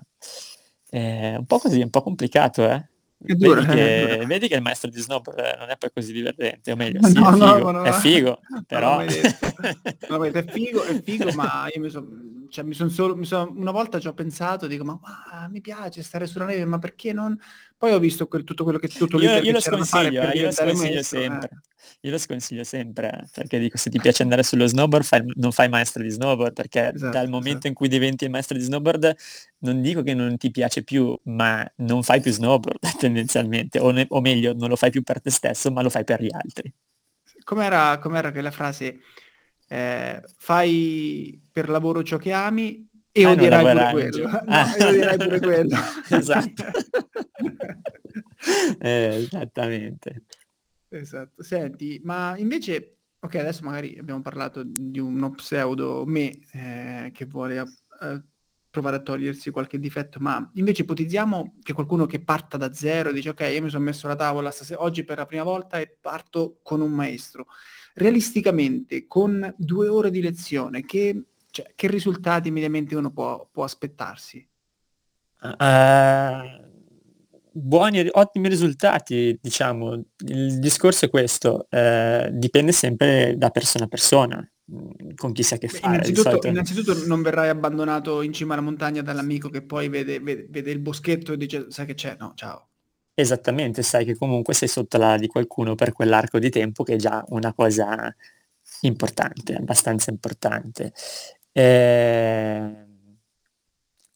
È 0.90 1.34
un 1.36 1.46
po' 1.46 1.58
così, 1.58 1.80
un 1.80 1.90
po' 1.90 2.02
complicato, 2.02 2.68
eh? 2.70 2.88
Dura, 3.20 3.62
vedi 3.62 3.80
eh, 3.80 4.18
che 4.18 4.26
vedi 4.26 4.48
che 4.48 4.54
il 4.54 4.62
maestro 4.62 4.88
di 4.88 5.00
snowboard 5.00 5.56
non 5.58 5.70
è 5.70 5.76
poi 5.76 5.90
così 5.92 6.12
divertente, 6.12 6.70
o 6.70 6.76
meglio 6.76 7.02
sì, 7.02 7.16
è 7.18 7.20
no, 7.20 7.30
no, 7.30 7.54
figo, 7.54 7.70
no, 7.72 7.82
è 7.82 7.92
figo, 7.92 8.40
però 8.66 9.00
è 9.02 10.44
figo, 10.48 10.84
è 10.84 11.02
figo, 11.02 11.32
ma 11.32 11.66
io 11.74 11.80
mi 11.80 11.90
son 11.90 12.46
cioè 12.48 12.64
mi 12.64 12.74
son 12.74 12.90
solo 12.90 13.16
mi 13.16 13.26
son 13.26 13.54
una 13.56 13.72
volta 13.72 13.98
ci 13.98 14.06
ho 14.06 14.14
pensato, 14.14 14.68
dico: 14.68 14.84
"Ma 14.84 14.98
va, 15.02 15.48
mi 15.50 15.60
piace 15.60 16.04
stare 16.04 16.26
sulla 16.28 16.44
neve, 16.44 16.64
ma 16.64 16.78
perché 16.78 17.12
non" 17.12 17.36
poi 17.76 17.92
ho 17.92 17.98
visto 17.98 18.28
quel 18.28 18.44
tutto 18.44 18.62
quello 18.62 18.78
che 18.78 18.86
tutto 18.86 19.16
Io 19.16 19.22
l'iter 19.22 19.36
io 19.36 19.42
che 19.42 19.52
lo 19.52 19.60
sconsiglio, 19.60 20.22
eh, 20.22 20.36
io 20.36 20.44
lo 20.44 20.52
sconsiglio 20.52 20.92
maestro, 20.92 21.20
eh. 21.20 21.48
Io 22.02 22.10
lo 22.10 22.18
sconsiglio 22.18 22.64
sempre, 22.64 23.28
perché 23.32 23.58
dico 23.58 23.76
se 23.76 23.90
ti 23.90 23.98
piace 24.00 24.22
andare 24.22 24.42
sullo 24.42 24.66
snowboard 24.66 25.04
fai 25.04 25.22
non 25.36 25.52
fai 25.52 25.68
maestro 25.68 26.02
di 26.02 26.10
snowboard, 26.10 26.52
perché 26.52 26.92
dal 26.94 26.94
Esatto, 26.94 27.28
momento 27.28 27.48
esatto. 27.50 27.66
in 27.68 27.74
cui 27.74 27.88
diventi 27.88 28.24
il 28.24 28.30
maestro 28.30 28.56
di 28.56 28.64
snowboard, 28.64 29.14
non 29.58 29.80
dico 29.82 30.02
che 30.02 30.14
non 30.14 30.36
ti 30.36 30.50
piace 30.50 30.82
più, 30.84 31.16
ma 31.24 31.68
non 31.76 32.02
fai 32.02 32.20
più 32.20 32.32
snowboard 32.32 32.78
tendenzialmente, 32.98 33.78
o 33.78 33.90
ne 33.90 34.06
o 34.08 34.20
meglio, 34.20 34.52
non 34.54 34.68
lo 34.68 34.76
fai 34.76 34.90
più 34.90 35.02
per 35.02 35.20
te 35.20 35.30
stesso, 35.30 35.70
ma 35.70 35.82
lo 35.82 35.90
fai 35.90 36.04
per 36.04 36.22
gli 36.22 36.30
altri. 36.32 36.72
Com'era 37.44 37.98
com'era 37.98 38.30
quella 38.32 38.50
frase? 38.50 39.00
Ehm, 39.68 40.22
"Fai 40.36 41.40
per 41.50 41.68
lavoro 41.68 42.02
ciò 42.02 42.16
che 42.16 42.32
ami 42.32 42.86
e 43.12 43.24
Ah, 43.24 43.30
odierai 43.30 43.64
pure 43.64 43.90
quello." 43.90 44.28
No, 44.46 44.74
e 44.76 44.84
odierai 44.84 45.16
pure 45.18 45.40
quello. 45.40 45.76
esatto. 46.10 46.64
Esattamente. 48.80 50.22
Esatto. 50.92 51.42
Senti, 51.42 52.00
ma 52.02 52.34
invece 52.38 52.96
okay, 53.20 53.40
adesso 53.42 53.62
magari 53.62 53.98
abbiamo 53.98 54.22
parlato 54.22 54.62
di 54.64 54.98
uno 54.98 55.30
pseudo 55.32 56.04
me, 56.06 56.38
ehm, 56.52 57.10
che 57.12 57.26
vuole 57.26 57.58
uhm, 57.60 58.24
provare 58.70 58.96
a 58.96 59.00
togliersi 59.02 59.50
qualche 59.50 59.78
difetto, 59.78 60.18
ma 60.20 60.50
invece 60.54 60.82
ipotizziamo 60.82 61.56
che 61.62 61.74
qualcuno 61.74 62.06
che 62.06 62.20
parta 62.24 62.56
da 62.56 62.72
0 62.72 63.10
e 63.10 63.12
dice: 63.12 63.28
"Okay, 63.30 63.54
io 63.54 63.62
mi 63.62 63.68
son 63.70 63.82
messo 63.82 64.06
la 64.08 64.16
tavola 64.16 64.50
stase 64.50 64.74
oggi 64.76 65.04
per 65.04 65.18
la 65.18 65.26
prima 65.26 65.42
volta 65.42 65.78
e 65.78 65.94
parto 66.00 66.58
con 66.62 66.80
un 66.80 66.92
maestro." 66.92 67.46
Realisticamente 67.94 69.06
con 69.06 69.54
2 69.58 69.88
ore 69.88 70.10
di 70.10 70.22
lezione 70.22 70.84
che 70.86 71.24
cioè, 71.50 71.72
che 71.74 71.86
risultati 71.88 72.50
mediamente 72.50 72.94
uno 72.96 73.10
può 73.10 73.46
può 73.50 73.64
aspettarsi? 73.64 74.46
Uh, 75.42 76.77
buoni 77.52 78.06
ottimi 78.10 78.48
risultati, 78.48 79.38
diciamo. 79.40 79.94
Il 80.26 80.58
discorso 80.58 81.06
è 81.06 81.10
questo, 81.10 81.66
ehm, 81.70 82.28
dipende 82.30 82.72
sempre 82.72 83.34
da 83.36 83.50
persona 83.50 83.84
a 83.84 83.88
persona, 83.88 84.50
mhmm, 84.66 85.14
con 85.14 85.32
chi 85.32 85.42
si 85.42 85.52
ha 85.54 85.56
a 85.56 85.58
che 85.60 85.68
fare. 85.68 86.08
Innanzitutto 86.08 86.46
innanzitutto 86.48 87.06
non 87.06 87.22
verrai 87.22 87.48
abbandonato 87.48 88.22
in 88.22 88.32
cima 88.32 88.54
alla 88.54 88.62
montagna 88.62 89.02
dall'amico 89.02 89.48
che 89.50 89.62
poi 89.62 89.88
vede 89.88 90.20
vede 90.20 90.46
vede 90.50 90.70
il 90.70 90.78
boschetto 90.80 91.32
e 91.32 91.36
dice: 91.36 91.66
"Sai 91.70 91.86
che 91.86 91.94
c'è? 91.94 92.16
No, 92.18 92.32
ciao." 92.34 92.68
Esattamente, 93.14 93.82
sai 93.82 94.04
che 94.04 94.16
comunque 94.16 94.54
sei 94.54 94.68
sotto 94.68 94.96
l'ala 94.96 95.18
di 95.18 95.26
qualcuno 95.26 95.74
per 95.74 95.92
quell'arco 95.92 96.38
di 96.38 96.50
tempo, 96.50 96.84
che 96.84 96.94
è 96.94 96.96
già 96.96 97.24
una 97.30 97.52
cosa 97.52 98.14
importante, 98.82 99.54
abbastanza 99.56 100.10
importante. 100.10 100.92
Ehm 101.52 102.86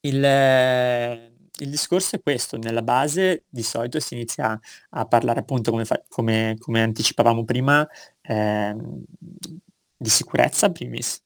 il 0.04 0.20
il 1.62 1.70
discorso 1.70 2.16
è 2.16 2.22
questo: 2.22 2.56
nella 2.58 2.82
base 2.82 3.44
di 3.48 3.62
solito 3.62 4.00
si 4.00 4.14
inizia 4.14 4.58
a 4.90 5.06
parlare 5.06 5.40
appunto 5.40 5.70
come 5.70 5.84
fa 5.84 6.02
come 6.08 6.56
come 6.58 6.82
anticipavamo 6.82 7.44
prima, 7.44 7.86
ehm, 8.22 9.04
di 9.96 10.08
sicurezza 10.10 10.70
primis, 10.72 11.20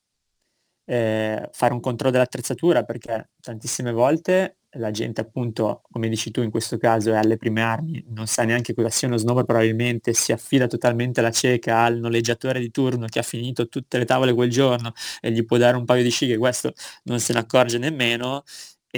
ehm, 0.87 1.49
fare 1.53 1.73
un 1.75 1.81
controllo 1.81 2.13
dell'attrezzatura, 2.13 2.85
perché 2.85 3.31
tantissime 3.41 3.93
volte 3.93 4.59
la 4.77 4.91
gente 4.91 5.23
appunto, 5.23 5.83
come 5.91 6.09
dici 6.09 6.31
tu 6.31 6.43
in 6.43 6.51
questo 6.51 6.77
caso, 6.79 7.13
è 7.13 7.17
alle 7.17 7.39
prime 7.39 7.63
armi, 7.63 8.05
non 8.09 8.27
sa 8.27 8.45
neanche 8.45 8.75
cosa 8.75 8.91
sia 8.91 9.09
uno 9.09 9.17
snowboard 9.17 9.47
probabilmente, 9.47 10.13
si 10.15 10.33
affida 10.33 10.67
totalmente 10.67 11.21
alla 11.21 11.31
cieca 11.31 11.81
al 11.85 11.99
noleggiatore 11.99 12.61
di 12.61 12.71
turno 12.71 13.07
che 13.07 13.19
ha 13.21 13.23
finito 13.23 13.69
tutte 13.69 13.99
le 13.99 14.05
tavole 14.05 14.35
quel 14.35 14.51
giorno 14.51 14.93
e 15.21 15.31
gli 15.33 15.45
può 15.47 15.57
dare 15.59 15.77
un 15.79 15.85
paio 15.87 16.03
di 16.03 16.11
sci 16.11 16.27
che 16.27 16.37
questo 16.39 16.73
non 17.05 17.21
se 17.21 17.33
ne 17.33 17.39
accorge 17.41 17.79
nemmeno, 17.79 18.43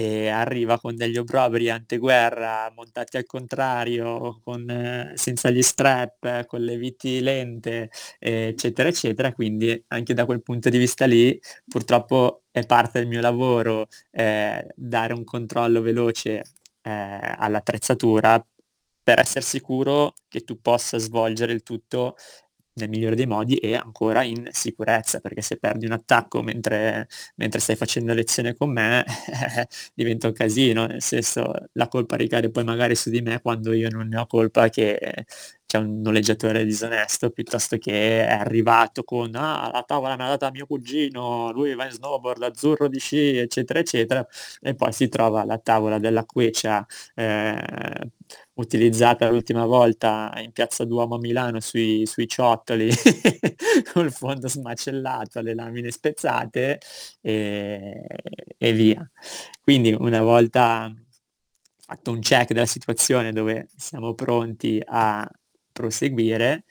e 0.00 0.28
arriva 0.28 0.78
con 0.78 0.94
degli 0.96 1.16
obbrobri 1.16 1.70
anteguerra 1.70 2.70
montati 2.74 3.16
al 3.16 3.24
contrario, 3.26 4.40
con 4.44 5.12
senza 5.14 5.50
gli 5.50 5.62
strap, 5.62 6.46
con 6.46 6.60
le 6.60 6.76
viti 6.76 7.20
lente, 7.20 7.90
eccetera, 8.18 8.88
eccetera. 8.88 9.32
Quindi 9.32 9.82
anche 9.88 10.14
da 10.14 10.24
quel 10.24 10.42
punto 10.42 10.68
di 10.70 10.78
vista 10.78 11.04
lì, 11.06 11.38
purtroppo 11.66 12.42
è 12.50 12.64
parte 12.66 13.00
del 13.00 13.08
mio 13.08 13.20
lavoro, 13.20 13.88
ehm, 14.12 14.66
dare 14.76 15.12
un 15.14 15.24
controllo 15.24 15.80
veloce, 15.82 16.42
ehm, 16.82 17.34
all'attrezzatura 17.38 18.44
per 19.02 19.20
esser 19.20 19.42
sicuro 19.42 20.14
che 20.28 20.42
tu 20.44 20.60
possa 20.60 20.98
svolgere 20.98 21.52
il 21.52 21.62
tutto 21.62 22.14
nel 22.78 22.88
migliore 22.88 23.16
dei 23.16 23.26
modi 23.26 23.56
e 23.56 23.74
ancora 23.76 24.22
in 24.22 24.48
sicurezza, 24.52 25.20
perché 25.20 25.42
se 25.42 25.56
perdi 25.58 25.86
un 25.86 25.92
attacco 25.92 26.42
mentre 26.42 27.06
mentre 27.36 27.60
stai 27.60 27.76
facendo 27.76 28.14
lezione 28.14 28.54
con 28.54 28.70
me, 28.72 29.04
diventa 29.94 30.26
un 30.28 30.32
casino, 30.32 30.86
nel 30.86 31.02
senso, 31.02 31.52
la 31.72 31.88
colpa 31.88 32.16
ricade 32.16 32.50
poi 32.50 32.64
magari 32.64 32.94
su 32.94 33.10
di 33.10 33.20
me 33.22 33.40
quando 33.40 33.72
io 33.72 33.88
non 33.90 34.08
ne 34.08 34.18
ho 34.18 34.26
colpa 34.26 34.68
che 34.68 35.24
c'è 35.66 35.78
un 35.78 36.00
noleggiatore 36.00 36.64
disonesto, 36.64 37.30
piuttosto 37.30 37.76
che 37.78 38.26
è 38.26 38.30
arrivato 38.32 39.02
con: 39.04 39.34
"Ah, 39.34 39.70
la 39.72 39.82
tavola 39.86 40.16
me 40.16 40.22
l'ha 40.24 40.28
data 40.30 40.50
mio 40.50 40.66
cugino, 40.66 41.50
lui 41.52 41.74
va 41.74 41.84
in 41.84 41.90
snowboard 41.92 42.42
azzurro 42.42 42.88
di 42.88 42.98
sci", 42.98 43.36
eccetera, 43.36 43.78
eccetera, 43.78 44.26
e 44.62 44.74
poi 44.74 44.92
si 44.92 45.08
trova 45.08 45.44
la 45.44 45.58
tavola 45.58 45.98
della 45.98 46.24
Quecia, 46.24 46.86
ehm, 47.14 48.10
utilizzata 48.58 49.28
l'ultima 49.30 49.64
volta 49.66 50.32
in 50.42 50.52
piazza 50.52 50.84
Duomo 50.84 51.16
a 51.16 51.18
Milano 51.18 51.60
sui 51.60 52.06
sui 52.06 52.28
ciottoli, 52.28 52.90
col 53.92 54.12
fondo 54.12 54.48
smacellato, 54.48 55.40
le 55.40 55.54
lamine 55.54 55.90
spezzate, 55.90 56.80
ehm, 57.22 57.92
e 58.58 58.72
via. 58.72 59.08
Quindi 59.62 59.92
una 59.98 60.22
volta 60.22 60.92
fatto 61.80 62.10
un 62.12 62.20
check 62.20 62.52
della 62.52 62.66
situazione 62.66 63.32
dove 63.32 63.68
siamo 63.76 64.14
pronti 64.14 64.80
a 64.84 65.28
proseguire, 65.72 66.64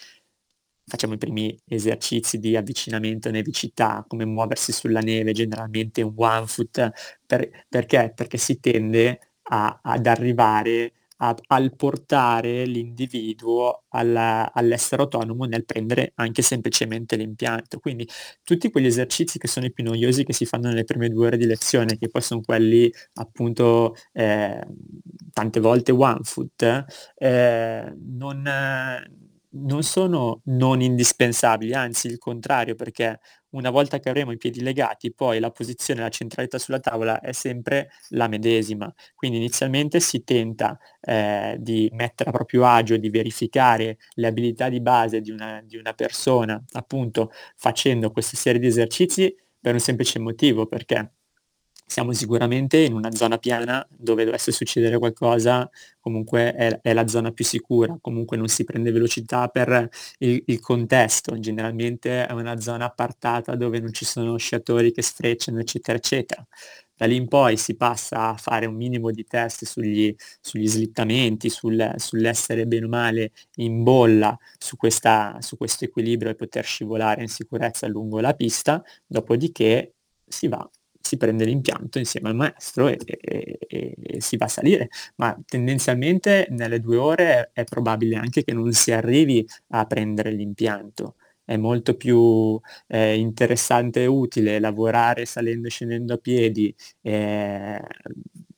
facciamo 0.85 1.13
i 1.13 1.17
primi 1.17 1.57
esercizi 1.65 2.38
di 2.39 2.55
avvicinamento 2.55 3.29
nevicità, 3.31 4.05
come 4.07 4.25
muoversi 4.25 4.71
sulla 4.71 4.99
neve, 5.01 5.33
generalmente 5.33 6.01
un 6.01 6.13
one 6.15 6.47
foot, 6.47 6.91
per 7.25 7.49
perché? 7.67 8.11
Perché 8.15 8.38
si 8.38 8.59
tende 8.59 9.19
a 9.49 9.79
ad 9.81 10.05
arrivare 10.07 10.93
a 11.18 11.36
al 11.47 11.76
portare 11.76 12.65
l'individuo 12.65 13.84
alla 13.89 14.51
all'essere 14.53 15.01
autonomo 15.03 15.45
nel 15.45 15.65
prendere 15.65 16.11
anche 16.15 16.41
semplicemente 16.41 17.15
l'impianto. 17.15 17.80
Quindi 17.80 18.07
tutti 18.43 18.70
quegli 18.72 18.86
esercizi 18.88 19.39
che 19.39 19.47
sono 19.47 19.65
i 19.65 19.72
più 19.74 19.84
noiosi 19.84 20.24
che 20.24 20.34
si 20.34 20.45
fanno 20.45 20.68
nelle 20.70 20.84
prime 20.84 21.09
2 21.09 21.28
ore 21.28 21.38
di 21.38 21.45
lezione, 21.45 21.97
che 21.97 22.09
poi 22.09 22.22
son 22.22 22.41
quelli 22.43 22.91
appunto, 23.15 23.95
ehm, 24.13 24.61
tante 25.34 25.59
volte 25.59 25.91
one 25.91 26.20
foot, 26.24 26.86
ehm, 27.15 27.95
non 28.18 28.43
non 29.66 29.84
sono 29.84 30.41
non 30.45 30.82
indispensabili, 30.82 31.74
anzi 31.74 32.08
il 32.08 32.18
contrario, 32.18 32.76
perché 32.76 33.20
una 33.49 33.70
volta 33.70 33.99
che 33.99 34.10
avremo 34.10 34.32
i 34.32 34.38
piedi 34.38 34.62
legati 34.62 35.14
poi 35.14 35.39
la 35.39 35.51
posizione, 35.51 36.01
la 36.01 36.10
centralità 36.10 36.58
sulla 36.60 36.80
tavola 36.80 37.20
è 37.22 37.32
sempre 37.32 37.89
la 38.10 38.28
medesima. 38.28 38.93
Quindi 39.16 39.38
inizialmente 39.38 39.99
si 39.99 40.24
tenta, 40.24 40.78
ehm, 41.01 41.55
di 41.55 41.89
mettere 41.93 42.30
a 42.30 42.34
proprio 42.34 42.66
agio, 42.66 42.97
di 42.97 43.10
verificare 43.10 43.97
le 44.16 44.28
abilità 44.28 44.70
di 44.70 44.82
base 44.82 45.22
di 45.22 45.32
una 45.32 45.62
di 45.66 45.78
una 45.78 45.93
persona, 45.93 46.62
appunto 46.74 47.32
facendo 47.55 48.12
questa 48.12 48.36
serie 48.38 48.60
di 48.60 48.68
esercizi 48.68 49.34
per 49.60 49.74
un 49.74 49.80
semplice 49.80 50.20
motivo, 50.20 50.66
perché 50.68 51.14
siamo 51.88 52.11
sicuramente 52.13 52.77
in 52.79 52.93
una 52.93 53.11
zona 53.11 53.38
piana 53.38 53.85
dove 53.89 54.25
dovesse 54.25 54.51
succedere 54.51 54.97
qualcosa 54.99 55.69
comunque 55.99 56.53
è 56.53 56.79
è 56.81 56.93
la 56.93 57.07
zona 57.07 57.31
più 57.31 57.45
sicura, 57.45 57.97
comunque 58.01 58.38
non 58.38 58.47
si 58.47 58.63
prende 58.65 58.91
velocità 58.91 59.47
per 59.47 59.88
il 60.19 60.43
il 60.47 60.59
contesto, 60.59 61.39
generalmente 61.39 62.25
è 62.27 62.31
una 62.33 62.59
zona 62.59 62.85
appartata 62.85 63.55
dove 63.55 63.79
non 63.79 63.91
ci 63.93 64.05
sono 64.05 64.38
sciatori 64.38 64.91
che 64.91 65.01
sfrecciano, 65.01 65.59
eccetera, 65.59 65.97
eccetera. 65.97 66.45
Da 66.95 67.05
lì 67.05 67.15
in 67.15 67.27
poi 67.27 67.57
si 67.57 67.75
passa 67.75 68.29
a 68.29 68.38
fare 68.38 68.65
un 68.65 68.75
minimo 68.75 69.11
di 69.11 69.23
test 69.25 69.65
sugli 69.65 70.13
sugli 70.41 70.67
slittamenti, 70.67 71.49
sul 71.49 71.93
sull'essere 71.97 72.65
bene 72.65 72.85
o 72.85 72.89
male 72.89 73.31
in 73.55 73.83
bolla 73.83 74.35
su 74.57 74.77
questa 74.77 75.38
su 75.41 75.57
questo 75.57 75.85
equilibrio 75.85 76.31
e 76.31 76.35
poter 76.35 76.65
scivolare 76.65 77.21
in 77.21 77.27
sicurezza 77.29 77.88
lungo 77.88 78.19
la 78.19 78.33
pista, 78.33 78.81
dopodiché 79.05 79.93
si 80.27 80.47
va, 80.47 80.67
si 81.01 81.17
prende 81.17 81.45
l'impianto 81.45 81.99
insieme 81.99 82.29
al 82.29 82.35
maestro 82.35 82.87
e 82.87 82.97
e 83.05 83.57
e 83.67 83.93
e 84.01 84.21
si 84.21 84.37
va 84.37 84.45
a 84.45 84.47
salire. 84.49 84.89
Ma 85.15 85.37
tendenzialmente 85.45 86.47
nelle 86.51 86.79
2 86.79 86.97
ore 86.97 87.49
è 87.53 87.63
probabile 87.63 88.15
anche 88.17 88.43
che 88.43 88.53
non 88.53 88.71
si 88.73 88.91
arrivi 88.91 89.45
a 89.69 89.85
prendere 89.85 90.31
l'impianto. 90.31 91.15
È 91.43 91.55
molto 91.57 91.95
più, 91.95 92.59
ehm, 92.87 93.19
interessante 93.19 94.01
e 94.03 94.05
utile 94.05 94.59
lavorare 94.59 95.25
salendo 95.25 95.67
e 95.67 95.69
scendendo 95.71 96.13
a 96.15 96.17
piedi, 96.17 96.73
ehm, 97.01 97.79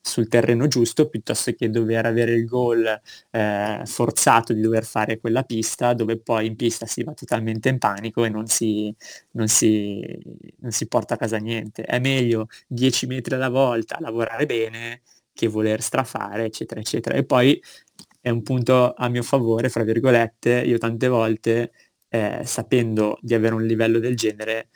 sul 0.02 0.28
terreno 0.28 0.66
giusto 0.66 1.08
piuttosto 1.08 1.52
che 1.52 1.68
dover 1.70 2.06
avere 2.06 2.32
il 2.32 2.46
goal 2.46 3.00
eh, 3.30 3.82
forzato 3.84 4.52
di 4.52 4.60
dover 4.60 4.84
fare 4.84 5.18
quella 5.20 5.42
pista 5.42 5.92
dove 5.94 6.18
poi 6.18 6.46
in 6.46 6.56
pista 6.56 6.86
si 6.86 7.02
va 7.04 7.12
totalmente 7.12 7.68
in 7.68 7.78
panico 7.78 8.24
e 8.24 8.28
non 8.30 8.46
si, 8.46 8.94
non 9.32 9.48
si, 9.48 10.00
non 10.58 10.70
si 10.70 10.88
porta 10.88 11.14
a 11.14 11.16
casa 11.16 11.36
niente. 11.38 11.82
È 11.82 11.98
meglio 11.98 12.48
10 12.66 13.06
metri 13.06 13.34
alla 13.34 13.48
volta 13.50 13.98
lavorare 14.00 14.46
bene 14.46 15.02
che 15.32 15.48
voler 15.48 15.80
strafare, 15.82 16.44
eccetera, 16.44 16.80
eccetera. 16.80 17.16
E 17.16 17.24
poi 17.24 17.60
è 18.20 18.30
un 18.30 18.42
punto 18.42 18.92
a 18.94 19.08
mio 19.08 19.22
favore, 19.22 19.68
fra 19.68 19.82
virgolette, 19.84 20.62
io 20.66 20.78
tante 20.78 21.08
volte, 21.08 21.72
eh, 22.08 22.42
sapendo 22.44 23.18
di 23.22 23.34
avere 23.34 23.54
un 23.54 23.64
livello 23.64 23.98
del 23.98 24.16
genere, 24.16 24.68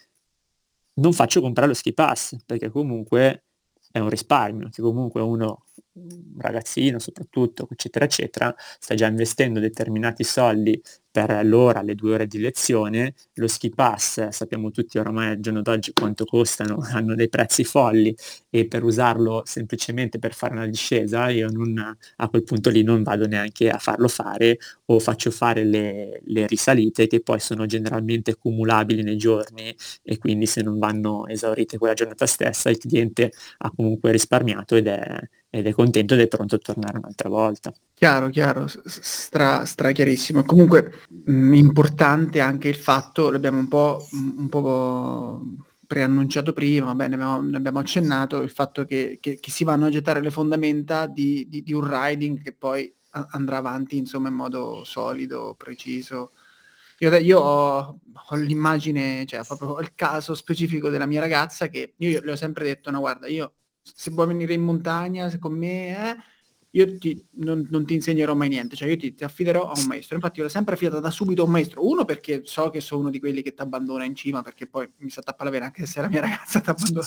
non 0.94 1.12
faccio 1.12 1.40
comprare 1.40 1.68
lo 1.68 1.74
ski 1.74 1.92
pass, 1.92 2.36
perché 2.46 2.70
comunque 2.70 3.44
è 3.96 4.00
un 4.00 4.08
risparmio, 4.08 4.70
che 4.70 4.82
comunque 4.82 5.20
uno, 5.22 5.66
un 5.92 6.34
ragazzino 6.38 6.98
soprattutto, 6.98 7.68
eccetera, 7.70 8.04
eccetera, 8.04 8.52
sta 8.80 8.96
già 8.96 9.06
investendo 9.06 9.60
determinati 9.60 10.24
soldi 10.24 10.82
per 11.14 11.46
l'ora, 11.46 11.80
le 11.82 11.94
due 11.94 12.14
ore 12.14 12.26
di 12.26 12.40
lezione, 12.40 13.14
lo 13.34 13.46
ski 13.46 13.70
pass, 13.70 14.30
sappiamo 14.30 14.72
tutti 14.72 14.98
oramai 14.98 15.28
al 15.28 15.38
giorno 15.38 15.62
d'oggi 15.62 15.92
quanto 15.92 16.24
costano, 16.24 16.78
hanno 16.90 17.14
dei 17.14 17.28
prezzi 17.28 17.62
folli 17.62 18.12
e 18.50 18.66
per 18.66 18.82
usarlo 18.82 19.42
semplicemente 19.44 20.18
per 20.18 20.34
fare 20.34 20.54
una 20.54 20.66
discesa, 20.66 21.28
io 21.28 21.48
non, 21.50 21.96
a 22.16 22.28
quel 22.28 22.42
punto 22.42 22.68
lì 22.70 22.82
non 22.82 23.04
vado 23.04 23.28
neanche 23.28 23.70
a 23.70 23.78
farlo 23.78 24.08
fare 24.08 24.58
o 24.86 24.98
faccio 24.98 25.30
fare 25.30 25.62
le, 25.64 26.20
le 26.24 26.46
risalite 26.48 27.06
che 27.06 27.20
poi 27.22 27.38
sono 27.38 27.64
generalmente 27.66 28.34
cumulabili 28.36 29.02
nei 29.02 29.16
giorni 29.16 29.72
e 30.02 30.18
quindi 30.18 30.46
se 30.46 30.62
non 30.62 30.78
vanno 30.80 31.26
esaurite 31.28 31.78
quella 31.78 31.94
giornata 31.94 32.26
stessa 32.26 32.70
il 32.70 32.78
cliente 32.78 33.30
ha 33.58 33.70
comunque 33.74 34.10
risparmiato 34.10 34.74
ed 34.76 34.88
è, 34.88 35.18
ed 35.50 35.66
è 35.66 35.72
contento 35.72 36.14
ed 36.14 36.20
è 36.20 36.28
pronto 36.28 36.56
a 36.56 36.58
tornare 36.58 36.98
un'altra 36.98 37.28
volta. 37.28 37.72
Chiaro, 37.96 38.28
chiaro, 38.28 38.66
stra, 38.66 39.64
stra 39.64 39.92
chiarissimo. 39.92 40.42
Comunque 40.44 41.04
mh, 41.08 41.32
mm, 41.32 41.54
importante 41.54 42.40
anche 42.40 42.68
il 42.68 42.74
fatto, 42.74 43.30
l'abbiamo 43.30 43.58
un 43.60 43.68
po', 43.68 44.06
un 44.12 44.48
po' 44.48 45.40
preannunciato 45.86 46.52
prima, 46.52 46.86
vabbè, 46.86 47.08
ne 47.08 47.14
abbiamo, 47.14 47.40
ne 47.40 47.56
abbiamo 47.56 47.78
accennato, 47.78 48.42
il 48.42 48.50
fatto 48.50 48.84
che, 48.84 49.18
che, 49.20 49.38
che, 49.38 49.50
si 49.50 49.62
vanno 49.64 49.86
a 49.86 49.90
gettare 49.90 50.20
le 50.20 50.30
fondamenta 50.30 51.06
di, 51.06 51.46
di, 51.48 51.62
di 51.62 51.72
un 51.72 51.88
riding 51.88 52.42
che 52.42 52.52
poi 52.52 52.92
a, 53.10 53.28
andrà 53.30 53.58
avanti 53.58 53.96
insomma 53.96 54.28
in 54.28 54.34
modo 54.34 54.82
solido, 54.84 55.54
preciso. 55.56 56.32
Io, 56.98 57.14
io 57.16 57.40
ho, 57.40 58.00
ho, 58.28 58.36
l'immagine, 58.36 59.24
cioè 59.26 59.44
proprio 59.44 59.78
il 59.80 59.94
caso 59.94 60.34
specifico 60.34 60.88
della 60.88 61.06
mia 61.06 61.20
ragazza 61.20 61.68
che 61.68 61.94
io 61.98 62.20
le 62.22 62.32
ho 62.32 62.36
sempre 62.36 62.64
detto, 62.64 62.90
no 62.90 63.00
guarda, 63.00 63.28
io 63.28 63.54
se 63.82 64.10
vuoi 64.10 64.26
venire 64.28 64.54
in 64.54 64.62
montagna 64.62 65.36
con 65.38 65.52
me, 65.56 66.10
eh, 66.10 66.16
io 66.74 66.98
ti, 66.98 67.24
non, 67.36 67.66
non, 67.70 67.86
ti 67.86 67.94
insegnerò 67.94 68.34
mai 68.34 68.48
niente, 68.48 68.74
cioè 68.74 68.88
io 68.88 68.96
ti, 68.96 69.14
ti, 69.14 69.22
affiderò 69.22 69.70
a 69.70 69.78
un 69.78 69.86
maestro. 69.86 70.16
Infatti 70.16 70.38
io 70.38 70.44
l'ho 70.44 70.50
sempre 70.50 70.74
affidata 70.74 70.98
da 70.98 71.10
subito 71.10 71.42
a 71.42 71.44
un 71.44 71.52
maestro, 71.52 71.86
uno 71.86 72.04
perché 72.04 72.42
so 72.44 72.70
che 72.70 72.80
sono 72.80 73.02
uno 73.02 73.10
di 73.10 73.20
quelli 73.20 73.42
che 73.42 73.54
ti 73.54 73.62
abbandona 73.62 74.04
in 74.04 74.16
cima, 74.16 74.42
perché 74.42 74.66
poi 74.66 74.90
mi 74.98 75.10
sa 75.10 75.22
tappa 75.22 75.44
la 75.44 75.50
vena 75.50 75.66
anche 75.66 75.86
se 75.86 76.00
la 76.00 76.08
mia 76.08 76.20
ragazza 76.22 76.60
ti 76.60 76.70
abbandona. 76.70 77.06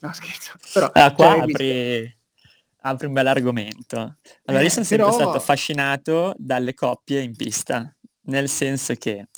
No, 0.00 0.12
scherzo. 0.14 0.52
Però, 0.72 0.90
ah, 0.92 1.12
qua 1.12 1.26
cioè, 1.26 1.40
apri, 1.40 2.16
apri, 2.78 3.06
un 3.06 3.12
bel 3.12 3.26
argomento. 3.26 3.96
Allora, 4.46 4.62
eh, 4.62 4.66
io 4.66 4.70
sono 4.70 4.84
sempre 4.84 5.06
però... 5.06 5.18
stato 5.18 5.36
affascinato 5.36 6.34
dalle 6.38 6.72
coppie 6.72 7.20
in 7.20 7.36
pista, 7.36 7.94
nel 8.22 8.48
senso 8.48 8.94
che 8.94 9.28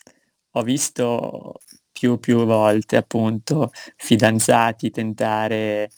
ho 0.53 0.63
visto 0.63 1.55
più 1.91 2.19
più 2.19 2.45
volte 2.45 2.97
appunto 2.97 3.71
fidanzati 3.97 4.91
tentare 4.91 5.91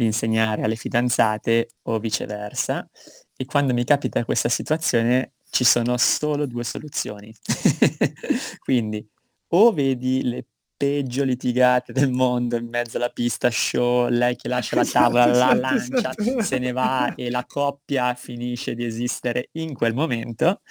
di 0.00 0.06
insegnare 0.06 0.62
alle 0.62 0.76
fidanzate 0.76 1.68
o 1.82 1.98
viceversa. 1.98 2.88
E 3.36 3.44
quando 3.44 3.74
mi 3.74 3.84
capita 3.84 4.24
questa 4.24 4.48
situazione 4.48 5.32
ci 5.50 5.64
sono 5.64 5.96
solo 5.98 6.46
due 6.46 6.64
soluzioni. 6.64 7.34
Quindi 8.58 9.06
o 9.48 9.72
vedi 9.72 10.22
le 10.22 10.46
peggio 10.76 11.24
litigate 11.24 11.92
del 11.92 12.10
mondo 12.10 12.56
in 12.56 12.68
mezzo 12.68 12.96
alla 12.96 13.10
pista, 13.10 13.50
show, 13.50 14.08
lei 14.08 14.36
che 14.36 14.48
lascia 14.48 14.76
la 14.76 14.84
tavola, 14.90 15.26
la 15.26 15.32
esatto, 15.32 15.60
lancia, 15.60 15.96
esatto. 15.96 16.42
se 16.42 16.58
ne 16.58 16.72
va 16.72 17.14
e 17.14 17.28
la 17.28 17.44
coppia 17.46 18.14
finisce 18.14 18.74
di 18.74 18.84
esistere 18.84 19.48
in 19.52 19.74
quel 19.74 19.92
momento, 19.92 20.62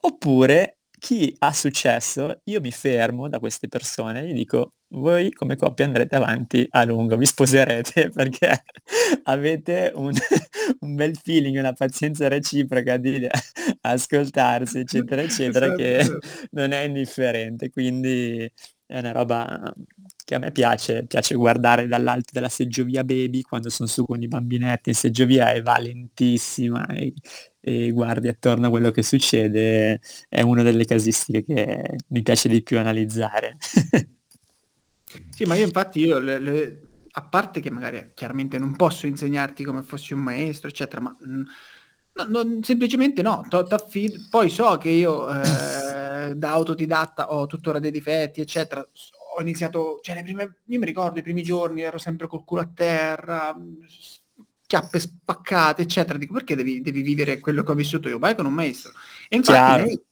oppure 0.00 0.78
chi 0.98 1.34
ha 1.40 1.52
successo, 1.52 2.40
io 2.44 2.60
mi 2.60 2.70
fermo 2.70 3.28
da 3.28 3.38
queste 3.38 3.68
persone 3.68 4.22
e 4.22 4.28
gli 4.28 4.34
dico 4.34 4.74
voi 4.92 5.32
come 5.32 5.56
coppia 5.56 5.84
andrete 5.84 6.16
avanti 6.16 6.66
a 6.70 6.84
lungo, 6.84 7.16
vi 7.16 7.26
sposerete 7.26 8.10
perché 8.14 8.64
avete 9.24 9.92
un, 9.94 10.12
un 10.80 10.94
bel 10.94 11.16
feeling, 11.16 11.58
una 11.58 11.72
pazienza 11.72 12.28
reciproca 12.28 12.96
di 12.96 13.26
ascoltarsi, 13.82 14.80
eccetera, 14.80 15.22
eccetera, 15.22 15.66
esatto. 15.66 15.82
che 15.82 15.96
esatto. 15.98 16.18
non 16.50 16.72
è 16.72 16.80
indifferente. 16.80 17.70
Quindi 17.70 18.50
è 18.86 18.98
una 18.98 19.12
roba 19.12 19.72
che 20.24 20.34
a 20.34 20.38
me 20.38 20.52
piace, 20.52 21.06
piace 21.06 21.34
guardare 21.34 21.86
dall'alto 21.86 22.30
della 22.32 22.50
seggiovia 22.50 23.02
baby 23.04 23.40
quando 23.40 23.70
sono 23.70 23.88
su 23.88 24.04
con 24.04 24.22
i 24.22 24.28
bambinetti 24.28 24.90
in 24.90 24.94
seggiovia 24.94 25.52
è 25.52 25.62
valentissima 25.62 26.86
e, 26.88 27.14
e 27.60 27.90
guardi 27.90 28.28
attorno 28.28 28.66
a 28.66 28.70
quello 28.70 28.90
che 28.90 29.02
succede, 29.02 30.00
è 30.28 30.42
una 30.42 30.62
delle 30.62 30.84
casistiche 30.84 31.44
che 31.44 31.96
mi 32.08 32.22
piace 32.22 32.48
di 32.48 32.62
più 32.62 32.78
analizzare. 32.78 33.56
Sì, 35.34 35.44
ma 35.44 35.54
io 35.54 35.64
infatti 35.64 36.00
io 36.00 36.18
le, 36.18 36.38
le, 36.38 36.80
a 37.12 37.22
parte 37.22 37.60
che 37.60 37.70
magari 37.70 38.10
chiaramente 38.14 38.58
non 38.58 38.76
posso 38.76 39.06
insegnarti 39.06 39.64
come 39.64 39.82
fossi 39.82 40.12
un 40.12 40.20
maestro, 40.20 40.68
eccetera, 40.68 41.00
ma 41.00 41.16
mh, 41.18 41.42
no, 42.12 42.24
non, 42.28 42.62
semplicemente 42.62 43.22
no, 43.22 43.44
to, 43.48 43.66
poi 44.30 44.50
so 44.50 44.76
che 44.78 44.90
io 44.90 45.28
eh, 45.28 46.34
da 46.34 46.50
autodidatta 46.50 47.32
ho 47.32 47.46
tuttora 47.46 47.78
dei 47.78 47.90
difetti, 47.90 48.40
eccetera, 48.40 48.86
ho 49.34 49.40
iniziato, 49.40 50.00
cioè 50.02 50.16
le 50.16 50.22
prime, 50.22 50.56
io 50.66 50.78
mi 50.78 50.84
ricordo 50.84 51.18
i 51.18 51.22
primi 51.22 51.42
giorni 51.42 51.80
ero 51.80 51.98
sempre 51.98 52.26
col 52.26 52.44
culo 52.44 52.60
a 52.60 52.70
terra, 52.72 53.56
chiappe 54.66 54.98
spaccate, 54.98 55.82
eccetera. 55.82 56.18
Dico, 56.18 56.32
perché 56.34 56.54
devi, 56.54 56.80
devi, 56.80 57.02
vivere 57.02 57.40
quello 57.40 57.62
che 57.62 57.72
ho 57.72 57.74
vissuto 57.74 58.08
io? 58.08 58.18
Vai 58.18 58.34
con 58.34 58.46
un 58.46 58.54
maestro. 58.54 58.92
E 59.28 59.36
infatti 59.36 59.82
lei, 59.82 60.02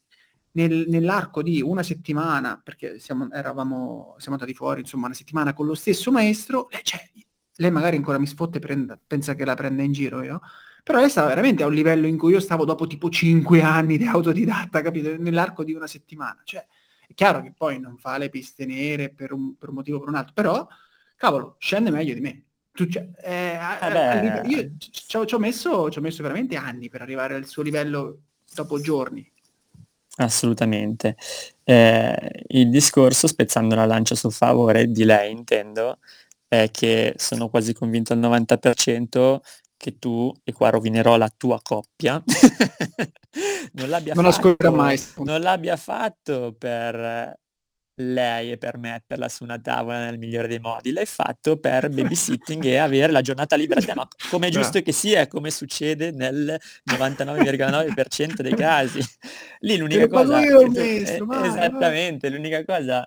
nel, 0.53 0.87
nell'arco 0.89 1.43
di 1.43 1.61
una 1.61 1.83
settimana, 1.83 2.61
perché 2.63 2.99
siamo, 2.99 3.31
eravamo, 3.31 4.17
siamo 4.19 4.37
andati 4.37 4.55
fuori, 4.55 4.81
insomma, 4.81 5.07
una 5.07 5.15
settimana 5.15 5.53
con 5.53 5.67
lo 5.67 5.75
stesso 5.75 6.11
maestro, 6.11 6.69
lei, 6.71 6.83
cioè, 6.83 7.01
lei 7.57 7.71
magari 7.71 7.97
ancora 7.97 8.19
mi 8.19 8.27
sfotte, 8.27 8.59
prenda, 8.59 8.99
pensa 9.05 9.35
che 9.35 9.45
la 9.45 9.55
prenda 9.55 9.83
in 9.83 9.93
giro 9.93 10.23
io, 10.23 10.41
però 10.83 10.99
lei 10.99 11.11
stava 11.11 11.29
veramente 11.29 11.63
a 11.63 11.67
un 11.67 11.75
livello 11.75 12.07
in 12.07 12.17
cui 12.17 12.33
io 12.33 12.41
stavo 12.41 12.65
dopo 12.65 12.87
tipo 12.87 13.11
cinque 13.11 13.63
anni 13.63 13.99
di 13.99 14.07
autodidatta, 14.07 14.81
capito? 14.81 15.15
Nell'arco 15.19 15.63
di 15.63 15.75
una 15.75 15.87
settimana. 15.87 16.41
Cioè, 16.43 16.67
è 17.07 17.15
chiaro 17.15 17.43
che 17.43 17.53
poi 17.57 17.79
non 17.79 17.99
fa 17.99 18.17
le 18.19 18.31
piste 18.31 18.65
nere 18.65 19.11
per 19.11 19.33
un, 19.33 19.57
per 19.57 19.69
un 19.69 19.75
motivo 19.75 19.99
o 19.99 20.01
per 20.01 20.09
un 20.09 20.15
altro, 20.15 20.33
però, 20.33 20.67
cavolo, 21.17 21.57
scende 21.59 21.91
meglio 21.91 22.15
di 22.15 22.21
me. 22.21 22.45
Tu, 22.73 22.87
cioè, 22.87 23.09
eh, 23.23 23.59
eh 23.83 24.49
io 24.49 24.71
ci 24.79 25.17
ho, 25.17 25.27
ci, 25.27 25.35
ho 25.35 25.39
messo, 25.39 25.91
ci 25.91 25.99
ho 25.99 26.03
messo 26.03 26.23
veramente 26.23 26.57
anni 26.57 26.89
per 26.89 27.03
arrivare 27.03 27.35
al 27.35 27.47
suo 27.47 27.63
livello 27.63 28.21
dopo 28.55 28.81
giorni. 28.81 29.31
Assolutamente. 30.17 31.17
Eh, 31.65 32.45
il 32.49 32.69
discorso, 32.69 33.27
spezzando 33.27 33.75
la 33.75 33.87
lancia 33.87 34.15
a 34.15 34.17
suo 34.17 34.31
favore, 34.31 34.87
di 34.91 35.05
lei 35.05 35.31
intendo, 35.31 35.99
è 36.49 36.69
che 36.71 37.15
sono 37.17 37.49
quasi 37.49 37.73
convinto 37.73 38.13
al 38.13 38.19
90% 38.19 39.41
che 39.77 39.99
tu, 39.99 40.31
e 40.45 40.53
qua 40.53 40.69
rovinerò 40.69 41.17
la 41.17 41.33
tua 41.35 41.59
coppia, 41.63 42.23
non 43.73 43.89
l'abbia 43.89 44.13
non 44.13 44.31
fatto, 44.31 44.73
mai. 44.73 45.01
Non 45.19 45.41
l'abbia 45.41 45.77
fatto 45.77 46.55
per 46.59 47.39
lei 48.01 48.53
e 48.53 48.59
per 48.59 48.79
metterla 48.79 49.29
su 49.29 49.45
una 49.45 49.59
tavola 49.59 50.05
nel 50.05 50.19
migliore 50.19 50.49
dei 50.49 50.59
modi, 50.59 50.93
l'hai 50.93 51.07
fatto 51.07 51.59
per 51.59 51.89
babysitting 51.89 52.65
e 52.65 52.77
avere 52.77 53.13
la 53.13 53.21
giornata 53.21 53.57
libera 53.57 53.81
te, 53.81 53.95
ma 53.95 54.09
come 54.31 54.49
è 54.49 54.51
giusto 54.53 54.81
che 54.83 54.93
sia, 54.93 55.27
come 55.27 55.51
succede 55.51 56.11
nel 56.11 56.59
99,9% 56.91 58.41
dei 58.41 58.55
casi. 58.55 59.01
Lì 59.61 59.77
l'unica 59.79 60.09
cosa... 60.09 60.41
Io, 60.41 60.67
maestro, 60.67 61.27
vai, 61.27 61.49
esattamente, 61.49 62.29
vai. 62.29 62.37
l'unica 62.37 62.65
cosa 62.65 63.07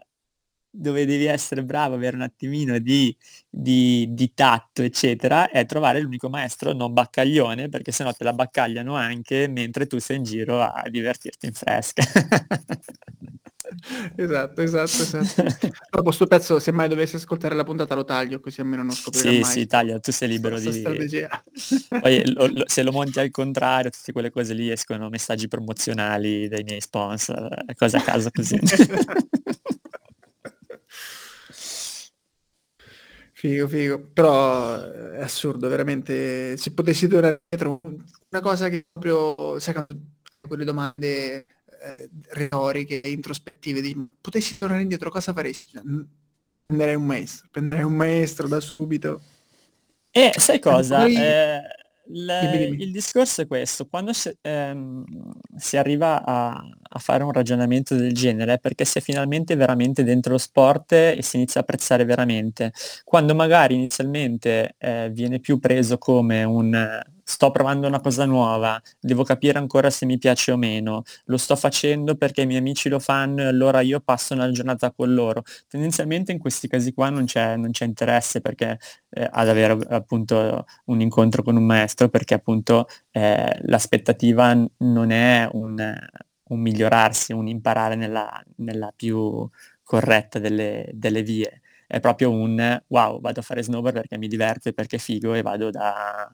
dove 0.76 1.06
devi 1.06 1.26
essere 1.26 1.64
bravo, 1.64 1.94
avere 1.94 2.16
un 2.16 2.24
attimino 2.24 2.80
di, 2.80 3.16
di, 3.48 4.08
di, 4.10 4.34
tatto, 4.34 4.82
eccetera, 4.82 5.50
è 5.50 5.68
trovare 5.68 6.00
l'unico 6.02 6.30
maestro 6.30 6.74
non 6.74 6.94
baccaglione, 6.94 7.70
perché 7.70 7.92
sennò 7.92 8.12
te 8.12 8.24
la 8.24 8.34
baccagliano 8.34 8.96
anche 8.96 9.48
mentre 9.48 9.86
tu 9.86 10.00
sei 10.00 10.18
in 10.18 10.24
giro 10.24 10.62
a 10.62 10.84
divertirti 10.90 11.46
in 11.46 11.54
fresca. 11.54 12.04
esatto, 14.16 14.62
esatto, 14.62 15.02
esatto. 15.02 15.70
Dopo 15.90 16.12
sto 16.12 16.28
pezzo, 16.28 16.60
se 16.60 16.72
mai 16.72 16.88
dovessi 16.88 17.16
ascoltare 17.16 17.56
la 17.56 17.64
puntata 17.64 17.96
lo 17.96 18.04
taglio, 18.04 18.40
così 18.40 18.62
almeno 18.62 18.84
non 18.84 18.92
scoprirò 18.94 19.30
sì, 19.30 19.40
mai. 19.40 19.52
Sì, 19.52 19.66
taglia, 19.66 20.00
tu 20.00 20.12
sei 20.12 20.30
libero 20.30 20.60
di... 20.60 20.72
Strategia. 20.72 21.44
Poi 22.00 22.34
lo, 22.34 22.48
lo, 22.48 22.64
se 22.68 22.84
lo 22.84 22.92
monti 22.92 23.20
al 23.20 23.32
contrario, 23.32 23.92
tutte 23.92 24.12
quelle 24.12 24.32
cose 24.32 24.54
lì 24.54 24.70
escono 24.70 25.10
messaggi 25.10 25.48
promozionali 25.48 26.48
dai 26.48 26.64
miei 26.64 26.82
sponsor, 26.82 27.66
cose 27.76 27.98
a 27.98 28.02
caso 28.02 28.30
così. 28.32 28.60
Figo, 33.44 33.68
figo, 33.68 34.00
però 34.14 34.82
è 34.82 35.22
assurdo, 35.22 35.68
veramente. 35.68 36.56
Se 36.56 36.72
potessi 36.72 37.10
tornare 37.10 37.42
indietro, 37.50 37.82
una 37.84 38.42
cosa 38.42 38.70
che 38.70 38.86
proprio, 38.90 39.60
sai, 39.60 39.86
quelle 40.48 40.64
domande 40.64 41.46
eh, 41.84 42.10
retoriche, 42.30 43.02
introspettive, 43.06 43.82
di 43.82 44.08
potessi 44.22 44.58
tornare 44.58 44.82
indietro, 44.82 45.10
cosa 45.10 45.34
faresti? 45.34 45.80
Prenderei 46.66 46.96
un 46.96 47.06
maestro, 47.06 47.48
prenderei 47.52 47.86
un 47.86 47.94
maestro 47.94 48.48
da 48.48 48.60
subito. 48.60 49.22
E 50.10 50.34
sai 50.38 50.60
cosa? 50.60 51.00
Poi... 51.02 51.16
Eh 51.16 51.62
il, 52.08 52.82
il 52.82 52.92
discorso 52.92 53.42
è 53.42 53.48
questo, 53.48 53.88
quando 53.88 54.12
si, 54.12 54.36
ehm, 54.42 55.06
si 55.56 55.78
arriva 55.78 56.24
a, 56.24 56.62
a, 56.96 57.00
fare 57.00 57.24
un 57.24 57.32
ragionamento 57.32 57.96
del 57.96 58.14
genere, 58.14 58.60
perché 58.60 58.86
si 58.86 59.00
è 59.00 59.02
finalmente 59.02 59.56
veramente 59.56 60.04
dentro 60.04 60.34
lo 60.34 60.38
sport 60.38 60.92
e 60.94 61.20
si 61.22 61.38
inizia 61.38 61.60
a 61.60 61.64
apprezzare 61.64 62.06
veramente, 62.06 62.72
quando 63.04 63.36
magari 63.36 63.76
inizialmente 63.76 64.76
eh, 64.78 65.10
viene 65.12 65.40
più 65.40 65.60
preso 65.60 65.98
come 65.98 66.44
un 66.44 67.02
sto 67.24 67.52
provando 67.52 67.88
una 67.88 68.02
cosa 68.02 68.26
nuova, 68.26 68.82
devo 69.00 69.24
capire 69.24 69.58
ancora 69.58 69.90
se 69.90 70.06
mi 70.06 70.18
piace 70.18 70.52
o 70.52 70.58
meno, 70.58 71.04
lo 71.26 71.38
sto 71.38 71.56
facendo 71.56 72.16
perché 72.16 72.42
i 72.42 72.46
miei 72.46 72.60
amici 72.60 72.90
lo 72.90 73.00
fanno 73.00 73.42
e 73.42 73.46
allora 73.46 73.82
io 73.82 74.00
passo 74.02 74.34
una 74.34 74.52
giornata 74.52 74.92
con 74.92 75.14
loro. 75.14 75.44
Tendenzialmente 75.68 76.32
in 76.32 76.40
questi 76.40 76.68
casi 76.68 76.94
qua 76.94 77.10
non 77.10 77.26
c'è, 77.26 77.56
non 77.56 77.72
c'è 77.72 77.86
interesse 77.86 78.42
perché 78.42 78.78
eh, 79.10 79.28
ad 79.32 79.50
avere 79.50 79.78
appunto 79.90 80.66
un 80.86 81.02
incontro 81.02 81.44
con 81.44 81.56
un 81.56 81.66
maestro 81.66 82.10
perché 82.10 82.34
appunto 82.34 82.88
eh, 83.12 83.58
l'aspettativa 83.64 84.54
non 84.78 85.12
è 85.12 85.48
un, 85.54 85.96
un, 86.46 86.60
migliorarsi, 86.60 87.34
un 87.34 87.48
imparare 87.48 87.96
nella, 87.96 88.44
nella 88.58 88.94
più 88.96 89.48
corretta 89.84 90.40
delle, 90.40 90.90
delle 90.94 91.24
vie 91.24 91.62
è 91.94 92.00
proprio 92.00 92.32
un 92.32 92.82
wow, 92.88 93.22
vado 93.22 93.40
a 93.40 93.44
fare 93.44 93.62
snowboard 93.62 93.96
perché 93.98 94.18
mi 94.18 94.28
diverte, 94.28 94.74
perché 94.74 94.96
è 94.96 95.00
figo 95.00 95.36
e 95.36 95.44
vado 95.44 95.70
da, 95.70 96.28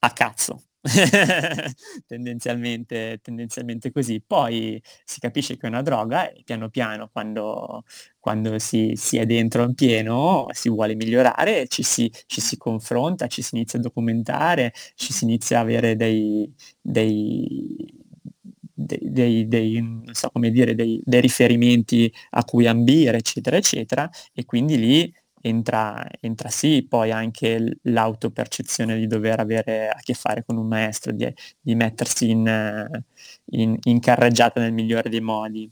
a 0.00 0.12
cazzo. 0.12 0.64
tendenzialmente, 2.06 3.20
tendenzialmente 3.22 3.92
così. 3.92 4.20
Poi 4.20 4.82
si 5.04 5.20
capisce 5.20 5.56
che 5.56 5.66
è 5.66 5.68
una 5.68 5.82
droga 5.82 6.28
e 6.30 6.42
piano 6.44 6.70
piano 6.70 7.08
quando, 7.12 7.84
quando 8.18 8.58
si, 8.58 8.94
si, 8.96 9.18
è 9.18 9.26
dentro 9.26 9.62
in 9.62 9.74
pieno 9.74 10.46
si 10.50 10.68
vuole 10.68 10.96
migliorare, 10.96 11.68
ci 11.68 11.84
si, 11.84 12.10
ci 12.26 12.40
si 12.40 12.56
confronta, 12.56 13.28
ci 13.28 13.42
si 13.42 13.54
inizia 13.56 13.78
a 13.78 13.82
documentare, 13.82 14.72
ci 14.96 15.12
si 15.12 15.24
inizia 15.24 15.58
a 15.58 15.62
avere 15.62 15.94
dei, 15.96 16.52
dei 16.80 17.99
dei, 18.86 19.46
dei, 19.48 19.80
non 19.80 20.14
so 20.14 20.30
come 20.30 20.50
dire, 20.50 20.74
dei, 20.74 21.00
dei 21.04 21.20
riferimenti 21.20 22.12
a 22.30 22.44
cui 22.44 22.66
ambire, 22.66 23.18
eccetera, 23.18 23.56
eccetera, 23.56 24.08
e 24.32 24.44
quindi 24.44 24.78
lì 24.78 25.14
entra, 25.40 26.06
entra 26.20 26.48
sì 26.48 26.86
poi 26.86 27.10
anche 27.10 27.78
l'autopercezione 27.82 28.96
di 28.98 29.06
dover 29.06 29.40
avere 29.40 29.88
a 29.88 29.98
che 30.02 30.14
fare 30.14 30.44
con 30.44 30.56
un 30.56 30.66
maestro, 30.66 31.12
di, 31.12 31.32
di 31.60 31.74
mettersi 31.74 32.30
in, 32.30 33.02
in, 33.46 33.76
in, 33.82 34.00
carreggiata 34.00 34.60
nel 34.60 34.72
migliore 34.72 35.08
dei 35.08 35.20
modi. 35.20 35.70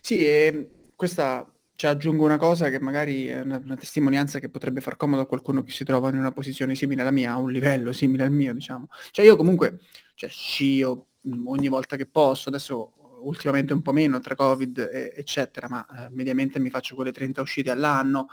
Sì, 0.00 0.24
e 0.24 0.70
questa 0.94 1.48
ci 1.76 1.86
aggiungo 1.86 2.24
una 2.24 2.38
cosa 2.38 2.70
che 2.70 2.80
magari 2.80 3.26
è 3.26 3.40
una, 3.40 3.60
una, 3.62 3.76
testimonianza 3.76 4.38
che 4.38 4.48
potrebbe 4.48 4.80
far 4.80 4.96
comodo 4.96 5.22
a 5.22 5.26
qualcuno 5.26 5.62
che 5.62 5.72
si 5.72 5.84
trova 5.84 6.08
in 6.08 6.16
una 6.16 6.32
posizione 6.32 6.74
simile 6.74 7.02
alla 7.02 7.10
mia, 7.10 7.32
a 7.32 7.36
un 7.36 7.52
livello 7.52 7.92
simile 7.92 8.24
al 8.24 8.32
mio, 8.32 8.54
diciamo. 8.54 8.88
Cioè 9.10 9.24
io 9.24 9.36
comunque, 9.36 9.80
cioè 10.14 10.30
scio 10.30 11.08
ogni 11.44 11.68
volta 11.68 11.96
che 11.96 12.06
posso, 12.06 12.48
adesso 12.48 12.92
ultimamente 13.22 13.72
un 13.72 13.82
po' 13.82 13.92
meno 13.92 14.20
tra 14.20 14.34
Covid, 14.34 14.78
e, 14.78 15.12
eccetera, 15.16 15.68
ma 15.68 15.86
eh, 15.86 16.08
mediamente 16.10 16.58
mi 16.58 16.70
faccio 16.70 16.94
quelle 16.94 17.12
30 17.12 17.40
uscite 17.40 17.70
all'anno, 17.70 18.28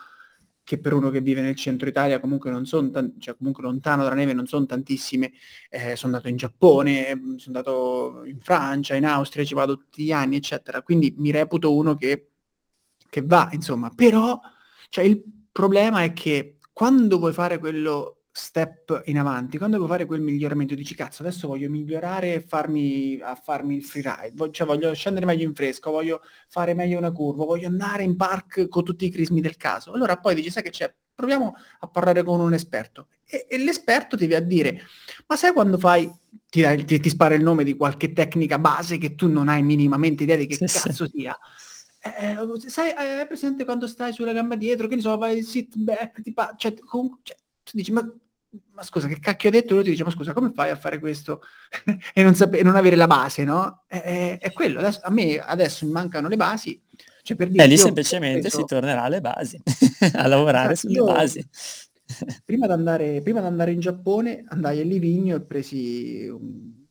che 0.64 0.80
per 0.80 0.94
uno 0.94 1.10
che 1.10 1.20
vive 1.20 1.42
nel 1.42 1.56
centro 1.56 1.90
Italia 1.90 2.20
comunque 2.20 2.50
non 2.50 2.66
sono, 2.66 2.90
tan- 2.90 3.20
cioè 3.20 3.36
comunque 3.36 3.64
lontano 3.64 4.04
dalla 4.04 4.16
neve 4.16 4.34
non 4.34 4.48
sono 4.48 4.66
tantissime. 4.66 5.34
Eh, 5.70 5.96
sono 5.96 6.14
andato 6.14 6.30
in 6.30 6.38
Giappone, 6.38 7.16
mm, 7.16 7.36
sono 7.36 7.58
andato 7.58 8.24
in 8.26 8.40
Francia, 8.40 8.96
in 8.96 9.06
Austria, 9.06 9.44
ci 9.44 9.54
vado 9.54 9.78
tutti 9.78 10.04
gli 10.04 10.12
anni, 10.12 10.38
eccetera. 10.38 10.82
Quindi 10.82 11.14
mi 11.18 11.32
reputo 11.32 11.76
uno 11.76 11.96
che, 11.96 12.30
che 13.10 13.22
va, 13.24 13.50
insomma. 13.52 13.92
Però 13.94 14.40
cioè, 14.90 15.04
il 15.04 15.22
problema 15.52 16.04
è 16.04 16.14
che 16.14 16.60
quando 16.72 17.20
vuoi 17.20 17.34
fare 17.34 17.58
quello 17.60 18.23
step 18.36 19.04
in 19.06 19.20
avanti, 19.20 19.60
quando 19.60 19.76
devo 19.76 19.88
fare 19.88 20.06
quel 20.06 20.20
miglioramento, 20.20 20.74
dici 20.74 20.96
cazzo, 20.96 21.22
adesso 21.22 21.48
voglio 21.48 21.70
migliorare 21.70 22.34
e 22.34 22.42
farmi, 22.42 23.20
a 23.22 23.36
farmi 23.36 23.76
il 23.76 23.84
freeride, 23.84 24.32
voglio, 24.34 24.52
cioè 24.52 24.66
voglio 24.66 24.94
scendere 24.94 25.28
meglio 25.28 25.48
in 25.48 25.54
fresco, 25.54 25.92
voglio 25.92 26.22
fare 26.50 26.74
meglio 26.74 26.98
una 26.98 27.12
curva, 27.12 27.46
voglio 27.46 27.68
andare 27.68 28.02
in 28.02 28.16
park 28.16 28.68
con 28.70 28.84
tutti 28.84 29.06
i 29.06 29.12
crismi 29.12 29.40
del 29.40 29.56
caso. 29.56 29.92
Allora 29.92 30.18
poi 30.18 30.34
dici, 30.34 30.50
sai 30.50 30.64
che 30.64 30.72
c'è? 30.72 30.92
Proviamo 31.14 31.54
a 31.82 31.88
parlare 31.88 32.24
con 32.24 32.40
un 32.40 32.54
esperto. 32.54 33.10
E, 33.24 33.46
e 33.48 33.58
l'esperto 33.60 34.18
ti 34.18 34.26
viene 34.26 34.44
a 34.44 34.48
dire, 34.48 34.82
ma 35.28 35.36
sai 35.36 35.54
quando 35.54 35.78
fai, 35.78 36.12
ti, 36.50 36.64
ti, 36.86 37.00
ti, 37.00 37.10
spara 37.10 37.36
il 37.36 37.44
nome 37.44 37.64
di 37.64 37.76
qualche 37.76 38.14
tecnica 38.14 38.58
base 38.58 38.98
che 38.98 39.14
tu 39.14 39.28
non 39.28 39.48
hai 39.48 39.62
minimamente 39.62 40.24
idea 40.24 40.38
di 40.38 40.48
che 40.48 40.56
sì, 40.56 40.66
cazzo 40.66 41.06
sì. 41.06 41.20
sia? 41.20 41.38
Eh, 42.00 42.32
eh 42.32 42.70
sai, 42.70 42.90
eh, 42.90 43.22
è 43.22 43.28
presente 43.28 43.64
quando 43.64 43.86
stai 43.86 44.12
sulla 44.12 44.34
gamba 44.34 44.56
dietro, 44.56 44.88
che 44.88 44.96
ne 44.96 45.02
so, 45.02 45.16
vai 45.18 45.44
sit 45.44 45.78
back, 45.78 46.22
ti 46.22 46.34
pa- 46.34 46.56
cioè, 46.58 46.74
comunque, 46.80 47.20
cioè, 47.22 47.38
tu 47.64 47.72
dici, 47.78 47.92
ma 47.92 48.04
ma 48.74 48.84
scusa, 48.84 49.08
che 49.08 49.20
cacchio 49.20 49.50
ha 49.50 49.52
detto? 49.52 49.72
E 49.72 49.76
lui 49.76 49.84
ti 49.84 49.90
dice, 49.92 50.04
ma 50.04 50.10
scusa, 50.10 50.34
come 50.34 50.52
fai 50.54 50.72
a 50.72 50.76
fare 50.76 51.00
questo 51.00 51.42
e, 52.14 52.24
non 52.24 52.36
sape- 52.36 52.64
non 52.64 52.76
avere 52.76 52.96
la 52.96 53.08
base, 53.08 53.44
no? 53.44 53.84
È, 53.88 54.38
è, 54.40 54.52
quello, 54.52 54.80
adesso, 54.80 55.00
a 55.04 55.12
me 55.12 55.38
adesso 55.38 55.86
mi 55.86 55.92
mancano 55.92 56.28
le 56.28 56.36
basi. 56.36 56.82
Cioè 57.22 57.38
per 57.38 57.50
dire, 57.50 57.64
e 57.64 57.68
lì 57.68 57.78
semplicemente 57.78 58.42
preso... 58.42 58.60
si 58.60 58.66
tornerà 58.66 59.04
alle 59.04 59.22
basi, 59.22 59.62
a 60.14 60.28
lavorare 60.28 60.74
esatto, 60.74 60.94
sulle 60.94 61.14
basi. 61.14 61.48
prima, 62.44 62.68
di 62.76 63.22
prima 63.22 63.40
di 63.40 63.46
andare 63.46 63.72
in 63.72 63.80
Giappone 63.80 64.44
andai 64.48 64.82
a 64.82 64.84
Livigno 64.84 65.36
e 65.38 65.42
presi 65.42 66.28
un 66.28 66.82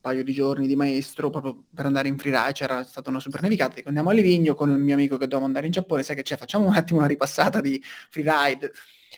paio 0.00 0.22
di 0.22 0.32
giorni 0.32 0.66
di 0.66 0.76
maestro 0.76 1.30
proprio 1.30 1.64
per 1.74 1.84
andare 1.84 2.08
in 2.08 2.16
freeride, 2.16 2.52
c'era 2.52 2.84
stata 2.84 3.10
una 3.10 3.20
super 3.20 3.42
nevicata, 3.42 3.74
dico 3.74 3.88
andiamo 3.88 4.10
a 4.10 4.12
Livigno 4.12 4.54
con 4.54 4.70
il 4.70 4.78
mio 4.78 4.94
amico 4.94 5.16
che 5.16 5.24
dovevamo 5.24 5.46
andare 5.46 5.66
in 5.66 5.72
Giappone, 5.72 6.04
sai 6.04 6.16
che 6.16 6.22
c'è, 6.22 6.36
facciamo 6.36 6.66
un 6.66 6.74
attimo 6.74 7.00
una 7.00 7.08
ripassata 7.08 7.60
di 7.60 7.82
freeride 8.08 8.72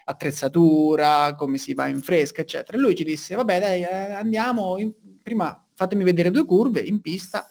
attrezzatura, 0.04 1.34
come 1.34 1.58
si 1.58 1.74
va 1.74 1.86
in 1.88 2.00
fresca, 2.00 2.40
eccetera. 2.40 2.76
E 2.76 2.80
lui 2.80 2.94
ci 2.94 3.04
disse, 3.04 3.34
vabbè 3.34 3.60
dai, 3.60 3.82
eh, 3.82 4.12
andiamo, 4.12 4.78
in... 4.78 4.92
prima 5.22 5.62
fatemi 5.74 6.04
vedere 6.04 6.30
due 6.30 6.44
curve 6.44 6.80
in 6.80 7.00
pista. 7.00 7.46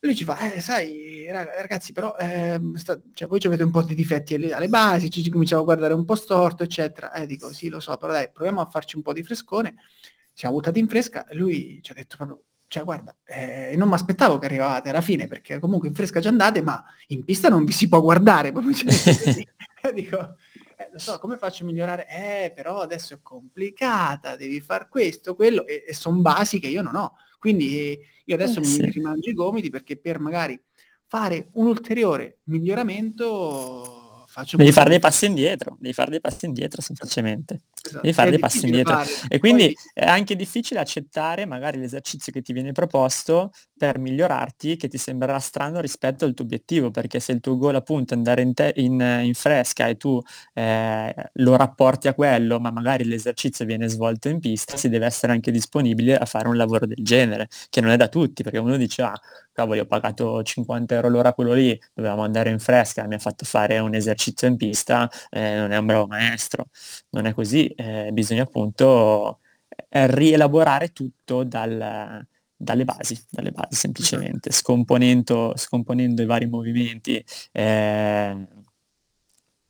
E 0.00 0.06
lui 0.06 0.16
ci 0.16 0.24
fa, 0.24 0.52
eh, 0.52 0.60
sai, 0.60 1.26
ragazzi, 1.30 1.92
però 1.92 2.16
eh, 2.16 2.60
sta... 2.74 3.00
cioè, 3.14 3.28
voi 3.28 3.40
avete 3.44 3.62
un 3.62 3.70
po' 3.70 3.82
di 3.82 3.94
difetti 3.94 4.34
alle, 4.34 4.52
alle 4.52 4.68
basi, 4.68 5.10
ci, 5.10 5.22
ci 5.22 5.30
cominciamo 5.30 5.62
a 5.62 5.64
guardare 5.64 5.94
un 5.94 6.04
po' 6.04 6.16
storto, 6.16 6.64
eccetera. 6.64 7.12
E 7.12 7.22
eh, 7.22 7.26
dico, 7.26 7.52
sì, 7.52 7.68
lo 7.68 7.80
so, 7.80 7.96
però 7.96 8.12
dai, 8.12 8.30
proviamo 8.30 8.60
a 8.60 8.66
farci 8.66 8.96
un 8.96 9.02
po' 9.02 9.12
di 9.12 9.22
frescone. 9.22 9.74
Siamo 10.32 10.56
buttati 10.56 10.78
in 10.78 10.88
fresca 10.88 11.26
e 11.26 11.34
lui 11.34 11.80
ci 11.82 11.92
ha 11.92 11.94
detto 11.94 12.16
proprio, 12.16 12.42
cioè 12.66 12.84
guarda, 12.84 13.14
eh, 13.26 13.74
non 13.76 13.86
mi 13.86 13.94
aspettavo 13.94 14.38
che 14.38 14.46
arrivavate 14.46 14.88
alla 14.88 15.02
fine 15.02 15.28
perché 15.28 15.58
comunque 15.58 15.88
in 15.88 15.94
fresca 15.94 16.20
già 16.20 16.30
andate, 16.30 16.62
ma 16.62 16.82
in 17.08 17.22
pista 17.22 17.50
non 17.50 17.66
vi 17.66 17.72
si 17.72 17.86
può 17.86 18.00
guardare. 18.00 18.50
Proprio, 18.50 18.72
cioè, 18.72 19.92
dico, 19.92 20.36
eh, 20.86 20.88
lo 20.92 20.98
so, 20.98 21.18
come 21.18 21.36
faccio 21.36 21.64
a 21.64 21.66
migliorare? 21.66 22.06
Eh, 22.08 22.52
però 22.54 22.80
adesso 22.80 23.14
è 23.14 23.18
complicata, 23.22 24.36
devi 24.36 24.60
fare 24.60 24.88
questo, 24.88 25.34
quello, 25.34 25.66
e, 25.66 25.84
e 25.86 25.94
sono 25.94 26.20
basi 26.20 26.58
che 26.58 26.68
io 26.68 26.82
non 26.82 26.96
ho. 26.96 27.14
Quindi 27.38 27.98
io 28.24 28.34
adesso 28.34 28.58
eh, 28.58 28.60
mi 28.60 28.66
sì. 28.66 28.90
rimangio 28.90 29.30
i 29.30 29.34
gomiti 29.34 29.70
perché 29.70 29.96
per 29.96 30.18
magari 30.18 30.60
fare 31.06 31.48
un 31.54 31.66
ulteriore 31.66 32.38
miglioramento 32.44 34.01
faccio 34.32 34.56
devi 34.56 34.72
fare 34.72 34.88
dei 34.88 34.98
passi 34.98 35.26
indietro, 35.26 35.76
devi 35.78 35.92
fare 35.92 36.10
dei 36.10 36.20
passi 36.20 36.46
indietro 36.46 36.80
semplicemente. 36.80 37.60
Esatto. 37.82 38.00
Devi 38.00 38.14
fare 38.14 38.28
è 38.28 38.30
dei 38.30 38.40
passi 38.40 38.64
indietro. 38.64 38.94
Fare. 38.94 39.10
E 39.28 39.38
quindi 39.38 39.64
Poi... 39.64 39.76
è 39.92 40.06
anche 40.06 40.36
difficile 40.36 40.80
accettare 40.80 41.44
magari 41.44 41.78
l'esercizio 41.78 42.32
che 42.32 42.40
ti 42.40 42.54
viene 42.54 42.72
proposto 42.72 43.52
per 43.76 43.98
migliorarti, 43.98 44.76
che 44.76 44.88
ti 44.88 44.96
sembrerà 44.96 45.38
strano 45.38 45.80
rispetto 45.80 46.24
al 46.24 46.32
tuo 46.32 46.46
obiettivo, 46.46 46.90
perché 46.90 47.20
se 47.20 47.32
il 47.32 47.40
tuo 47.40 47.58
goal 47.58 47.74
appunto 47.74 48.14
è 48.14 48.16
andare 48.16 48.40
in, 48.40 48.54
te- 48.54 48.72
in, 48.76 49.20
in 49.22 49.34
fresca 49.34 49.86
e 49.88 49.96
tu 49.96 50.18
eh, 50.54 51.14
lo 51.34 51.56
rapporti 51.56 52.08
a 52.08 52.14
quello, 52.14 52.58
ma 52.58 52.70
magari 52.70 53.04
l'esercizio 53.04 53.66
viene 53.66 53.88
svolto 53.88 54.28
in 54.28 54.40
pista, 54.40 54.78
si 54.78 54.88
deve 54.88 55.04
essere 55.04 55.32
anche 55.32 55.50
disponibile 55.50 56.16
a 56.16 56.24
fare 56.24 56.48
un 56.48 56.56
lavoro 56.56 56.86
del 56.86 57.04
genere, 57.04 57.48
che 57.68 57.82
non 57.82 57.90
è 57.90 57.96
da 57.96 58.08
tutti, 58.08 58.42
perché 58.42 58.58
uno 58.58 58.78
dice, 58.78 59.02
ah, 59.02 59.20
cavoli, 59.52 59.80
ho 59.80 59.86
pagato 59.86 60.42
50 60.42 60.94
euro 60.94 61.08
l'ora 61.08 61.32
quello 61.34 61.52
lì, 61.52 61.78
dovevamo 61.94 62.22
andare 62.22 62.50
in 62.50 62.58
fresca, 62.58 63.06
mi 63.06 63.14
ha 63.14 63.18
fatto 63.18 63.44
fare 63.44 63.78
un 63.78 63.94
esercizio 63.94 64.48
in 64.48 64.56
pista, 64.56 65.10
eh, 65.30 65.56
non 65.56 65.72
è 65.72 65.76
un 65.76 65.86
bravo 65.86 66.06
maestro. 66.06 66.66
Non 67.10 67.26
è 67.26 67.34
così, 67.34 67.66
eh, 67.68 68.10
bisogna 68.12 68.42
appunto 68.42 69.40
eh, 69.88 70.06
rielaborare 70.14 70.92
tutto 70.92 71.44
dal, 71.44 72.26
dalle 72.56 72.84
basi, 72.84 73.18
dalle 73.30 73.50
basi 73.50 73.76
semplicemente, 73.76 74.50
scomponendo, 74.52 75.52
scomponendo 75.56 76.22
i 76.22 76.26
vari 76.26 76.46
movimenti, 76.46 77.24
eh, 77.52 78.46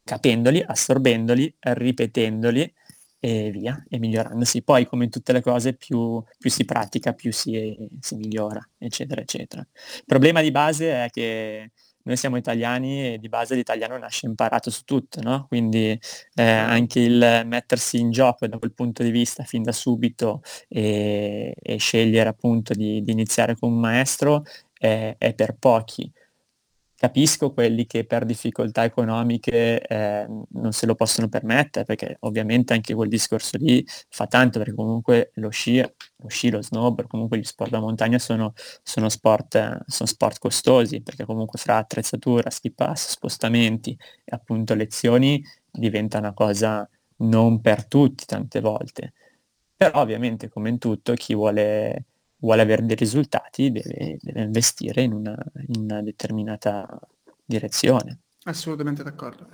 capendoli, 0.04 0.62
assorbendoli, 0.66 1.56
ripetendoli 1.60 2.72
e 3.24 3.52
via, 3.52 3.84
e 3.88 4.00
migliorandosi. 4.00 4.62
Poi, 4.64 4.84
come 4.84 5.04
in 5.04 5.10
tutte 5.10 5.32
le 5.32 5.40
cose, 5.40 5.74
più, 5.74 6.20
più 6.38 6.50
si 6.50 6.64
pratica, 6.64 7.12
più 7.12 7.32
si, 7.32 7.76
si, 8.00 8.16
migliora, 8.16 8.60
eccetera, 8.76 9.20
eccetera. 9.20 9.62
Il 9.62 10.04
problema 10.06 10.42
di 10.42 10.50
base 10.50 11.04
è 11.04 11.08
che 11.08 11.70
noi 12.02 12.16
siamo 12.16 12.36
italiani 12.36 13.14
e 13.14 13.18
di 13.18 13.28
base 13.28 13.54
l'italiano 13.54 13.96
nasce 13.96 14.26
imparato 14.26 14.70
su 14.70 14.82
tutto, 14.82 15.20
no? 15.22 15.46
Quindi 15.46 15.96
eh, 16.34 16.42
anche 16.42 16.98
il 16.98 17.42
mettersi 17.46 18.00
in 18.00 18.10
gioco 18.10 18.48
da 18.48 18.58
quel 18.58 18.72
punto 18.72 19.04
di 19.04 19.12
vista 19.12 19.44
fin 19.44 19.62
da 19.62 19.70
subito 19.70 20.42
e, 20.66 21.54
e 21.56 21.76
scegliere 21.76 22.28
appunto 22.28 22.74
di, 22.74 23.02
di, 23.02 23.12
iniziare 23.12 23.56
con 23.56 23.70
un 23.70 23.78
maestro 23.78 24.42
è, 24.76 25.14
è 25.16 25.32
per 25.34 25.54
pochi 25.60 26.12
capisco 27.02 27.52
quelli 27.52 27.84
che 27.84 28.06
per 28.06 28.24
difficoltà 28.24 28.84
economiche 28.84 29.84
eh, 29.84 30.24
non 30.50 30.70
se 30.70 30.86
lo 30.86 30.94
possono 30.94 31.28
permettere, 31.28 31.84
perché 31.84 32.16
ovviamente 32.20 32.74
anche 32.74 32.94
quel 32.94 33.08
discorso 33.08 33.56
lì 33.56 33.84
fa 34.08 34.28
tanto, 34.28 34.60
perché 34.60 34.72
comunque 34.72 35.32
lo 35.34 35.48
sci, 35.48 35.80
lo, 35.80 36.28
sci, 36.28 36.50
lo 36.50 36.62
snowboard, 36.62 37.08
comunque 37.08 37.38
gli 37.38 37.42
sport 37.42 37.72
da 37.72 37.80
montagna 37.80 38.20
sono, 38.20 38.52
sono, 38.84 39.08
sport, 39.08 39.80
sono 39.84 40.08
sport 40.08 40.38
costosi, 40.38 41.02
perché 41.02 41.24
comunque 41.24 41.58
fra 41.58 41.78
attrezzatura, 41.78 42.50
ski 42.50 42.70
pass, 42.70 43.10
spostamenti 43.10 43.98
e 44.24 44.36
appunto 44.36 44.74
lezioni 44.74 45.44
diventa 45.72 46.18
una 46.18 46.32
cosa 46.32 46.88
non 47.16 47.60
per 47.60 47.84
tutti 47.88 48.24
tante 48.26 48.60
volte. 48.60 49.12
Però 49.76 50.00
ovviamente 50.02 50.48
come 50.48 50.68
in 50.68 50.78
tutto 50.78 51.14
chi 51.14 51.34
vuole 51.34 52.04
vuole 52.42 52.62
avere 52.62 52.84
dei 52.84 52.96
risultati 52.96 53.70
deve, 53.70 54.18
deve 54.20 54.42
investire 54.42 55.02
in 55.02 55.12
una, 55.12 55.36
in 55.68 55.82
una 55.82 56.02
determinata 56.02 56.86
direzione. 57.44 58.18
Assolutamente 58.44 59.02
d'accordo. 59.02 59.48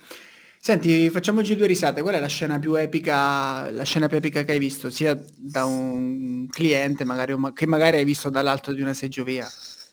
Senti, 0.61 1.09
facciamoci 1.11 1.55
due 1.55 1.67
risate. 1.67 2.03
Qual 2.03 2.15
è 2.15 2.21
la 2.21 2.27
scena 2.27 2.59
più 2.59 2.75
epica, 2.75 3.71
la 3.71 3.85
scena 3.85 4.09
più 4.09 4.17
epica 4.17 4.43
che 4.43 4.53
hai 4.53 4.59
visto, 4.59 4.91
sia 4.91 5.19
da 5.37 5.65
un 5.65 6.47
cliente 6.49 7.05
magari, 7.05 7.35
che 7.55 7.67
magari 7.67 7.99
hai 7.99 8.05
visto 8.05 8.29
dall'alto 8.29 8.73
di 8.73 8.81
una 8.81 8.95
seggiovia? 8.95 9.47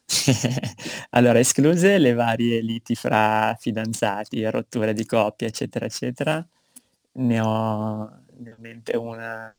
allora, 1.11 1.39
escluse 1.39 1.97
le 1.97 2.13
varie 2.13 2.61
liti 2.61 2.95
fra 2.95 3.55
fidanzati, 3.59 4.43
rotture 4.49 4.93
di 4.93 5.05
coppia, 5.05 5.47
eccetera, 5.47 5.85
eccetera, 5.85 6.45
ne 7.13 7.39
ho 7.39 8.23
in 8.37 8.55
mente 8.57 8.97
una, 8.97 9.55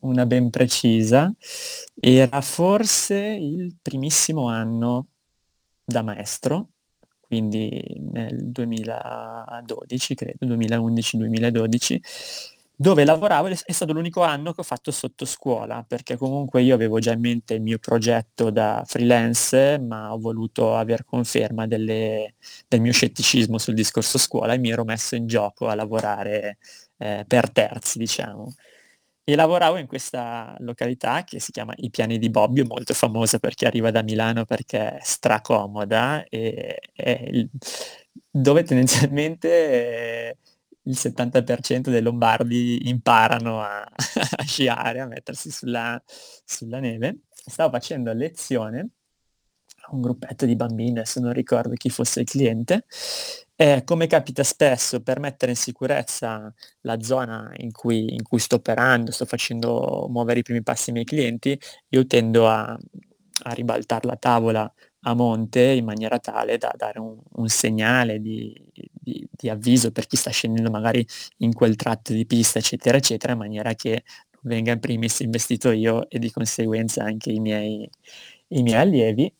una 0.00 0.26
ben 0.26 0.50
precisa. 0.50 1.32
Era 1.98 2.40
forse 2.40 3.16
il 3.16 3.76
primissimo 3.80 4.48
anno 4.48 5.08
da 5.84 6.02
maestro, 6.02 6.70
quindi 7.20 7.82
nel 8.12 8.50
2012, 8.50 10.14
credo, 10.14 10.46
2011-2012, 10.46 12.00
dove 12.74 13.04
lavoravo, 13.04 13.48
è 13.48 13.72
stato 13.72 13.92
l'unico 13.92 14.22
anno 14.22 14.52
che 14.52 14.62
ho 14.62 14.64
fatto 14.64 14.90
sotto 14.90 15.26
scuola, 15.26 15.84
perché 15.86 16.16
comunque 16.16 16.62
io 16.62 16.74
avevo 16.74 16.98
già 16.98 17.12
in 17.12 17.20
mente 17.20 17.54
il 17.54 17.60
mio 17.60 17.78
progetto 17.78 18.50
da 18.50 18.82
freelance, 18.86 19.78
ma 19.78 20.12
ho 20.14 20.18
voluto 20.18 20.74
aver 20.74 21.04
conferma 21.04 21.66
delle, 21.66 22.36
del 22.66 22.80
mio 22.80 22.92
scetticismo 22.92 23.58
sul 23.58 23.74
discorso 23.74 24.16
scuola 24.16 24.54
e 24.54 24.58
mi 24.58 24.70
ero 24.70 24.84
messo 24.84 25.14
in 25.14 25.26
gioco 25.26 25.68
a 25.68 25.74
lavorare 25.74 26.56
eh, 26.96 27.24
per 27.28 27.50
terzi, 27.50 27.98
diciamo. 27.98 28.54
E 29.30 29.36
lavoravo 29.36 29.76
in 29.76 29.86
questa 29.86 30.56
località 30.58 31.22
che 31.22 31.38
si 31.38 31.52
chiama 31.52 31.72
I 31.76 31.88
Piani 31.88 32.18
di 32.18 32.30
Bobbio, 32.30 32.64
molto 32.66 32.94
famosa 32.94 33.38
perché 33.38 33.64
arriva 33.64 33.92
da 33.92 34.02
Milano 34.02 34.44
perché 34.44 34.96
è 34.96 34.98
stracomoda 35.02 36.24
e 36.24 36.80
è 36.92 37.28
il, 37.30 37.48
dove 38.28 38.64
tendenzialmente 38.64 39.48
eh, 40.30 40.36
il 40.82 40.96
70% 40.98 41.90
dei 41.90 42.02
lombardi 42.02 42.88
imparano 42.88 43.60
a, 43.62 43.82
a 43.86 44.42
sciare, 44.42 44.98
a 44.98 45.06
mettersi 45.06 45.52
sulla, 45.52 46.02
sulla 46.44 46.80
neve. 46.80 47.20
Stavo 47.32 47.70
facendo 47.70 48.12
lezione 48.12 48.88
un 49.90 50.00
gruppetto 50.00 50.46
di 50.46 50.56
bambini, 50.56 50.90
adesso 50.90 51.20
non 51.20 51.32
ricordo 51.32 51.74
chi 51.74 51.90
fosse 51.90 52.20
il 52.20 52.26
cliente, 52.26 52.84
eh, 53.56 53.82
come 53.84 54.06
capita 54.06 54.42
spesso, 54.42 55.02
per 55.02 55.20
mettere 55.20 55.52
in 55.52 55.56
sicurezza 55.56 56.52
la 56.82 57.00
zona 57.02 57.52
in 57.56 57.72
cui, 57.72 58.14
in 58.14 58.22
cui, 58.22 58.38
sto 58.38 58.56
operando, 58.56 59.10
sto 59.10 59.26
facendo 59.26 60.06
muovere 60.08 60.40
i 60.40 60.42
primi 60.42 60.62
passi 60.62 60.88
ai 60.90 60.94
miei 60.94 61.06
clienti, 61.06 61.58
io 61.88 62.06
tendo 62.06 62.48
a, 62.48 62.78
a 63.42 63.52
ribaltare 63.52 64.06
la 64.06 64.16
tavola 64.16 64.72
a 65.04 65.14
monte 65.14 65.60
in 65.60 65.84
maniera 65.84 66.18
tale 66.18 66.58
da 66.58 66.72
dare 66.76 66.98
un, 66.98 67.18
un 67.34 67.48
segnale 67.48 68.20
di, 68.20 68.54
di, 68.72 69.26
di, 69.30 69.48
avviso 69.48 69.92
per 69.92 70.06
chi 70.06 70.16
sta 70.16 70.30
scendendo 70.30 70.70
magari 70.70 71.06
in 71.38 71.52
quel 71.54 71.76
tratto 71.76 72.12
di 72.12 72.26
pista, 72.26 72.58
eccetera, 72.58 72.98
eccetera, 72.98 73.32
in 73.32 73.38
maniera 73.38 73.74
che 73.74 74.04
venga 74.42 74.72
in 74.72 74.80
primis 74.80 75.20
investito 75.20 75.70
io 75.70 76.08
e 76.08 76.18
di 76.18 76.30
conseguenza 76.30 77.04
anche 77.04 77.30
i 77.30 77.40
miei, 77.40 77.88
i 78.50 78.62
miei 78.62 78.80
allievi. 78.80 79.32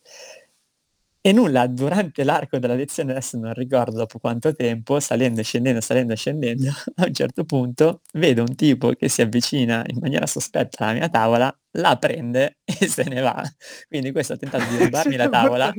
E 1.23 1.33
nulla, 1.33 1.67
durante 1.67 2.23
l'arco 2.23 2.57
della 2.57 2.73
lezione, 2.73 3.11
adesso 3.11 3.37
non 3.37 3.53
ricordo 3.53 3.95
dopo 3.95 4.17
quanto 4.17 4.55
tempo, 4.55 4.99
salendo 4.99 5.41
e 5.41 5.43
scendendo, 5.43 5.79
salendo 5.79 6.13
e 6.13 6.15
scendendo, 6.15 6.69
a 6.95 7.05
un 7.05 7.13
certo 7.13 7.43
punto 7.43 8.01
vedo 8.13 8.41
un 8.41 8.55
tipo 8.55 8.89
che 8.93 9.07
si 9.07 9.21
avvicina 9.21 9.83
in 9.85 9.99
maniera 10.01 10.25
sospetta 10.25 10.85
alla 10.85 10.93
mia 10.93 11.09
tavola, 11.09 11.55
la 11.73 11.95
prende 11.97 12.57
e 12.65 12.87
se 12.87 13.03
ne 13.03 13.21
va. 13.21 13.43
Quindi 13.87 14.11
questo 14.11 14.33
ha 14.33 14.37
tentato 14.37 14.65
di 14.71 14.77
rubarmi 14.83 15.15
la 15.15 15.29
tavola 15.29 15.71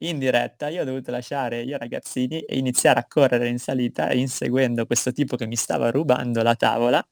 in 0.00 0.18
diretta, 0.18 0.68
io 0.68 0.82
ho 0.82 0.84
dovuto 0.84 1.10
lasciare 1.10 1.62
io 1.62 1.78
ragazzini 1.78 2.40
e 2.40 2.58
iniziare 2.58 3.00
a 3.00 3.06
correre 3.08 3.48
in 3.48 3.58
salita 3.58 4.12
inseguendo 4.12 4.84
questo 4.84 5.12
tipo 5.12 5.36
che 5.36 5.46
mi 5.46 5.56
stava 5.56 5.90
rubando 5.90 6.42
la 6.42 6.54
tavola, 6.56 7.02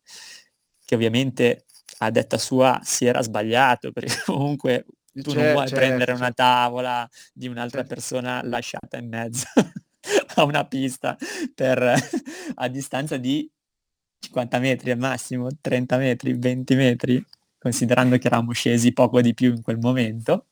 che 0.84 0.94
ovviamente 0.94 1.64
a 2.00 2.10
detta 2.10 2.36
sua 2.36 2.78
si 2.84 3.06
era 3.06 3.22
sbagliato, 3.22 3.92
perché 3.92 4.22
comunque 4.26 4.84
tu 5.22 5.32
non 5.34 5.52
vuoi 5.52 5.68
certo, 5.68 5.74
prendere 5.74 6.12
una 6.12 6.26
certo. 6.26 6.42
tavola 6.42 7.08
di 7.32 7.48
un'altra 7.48 7.80
certo. 7.80 7.94
persona 7.94 8.40
lasciata 8.42 8.96
in 8.96 9.08
mezzo 9.08 9.46
a 10.36 10.44
una 10.44 10.64
pista 10.66 11.16
per, 11.54 11.94
a 12.54 12.68
distanza 12.68 13.16
di 13.16 13.50
50 14.20 14.58
metri 14.58 14.90
al 14.90 14.98
massimo, 14.98 15.48
30 15.60 15.96
metri, 15.96 16.34
20 16.36 16.74
metri, 16.74 17.24
considerando 17.58 18.18
che 18.18 18.26
eravamo 18.26 18.52
scesi 18.52 18.92
poco 18.92 19.20
di 19.20 19.34
più 19.34 19.54
in 19.54 19.62
quel 19.62 19.78
momento. 19.78 20.46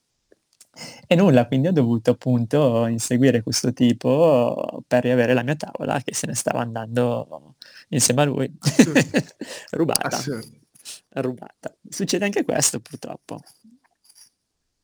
E 1.07 1.15
nulla, 1.15 1.47
quindi 1.47 1.69
ho 1.69 1.73
dovuto 1.73 2.11
appunto 2.11 2.87
inseguire 2.87 3.43
questo 3.43 3.73
tipo 3.73 4.83
per 4.87 5.05
riavere 5.05 5.33
la 5.33 5.43
mia 5.43 5.57
tavola 5.57 6.01
che 6.03 6.15
se 6.15 6.27
ne 6.27 6.35
stava 6.35 6.61
andando 6.61 7.57
insieme 7.89 8.23
a 8.23 8.25
lui. 8.25 8.53
Rubata. 9.71 10.17
Assurdo. 10.17 10.59
Rubata. 11.15 11.75
Succede 11.89 12.27
anche 12.27 12.45
questo 12.45 12.81
purtroppo. 12.81 13.41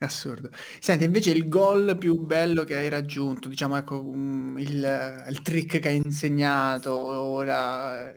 Assurdo. 0.04 0.50
Senti, 0.80 1.04
invece 1.04 1.30
il 1.30 1.48
gol 1.48 1.96
più 1.98 2.18
bello 2.20 2.64
che 2.64 2.76
hai 2.76 2.88
raggiunto, 2.88 3.48
diciamo, 3.48 3.76
ecco, 3.76 4.02
mm, 4.02 4.58
il, 4.58 5.24
il 5.28 5.42
trick 5.42 5.78
che 5.80 5.88
hai 5.88 5.96
insegnato, 5.96 6.90
o 6.90 7.42
la- 7.42 8.12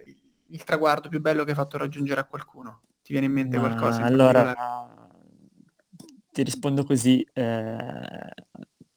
il 0.47 0.63
traguardo 0.63 1.09
più 1.09 1.19
bello 1.21 1.43
che 1.43 1.51
hai 1.51 1.55
fatto 1.55 1.77
raggiungere 1.77 2.21
a 2.21 2.25
qualcuno? 2.25 2.81
Ti 3.03 3.11
viene 3.11 3.27
in 3.27 3.33
mente 3.33 3.57
Ma 3.57 3.59
qualcosa 3.59 4.01
in 4.01 4.07
allora 4.07 4.53
ti 6.31 6.43
rispondo 6.43 6.83
così, 6.83 7.25
eh, 7.33 8.29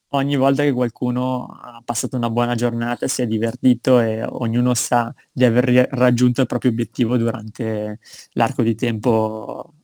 ogni 0.09 0.37
volta 0.37 0.63
che 0.63 0.73
qualcuno 0.73 1.47
ha 1.47 1.81
passato 1.85 2.17
una 2.17 2.31
buona 2.31 2.55
giornata, 2.55 3.07
si 3.07 3.23
è 3.23 3.27
divertito 3.27 4.01
e 4.01 4.25
ognuno 4.25 4.75
sa 4.75 5.13
di 5.31 5.45
aver 5.45 5.89
raggiunto 5.93 6.41
il 6.41 6.47
proprio 6.47 6.71
obiettivo 6.71 7.17
durante 7.17 8.01
l'arco 8.33 8.63
di 8.63 8.75
tempo 8.75 9.75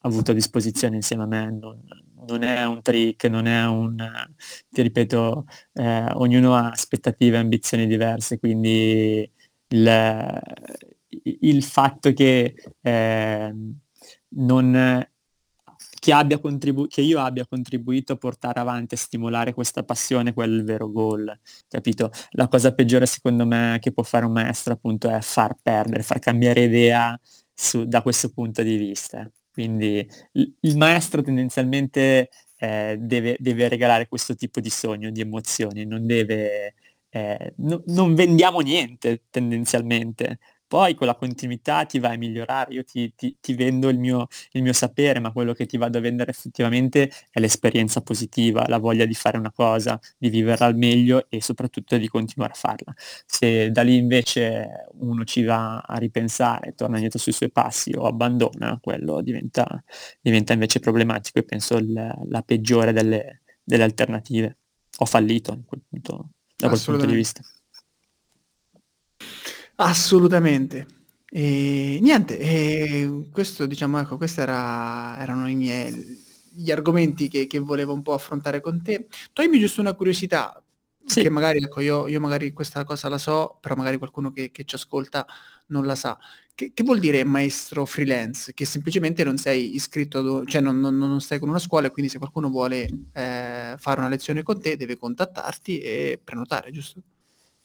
avuto 0.00 0.30
a 0.32 0.34
disposizione 0.34 0.96
insieme 0.96 1.22
a 1.24 1.26
me. 1.26 1.50
Non, 1.50 1.80
non 2.26 2.42
è 2.42 2.64
un 2.64 2.82
trick, 2.82 3.24
non 3.24 3.46
è 3.46 3.64
un... 3.66 3.96
ti 4.70 4.82
ripeto, 4.82 5.46
eh, 5.74 6.06
ognuno 6.14 6.54
ha 6.54 6.70
aspettative 6.70 7.36
e 7.36 7.40
ambizioni 7.40 7.86
diverse, 7.86 8.38
quindi 8.38 9.30
il, 9.68 10.40
il 11.40 11.62
fatto 11.62 12.12
che, 12.12 12.54
eh, 12.80 13.54
non, 14.28 15.08
che, 15.98 16.12
abbia 16.12 16.38
contribu- 16.38 16.88
che 16.88 17.00
io 17.00 17.20
abbia 17.20 17.46
contribuito 17.46 18.12
a 18.14 18.16
portare 18.16 18.60
avanti, 18.60 18.94
a 18.94 18.98
stimolare 18.98 19.54
questa 19.54 19.82
passione, 19.84 20.32
il 20.36 20.64
vero 20.64 20.90
goal, 20.90 21.38
capito? 21.68 22.10
La 22.32 22.48
cosa 22.48 22.74
peggiore 22.74 23.06
secondo 23.06 23.46
me 23.46 23.78
che 23.80 23.92
può 23.92 24.02
fare 24.02 24.24
un 24.26 24.32
maestro 24.32 24.74
appunto 24.74 25.08
è 25.08 25.20
far 25.20 25.56
perdere, 25.62 26.02
far 26.02 26.18
cambiare 26.18 26.64
idea 26.64 27.18
su, 27.52 27.84
da 27.86 28.02
questo 28.02 28.30
punto 28.30 28.62
di 28.62 28.76
vista. 28.76 29.30
Quindi 29.54 30.04
il 30.32 30.76
maestro 30.76 31.22
tendenzialmente 31.22 32.28
eh, 32.56 32.96
deve, 32.98 33.36
deve, 33.38 33.68
regalare 33.68 34.08
questo 34.08 34.34
tipo 34.34 34.58
di 34.58 34.68
sogno, 34.68 35.10
di 35.10 35.20
emozioni, 35.20 35.84
non 35.86 36.06
deve... 36.06 36.74
Eh, 37.08 37.54
no, 37.58 37.80
non 37.86 38.16
vendiamo 38.16 38.58
niente 38.58 39.22
tendenzialmente, 39.30 40.40
poi 40.74 40.96
con 40.96 41.06
la 41.06 41.14
continuità 41.14 41.84
ti 41.84 42.00
vai 42.00 42.16
a 42.16 42.18
migliorare, 42.18 42.74
io 42.74 42.82
ti, 42.82 43.14
ti, 43.14 43.36
ti 43.40 43.54
vendo 43.54 43.88
il 43.90 43.96
mio, 43.96 44.26
il 44.50 44.62
mio, 44.64 44.72
sapere, 44.72 45.20
ma 45.20 45.30
quello 45.30 45.52
che 45.52 45.66
ti 45.66 45.76
vado 45.76 45.98
a 45.98 46.00
vendere 46.00 46.32
effettivamente 46.32 47.12
è 47.30 47.38
l'esperienza 47.38 48.00
positiva, 48.00 48.66
la 48.66 48.78
voglia 48.78 49.04
di 49.04 49.14
fare 49.14 49.38
una 49.38 49.52
cosa, 49.52 50.00
di 50.18 50.30
viverla 50.30 50.66
al 50.66 50.76
meglio 50.76 51.26
e 51.28 51.40
soprattutto 51.40 51.96
di 51.96 52.08
continuare 52.08 52.54
a 52.54 52.56
farla. 52.56 52.92
Se 53.24 53.70
da 53.70 53.82
lì 53.82 53.94
invece 53.98 54.88
uno 54.94 55.22
ci 55.22 55.44
va 55.44 55.78
a 55.78 55.96
ripensare, 55.98 56.74
torna 56.74 56.96
indietro 56.96 57.20
sui 57.20 57.30
suoi 57.30 57.52
passi 57.52 57.94
o 57.96 58.06
abbandona, 58.06 58.76
quello 58.82 59.20
diventa, 59.20 59.80
diventa 60.20 60.54
invece 60.54 60.80
problematico 60.80 61.38
e 61.38 61.44
penso 61.44 61.76
il, 61.76 61.92
la 61.92 62.42
peggiore 62.42 62.92
delle, 62.92 63.42
delle 63.62 63.84
alternative. 63.84 64.56
Ho 64.98 65.04
fallito 65.04 65.52
in 65.52 65.64
quel 65.64 65.82
punto 65.88 66.30
da 66.56 66.66
quel 66.66 66.82
punto 66.84 67.06
di 67.06 67.14
vista. 67.14 67.42
Assolutamente. 69.76 70.86
E 71.28 71.98
niente, 72.00 72.38
e 72.38 73.28
questo 73.32 73.66
diciamo, 73.66 73.98
ecco, 73.98 74.16
questi 74.16 74.40
era, 74.40 75.16
erano 75.18 75.48
i 75.48 75.56
miei 75.56 76.22
gli 76.54 76.70
argomenti 76.70 77.28
che, 77.28 77.46
che, 77.48 77.58
volevo 77.58 77.92
un 77.92 78.02
po' 78.02 78.14
affrontare 78.14 78.60
con 78.60 78.80
te. 78.82 79.08
Toglimi 79.32 79.58
giusto 79.58 79.80
una 79.80 79.94
curiosità, 79.94 80.62
sì. 81.04 81.22
che 81.22 81.28
magari, 81.28 81.58
ecco, 81.62 81.80
io, 81.80 82.06
io, 82.06 82.20
magari 82.20 82.52
questa 82.52 82.84
cosa 82.84 83.08
la 83.08 83.18
so, 83.18 83.58
però 83.60 83.74
magari 83.74 83.98
qualcuno 83.98 84.30
che, 84.30 84.50
che 84.52 84.64
ci 84.64 84.76
ascolta 84.76 85.26
non 85.68 85.84
la 85.86 85.96
sa. 85.96 86.16
Che, 86.54 86.70
che, 86.72 86.84
vuol 86.84 87.00
dire 87.00 87.24
maestro 87.24 87.84
freelance? 87.84 88.54
Che 88.54 88.64
semplicemente 88.64 89.24
non 89.24 89.36
sei 89.38 89.74
iscritto, 89.74 90.44
cioè 90.46 90.60
non, 90.60 90.78
non, 90.78 90.96
non, 90.96 91.20
stai 91.20 91.40
con 91.40 91.48
una 91.48 91.58
scuola 91.58 91.88
e 91.88 91.90
quindi 91.90 92.10
se 92.12 92.18
qualcuno 92.18 92.48
vuole 92.48 92.88
eh, 93.12 93.74
fare 93.76 93.98
una 93.98 94.08
lezione 94.08 94.44
con 94.44 94.60
te 94.60 94.76
deve 94.76 94.96
contattarti 94.96 95.80
e 95.80 96.20
prenotare, 96.22 96.70
giusto? 96.70 97.02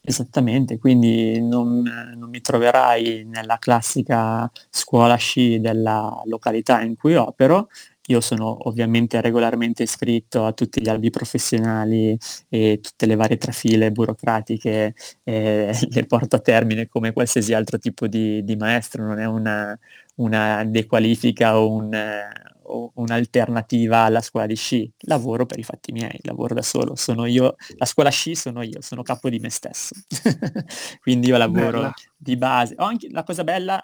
Esattamente, 0.10 0.80
quindi 0.80 1.40
non, 1.40 1.84
non 2.16 2.30
mi 2.32 2.42
troverai 2.42 3.26
nella 3.26 3.60
classica 3.60 4.50
scuola 4.72 5.14
sci 5.16 5.60
della 5.60 6.20
località 6.26 6.82
in 6.82 6.96
cui 6.96 7.14
opero, 7.14 7.68
io 8.08 8.20
sono 8.20 8.68
ovviamente 8.68 9.22
regolarmente 9.22 9.84
iscritto 9.84 10.46
a 10.46 10.54
tutti 10.54 10.82
gli 10.82 10.90
albi 10.90 11.12
professionali 11.12 12.18
e 12.50 12.80
tutte 12.82 13.06
le 13.06 13.14
varie 13.16 13.38
trafile 13.38 13.92
burocratiche 13.92 14.96
eh, 15.24 15.78
le 15.92 16.06
porto 16.08 16.38
a 16.38 16.40
termine 16.40 16.88
come 16.88 17.14
qualsiasi 17.14 17.54
altro 17.54 17.78
tipo 17.78 18.08
di, 18.08 18.44
di 18.44 18.56
maestro, 18.56 19.06
non 19.06 19.20
è 19.20 19.26
una, 19.26 19.78
una 20.16 20.64
dequalifica 20.64 21.60
o, 21.60 21.72
un, 21.72 21.94
un'alternativa 22.96 24.00
alla 24.02 24.22
scuola 24.22 24.46
di 24.46 24.56
sci. 24.56 24.92
Lavoro 25.02 25.46
per 25.46 25.60
i 25.60 25.64
fatti 25.64 25.92
miei, 25.92 26.20
lavoro 26.24 26.54
da 26.54 26.62
solo, 26.62 26.96
sono 26.96 27.26
io, 27.26 27.56
la 27.78 27.86
scuola 27.86 28.10
sci 28.10 28.36
sono 28.36 28.62
io, 28.62 28.82
sono 28.82 29.02
capo 29.04 29.30
di 29.30 29.40
me 29.40 29.50
stesso. 29.50 29.96
Quindi 31.02 31.28
io 31.28 31.38
lavoro 31.38 31.80
Bella. 31.80 31.94
di 32.18 32.38
base. 32.38 32.76
Anche 32.78 33.10
la 33.12 33.24
cosa 33.24 33.44
bella 33.44 33.84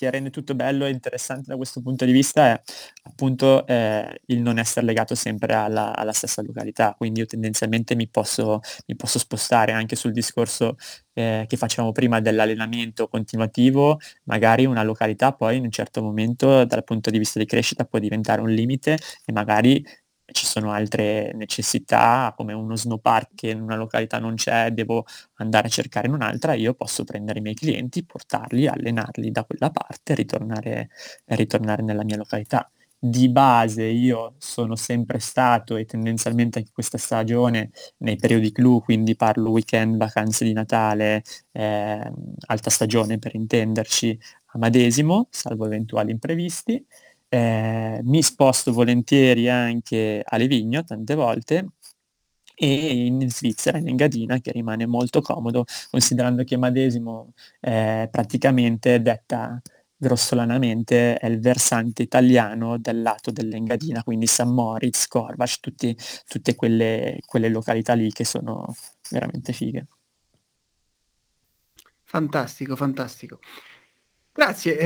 che 0.00 0.10
rende 0.10 0.30
tutto 0.30 0.54
bello 0.54 0.86
e 0.86 0.90
interessante 0.90 1.44
da 1.48 1.56
questo 1.56 1.82
punto 1.82 2.06
di 2.06 2.12
vista 2.12 2.46
è 2.46 2.62
appunto 3.02 3.66
eh, 3.66 4.20
il 4.26 4.40
non 4.40 4.58
essere 4.58 4.86
legato 4.86 5.14
sempre 5.14 5.52
alla, 5.54 5.94
alla, 5.94 6.12
stessa 6.12 6.40
località. 6.40 6.94
Quindi 6.96 7.20
io 7.20 7.26
tendenzialmente 7.26 7.94
mi 7.94 8.08
posso, 8.08 8.60
mi 8.86 8.96
posso 8.96 9.18
spostare 9.18 9.72
anche 9.72 9.96
sul 9.96 10.12
discorso 10.12 10.76
eh, 11.12 11.44
che 11.46 11.56
facevamo 11.58 11.92
prima 11.92 12.20
dell'allenamento 12.20 13.08
continuativo, 13.08 13.98
magari 14.24 14.64
una 14.64 14.82
località 14.82 15.32
poi 15.32 15.56
in 15.58 15.64
un 15.64 15.70
certo 15.70 16.02
momento 16.02 16.64
dal 16.64 16.82
punto 16.84 17.10
di 17.10 17.18
vista 17.18 17.38
di 17.38 17.44
crescita 17.44 17.84
può 17.84 17.98
diventare 17.98 18.40
un 18.40 18.48
limite 18.48 18.96
e 19.26 19.32
magari 19.32 19.84
ci 20.32 20.46
sono 20.46 20.72
altre 20.72 21.32
necessità, 21.34 22.32
come 22.36 22.52
uno 22.52 22.76
snowpark 22.76 23.30
che 23.34 23.50
in 23.50 23.60
una 23.60 23.76
località 23.76 24.18
non 24.18 24.34
c'è, 24.34 24.70
devo 24.70 25.04
andare 25.36 25.66
a 25.68 25.70
cercare 25.70 26.06
in 26.08 26.14
un'altra, 26.14 26.54
io 26.54 26.74
posso 26.74 27.04
prendere 27.04 27.38
i 27.38 27.42
miei 27.42 27.54
clienti, 27.54 28.04
portarli, 28.04 28.66
allenarli 28.66 29.30
da 29.30 29.44
quella 29.44 29.70
parte 29.70 30.12
e 30.12 30.14
ritornare, 30.16 30.90
ritornare 31.26 31.82
nella 31.82 32.04
mia 32.04 32.16
località. 32.16 32.70
Di 33.02 33.30
base 33.30 33.84
io 33.84 34.34
sono 34.38 34.76
sempre 34.76 35.20
stato 35.20 35.76
e 35.76 35.86
tendenzialmente 35.86 36.58
anche 36.58 36.70
questa 36.72 36.98
stagione 36.98 37.70
nei 37.98 38.16
periodi 38.16 38.52
clou, 38.52 38.82
quindi 38.82 39.16
parlo 39.16 39.50
weekend, 39.50 39.96
vacanze 39.96 40.44
di 40.44 40.52
Natale, 40.52 41.22
eh, 41.52 42.12
alta 42.46 42.68
stagione 42.70 43.18
per 43.18 43.34
intenderci, 43.34 44.18
a 44.52 44.58
Madesimo, 44.58 45.28
salvo 45.30 45.64
eventuali 45.66 46.10
imprevisti. 46.10 46.84
Eh, 47.32 48.00
mi 48.02 48.22
sposto 48.24 48.72
volentieri 48.72 49.48
anche 49.48 50.20
a 50.24 50.36
Livigno 50.36 50.82
tante 50.82 51.14
volte 51.14 51.68
e 52.56 53.06
in 53.06 53.30
Svizzera, 53.30 53.78
in 53.78 53.88
Engadina, 53.88 54.38
che 54.40 54.52
rimane 54.52 54.84
molto 54.86 55.20
comodo, 55.22 55.64
considerando 55.90 56.44
che 56.44 56.56
Madesimo 56.56 57.32
eh, 57.60 58.08
praticamente 58.10 59.00
detta 59.00 59.62
grossolanamente 59.96 61.16
è 61.18 61.26
il 61.26 61.40
versante 61.40 62.02
italiano 62.02 62.78
del 62.78 63.02
lato 63.02 63.30
dell'Engadina, 63.30 64.02
quindi 64.02 64.26
San 64.26 64.52
Moritz, 64.52 65.06
Corvac, 65.06 65.60
tutti, 65.60 65.96
tutte 66.26 66.54
quelle, 66.56 67.18
quelle 67.26 67.48
località 67.48 67.92
lì 67.94 68.10
che 68.10 68.24
sono 68.24 68.74
veramente 69.10 69.52
fighe. 69.52 69.86
Fantastico, 72.04 72.76
fantastico. 72.76 73.38
Grazie, 74.40 74.78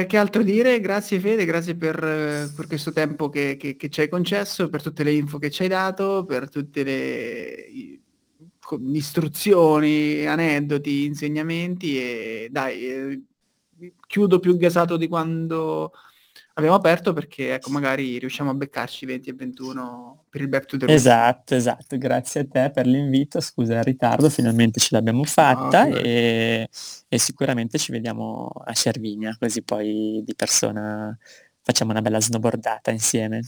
eh, 0.00 0.06
che 0.06 0.16
altro 0.16 0.42
dire? 0.42 0.80
Grazie 0.80 1.20
Fede, 1.20 1.44
grazie 1.44 1.76
per, 1.76 2.02
eh, 2.02 2.50
per 2.56 2.66
questo 2.66 2.92
tempo 2.92 3.28
che, 3.28 3.58
che, 3.58 3.76
che, 3.76 3.90
ci 3.90 4.00
hai 4.00 4.08
concesso, 4.08 4.70
per 4.70 4.80
tutte 4.80 5.02
le 5.02 5.12
info 5.12 5.36
che 5.36 5.50
ci 5.50 5.64
hai 5.64 5.68
dato, 5.68 6.24
per 6.24 6.48
tutte 6.48 6.82
le 6.82 7.66
istruzioni, 8.94 10.24
aneddoti, 10.24 11.04
insegnamenti 11.04 11.98
e 11.98 12.48
dai, 12.50 12.86
eh, 12.86 13.22
chiudo 14.06 14.40
più 14.40 14.56
gasato 14.56 14.96
di 14.96 15.08
quando 15.08 15.92
abbiamo 16.54 16.76
aperto 16.76 17.12
perché 17.12 17.54
ecco 17.54 17.70
magari 17.70 18.18
riusciamo 18.18 18.50
a 18.50 18.54
beccarci 18.54 19.06
20 19.06 19.30
e 19.30 19.32
21 19.32 20.24
per 20.28 20.40
il 20.40 20.48
Back 20.48 20.66
to 20.66 20.76
the 20.76 20.86
Room. 20.86 20.96
Esatto, 20.96 21.54
esatto, 21.54 21.98
grazie 21.98 22.40
a 22.40 22.46
te 22.48 22.70
per 22.70 22.86
l'invito, 22.86 23.40
scusa 23.40 23.78
il 23.78 23.84
ritardo, 23.84 24.28
finalmente 24.30 24.80
ce 24.80 24.88
l'abbiamo 24.92 25.24
fatta 25.24 25.84
no, 25.84 25.96
e, 25.96 26.68
e, 27.08 27.18
sicuramente 27.18 27.78
ci 27.78 27.92
vediamo 27.92 28.50
a 28.64 28.72
Cervinia, 28.72 29.36
così 29.38 29.62
poi 29.62 30.22
di 30.24 30.34
persona 30.34 31.16
facciamo 31.62 31.92
una 31.92 32.02
bella 32.02 32.20
snowboardata 32.20 32.90
insieme. 32.90 33.42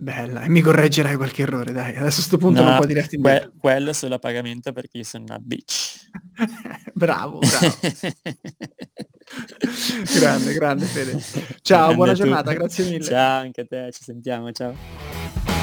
Bella, 0.00 0.42
e 0.42 0.48
mi 0.48 0.60
correggerai 0.60 1.16
qualche 1.16 1.42
errore, 1.42 1.72
dai, 1.72 1.88
adesso 1.96 2.06
a 2.06 2.12
questo 2.12 2.36
punto 2.36 2.62
no, 2.62 2.68
non 2.68 2.76
puoi 2.76 2.94
dirti 2.94 3.20
que- 3.20 3.50
quello 3.58 3.92
solo 3.92 4.14
a 4.14 4.18
pagamento 4.20 4.70
perché 4.72 4.98
io 4.98 5.02
sono 5.04 5.24
una 5.24 5.38
bitch. 5.40 6.08
bravo, 6.94 7.40
bravo. 7.40 7.78
grande, 10.20 10.52
grande 10.54 10.84
Fede. 10.84 11.18
Ciao, 11.62 11.78
grande 11.78 11.94
buona 11.96 12.12
giornata, 12.12 12.52
grazie 12.52 12.84
mille. 12.84 13.04
Ciao 13.04 13.40
anche 13.40 13.62
a 13.62 13.66
te, 13.66 13.90
ci 13.90 14.04
sentiamo, 14.04 14.52
ciao. 14.52 15.57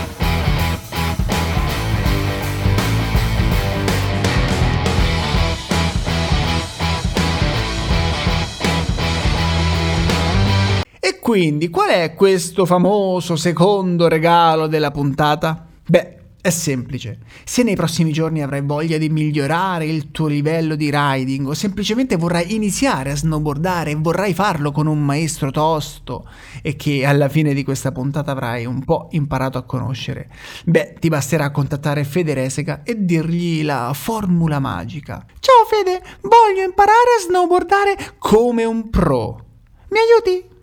E 11.06 11.20
quindi, 11.20 11.70
qual 11.70 11.90
è 11.90 12.16
questo 12.16 12.66
famoso 12.66 13.36
secondo 13.36 14.08
regalo 14.08 14.66
della 14.66 14.90
puntata? 14.90 15.68
Beh, 15.86 16.18
è 16.42 16.50
semplice. 16.50 17.20
Se 17.44 17.62
nei 17.62 17.76
prossimi 17.76 18.12
giorni 18.12 18.42
avrai 18.42 18.64
voglia 18.64 18.98
di 18.98 19.10
migliorare 19.10 19.86
il 19.86 20.10
tuo 20.10 20.26
livello 20.26 20.74
di 20.74 20.90
riding 20.92 21.48
o 21.48 21.54
semplicemente 21.54 22.16
vorrai 22.16 22.56
iniziare 22.56 23.12
a 23.12 23.16
snowboardare 23.16 23.92
e 23.92 23.96
vorrai 24.00 24.34
farlo 24.34 24.72
con 24.72 24.88
un 24.88 24.98
maestro 24.98 25.52
tosto 25.52 26.28
e 26.64 26.76
che 26.76 27.06
alla 27.06 27.30
fine 27.30 27.54
di 27.54 27.64
questa 27.64 27.92
puntata 27.92 28.32
avrai 28.32 28.66
un 28.66 28.84
po' 28.84 29.10
imparato 29.12 29.60
a 29.60 29.64
conoscere, 29.64 30.32
beh, 30.66 30.96
ti 31.00 31.10
basterà 31.10 31.52
contattare 31.52 32.04
Fede 32.04 32.34
Reseca 32.34 32.82
e 32.82 33.06
dirgli 33.06 33.64
la 33.64 33.92
formula 33.94 34.58
magica. 34.58 35.24
Ciao 35.40 35.66
Fede, 35.70 36.02
voglio 36.22 36.64
imparare 36.64 37.14
a 37.20 37.22
snowboardare 37.28 38.16
come 38.18 38.64
un 38.64 38.90
pro. 38.90 39.44
Mi 39.90 40.00
aiuti? 40.00 40.54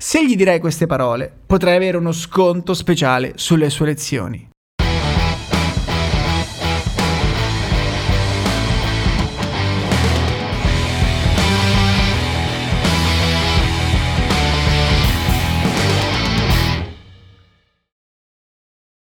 Se 0.00 0.24
gli 0.24 0.36
direi 0.36 0.60
queste 0.60 0.86
parole, 0.86 1.28
potrai 1.44 1.74
avere 1.74 1.96
uno 1.96 2.12
sconto 2.12 2.72
speciale 2.72 3.32
sulle 3.34 3.68
sue 3.68 3.86
lezioni. 3.86 4.47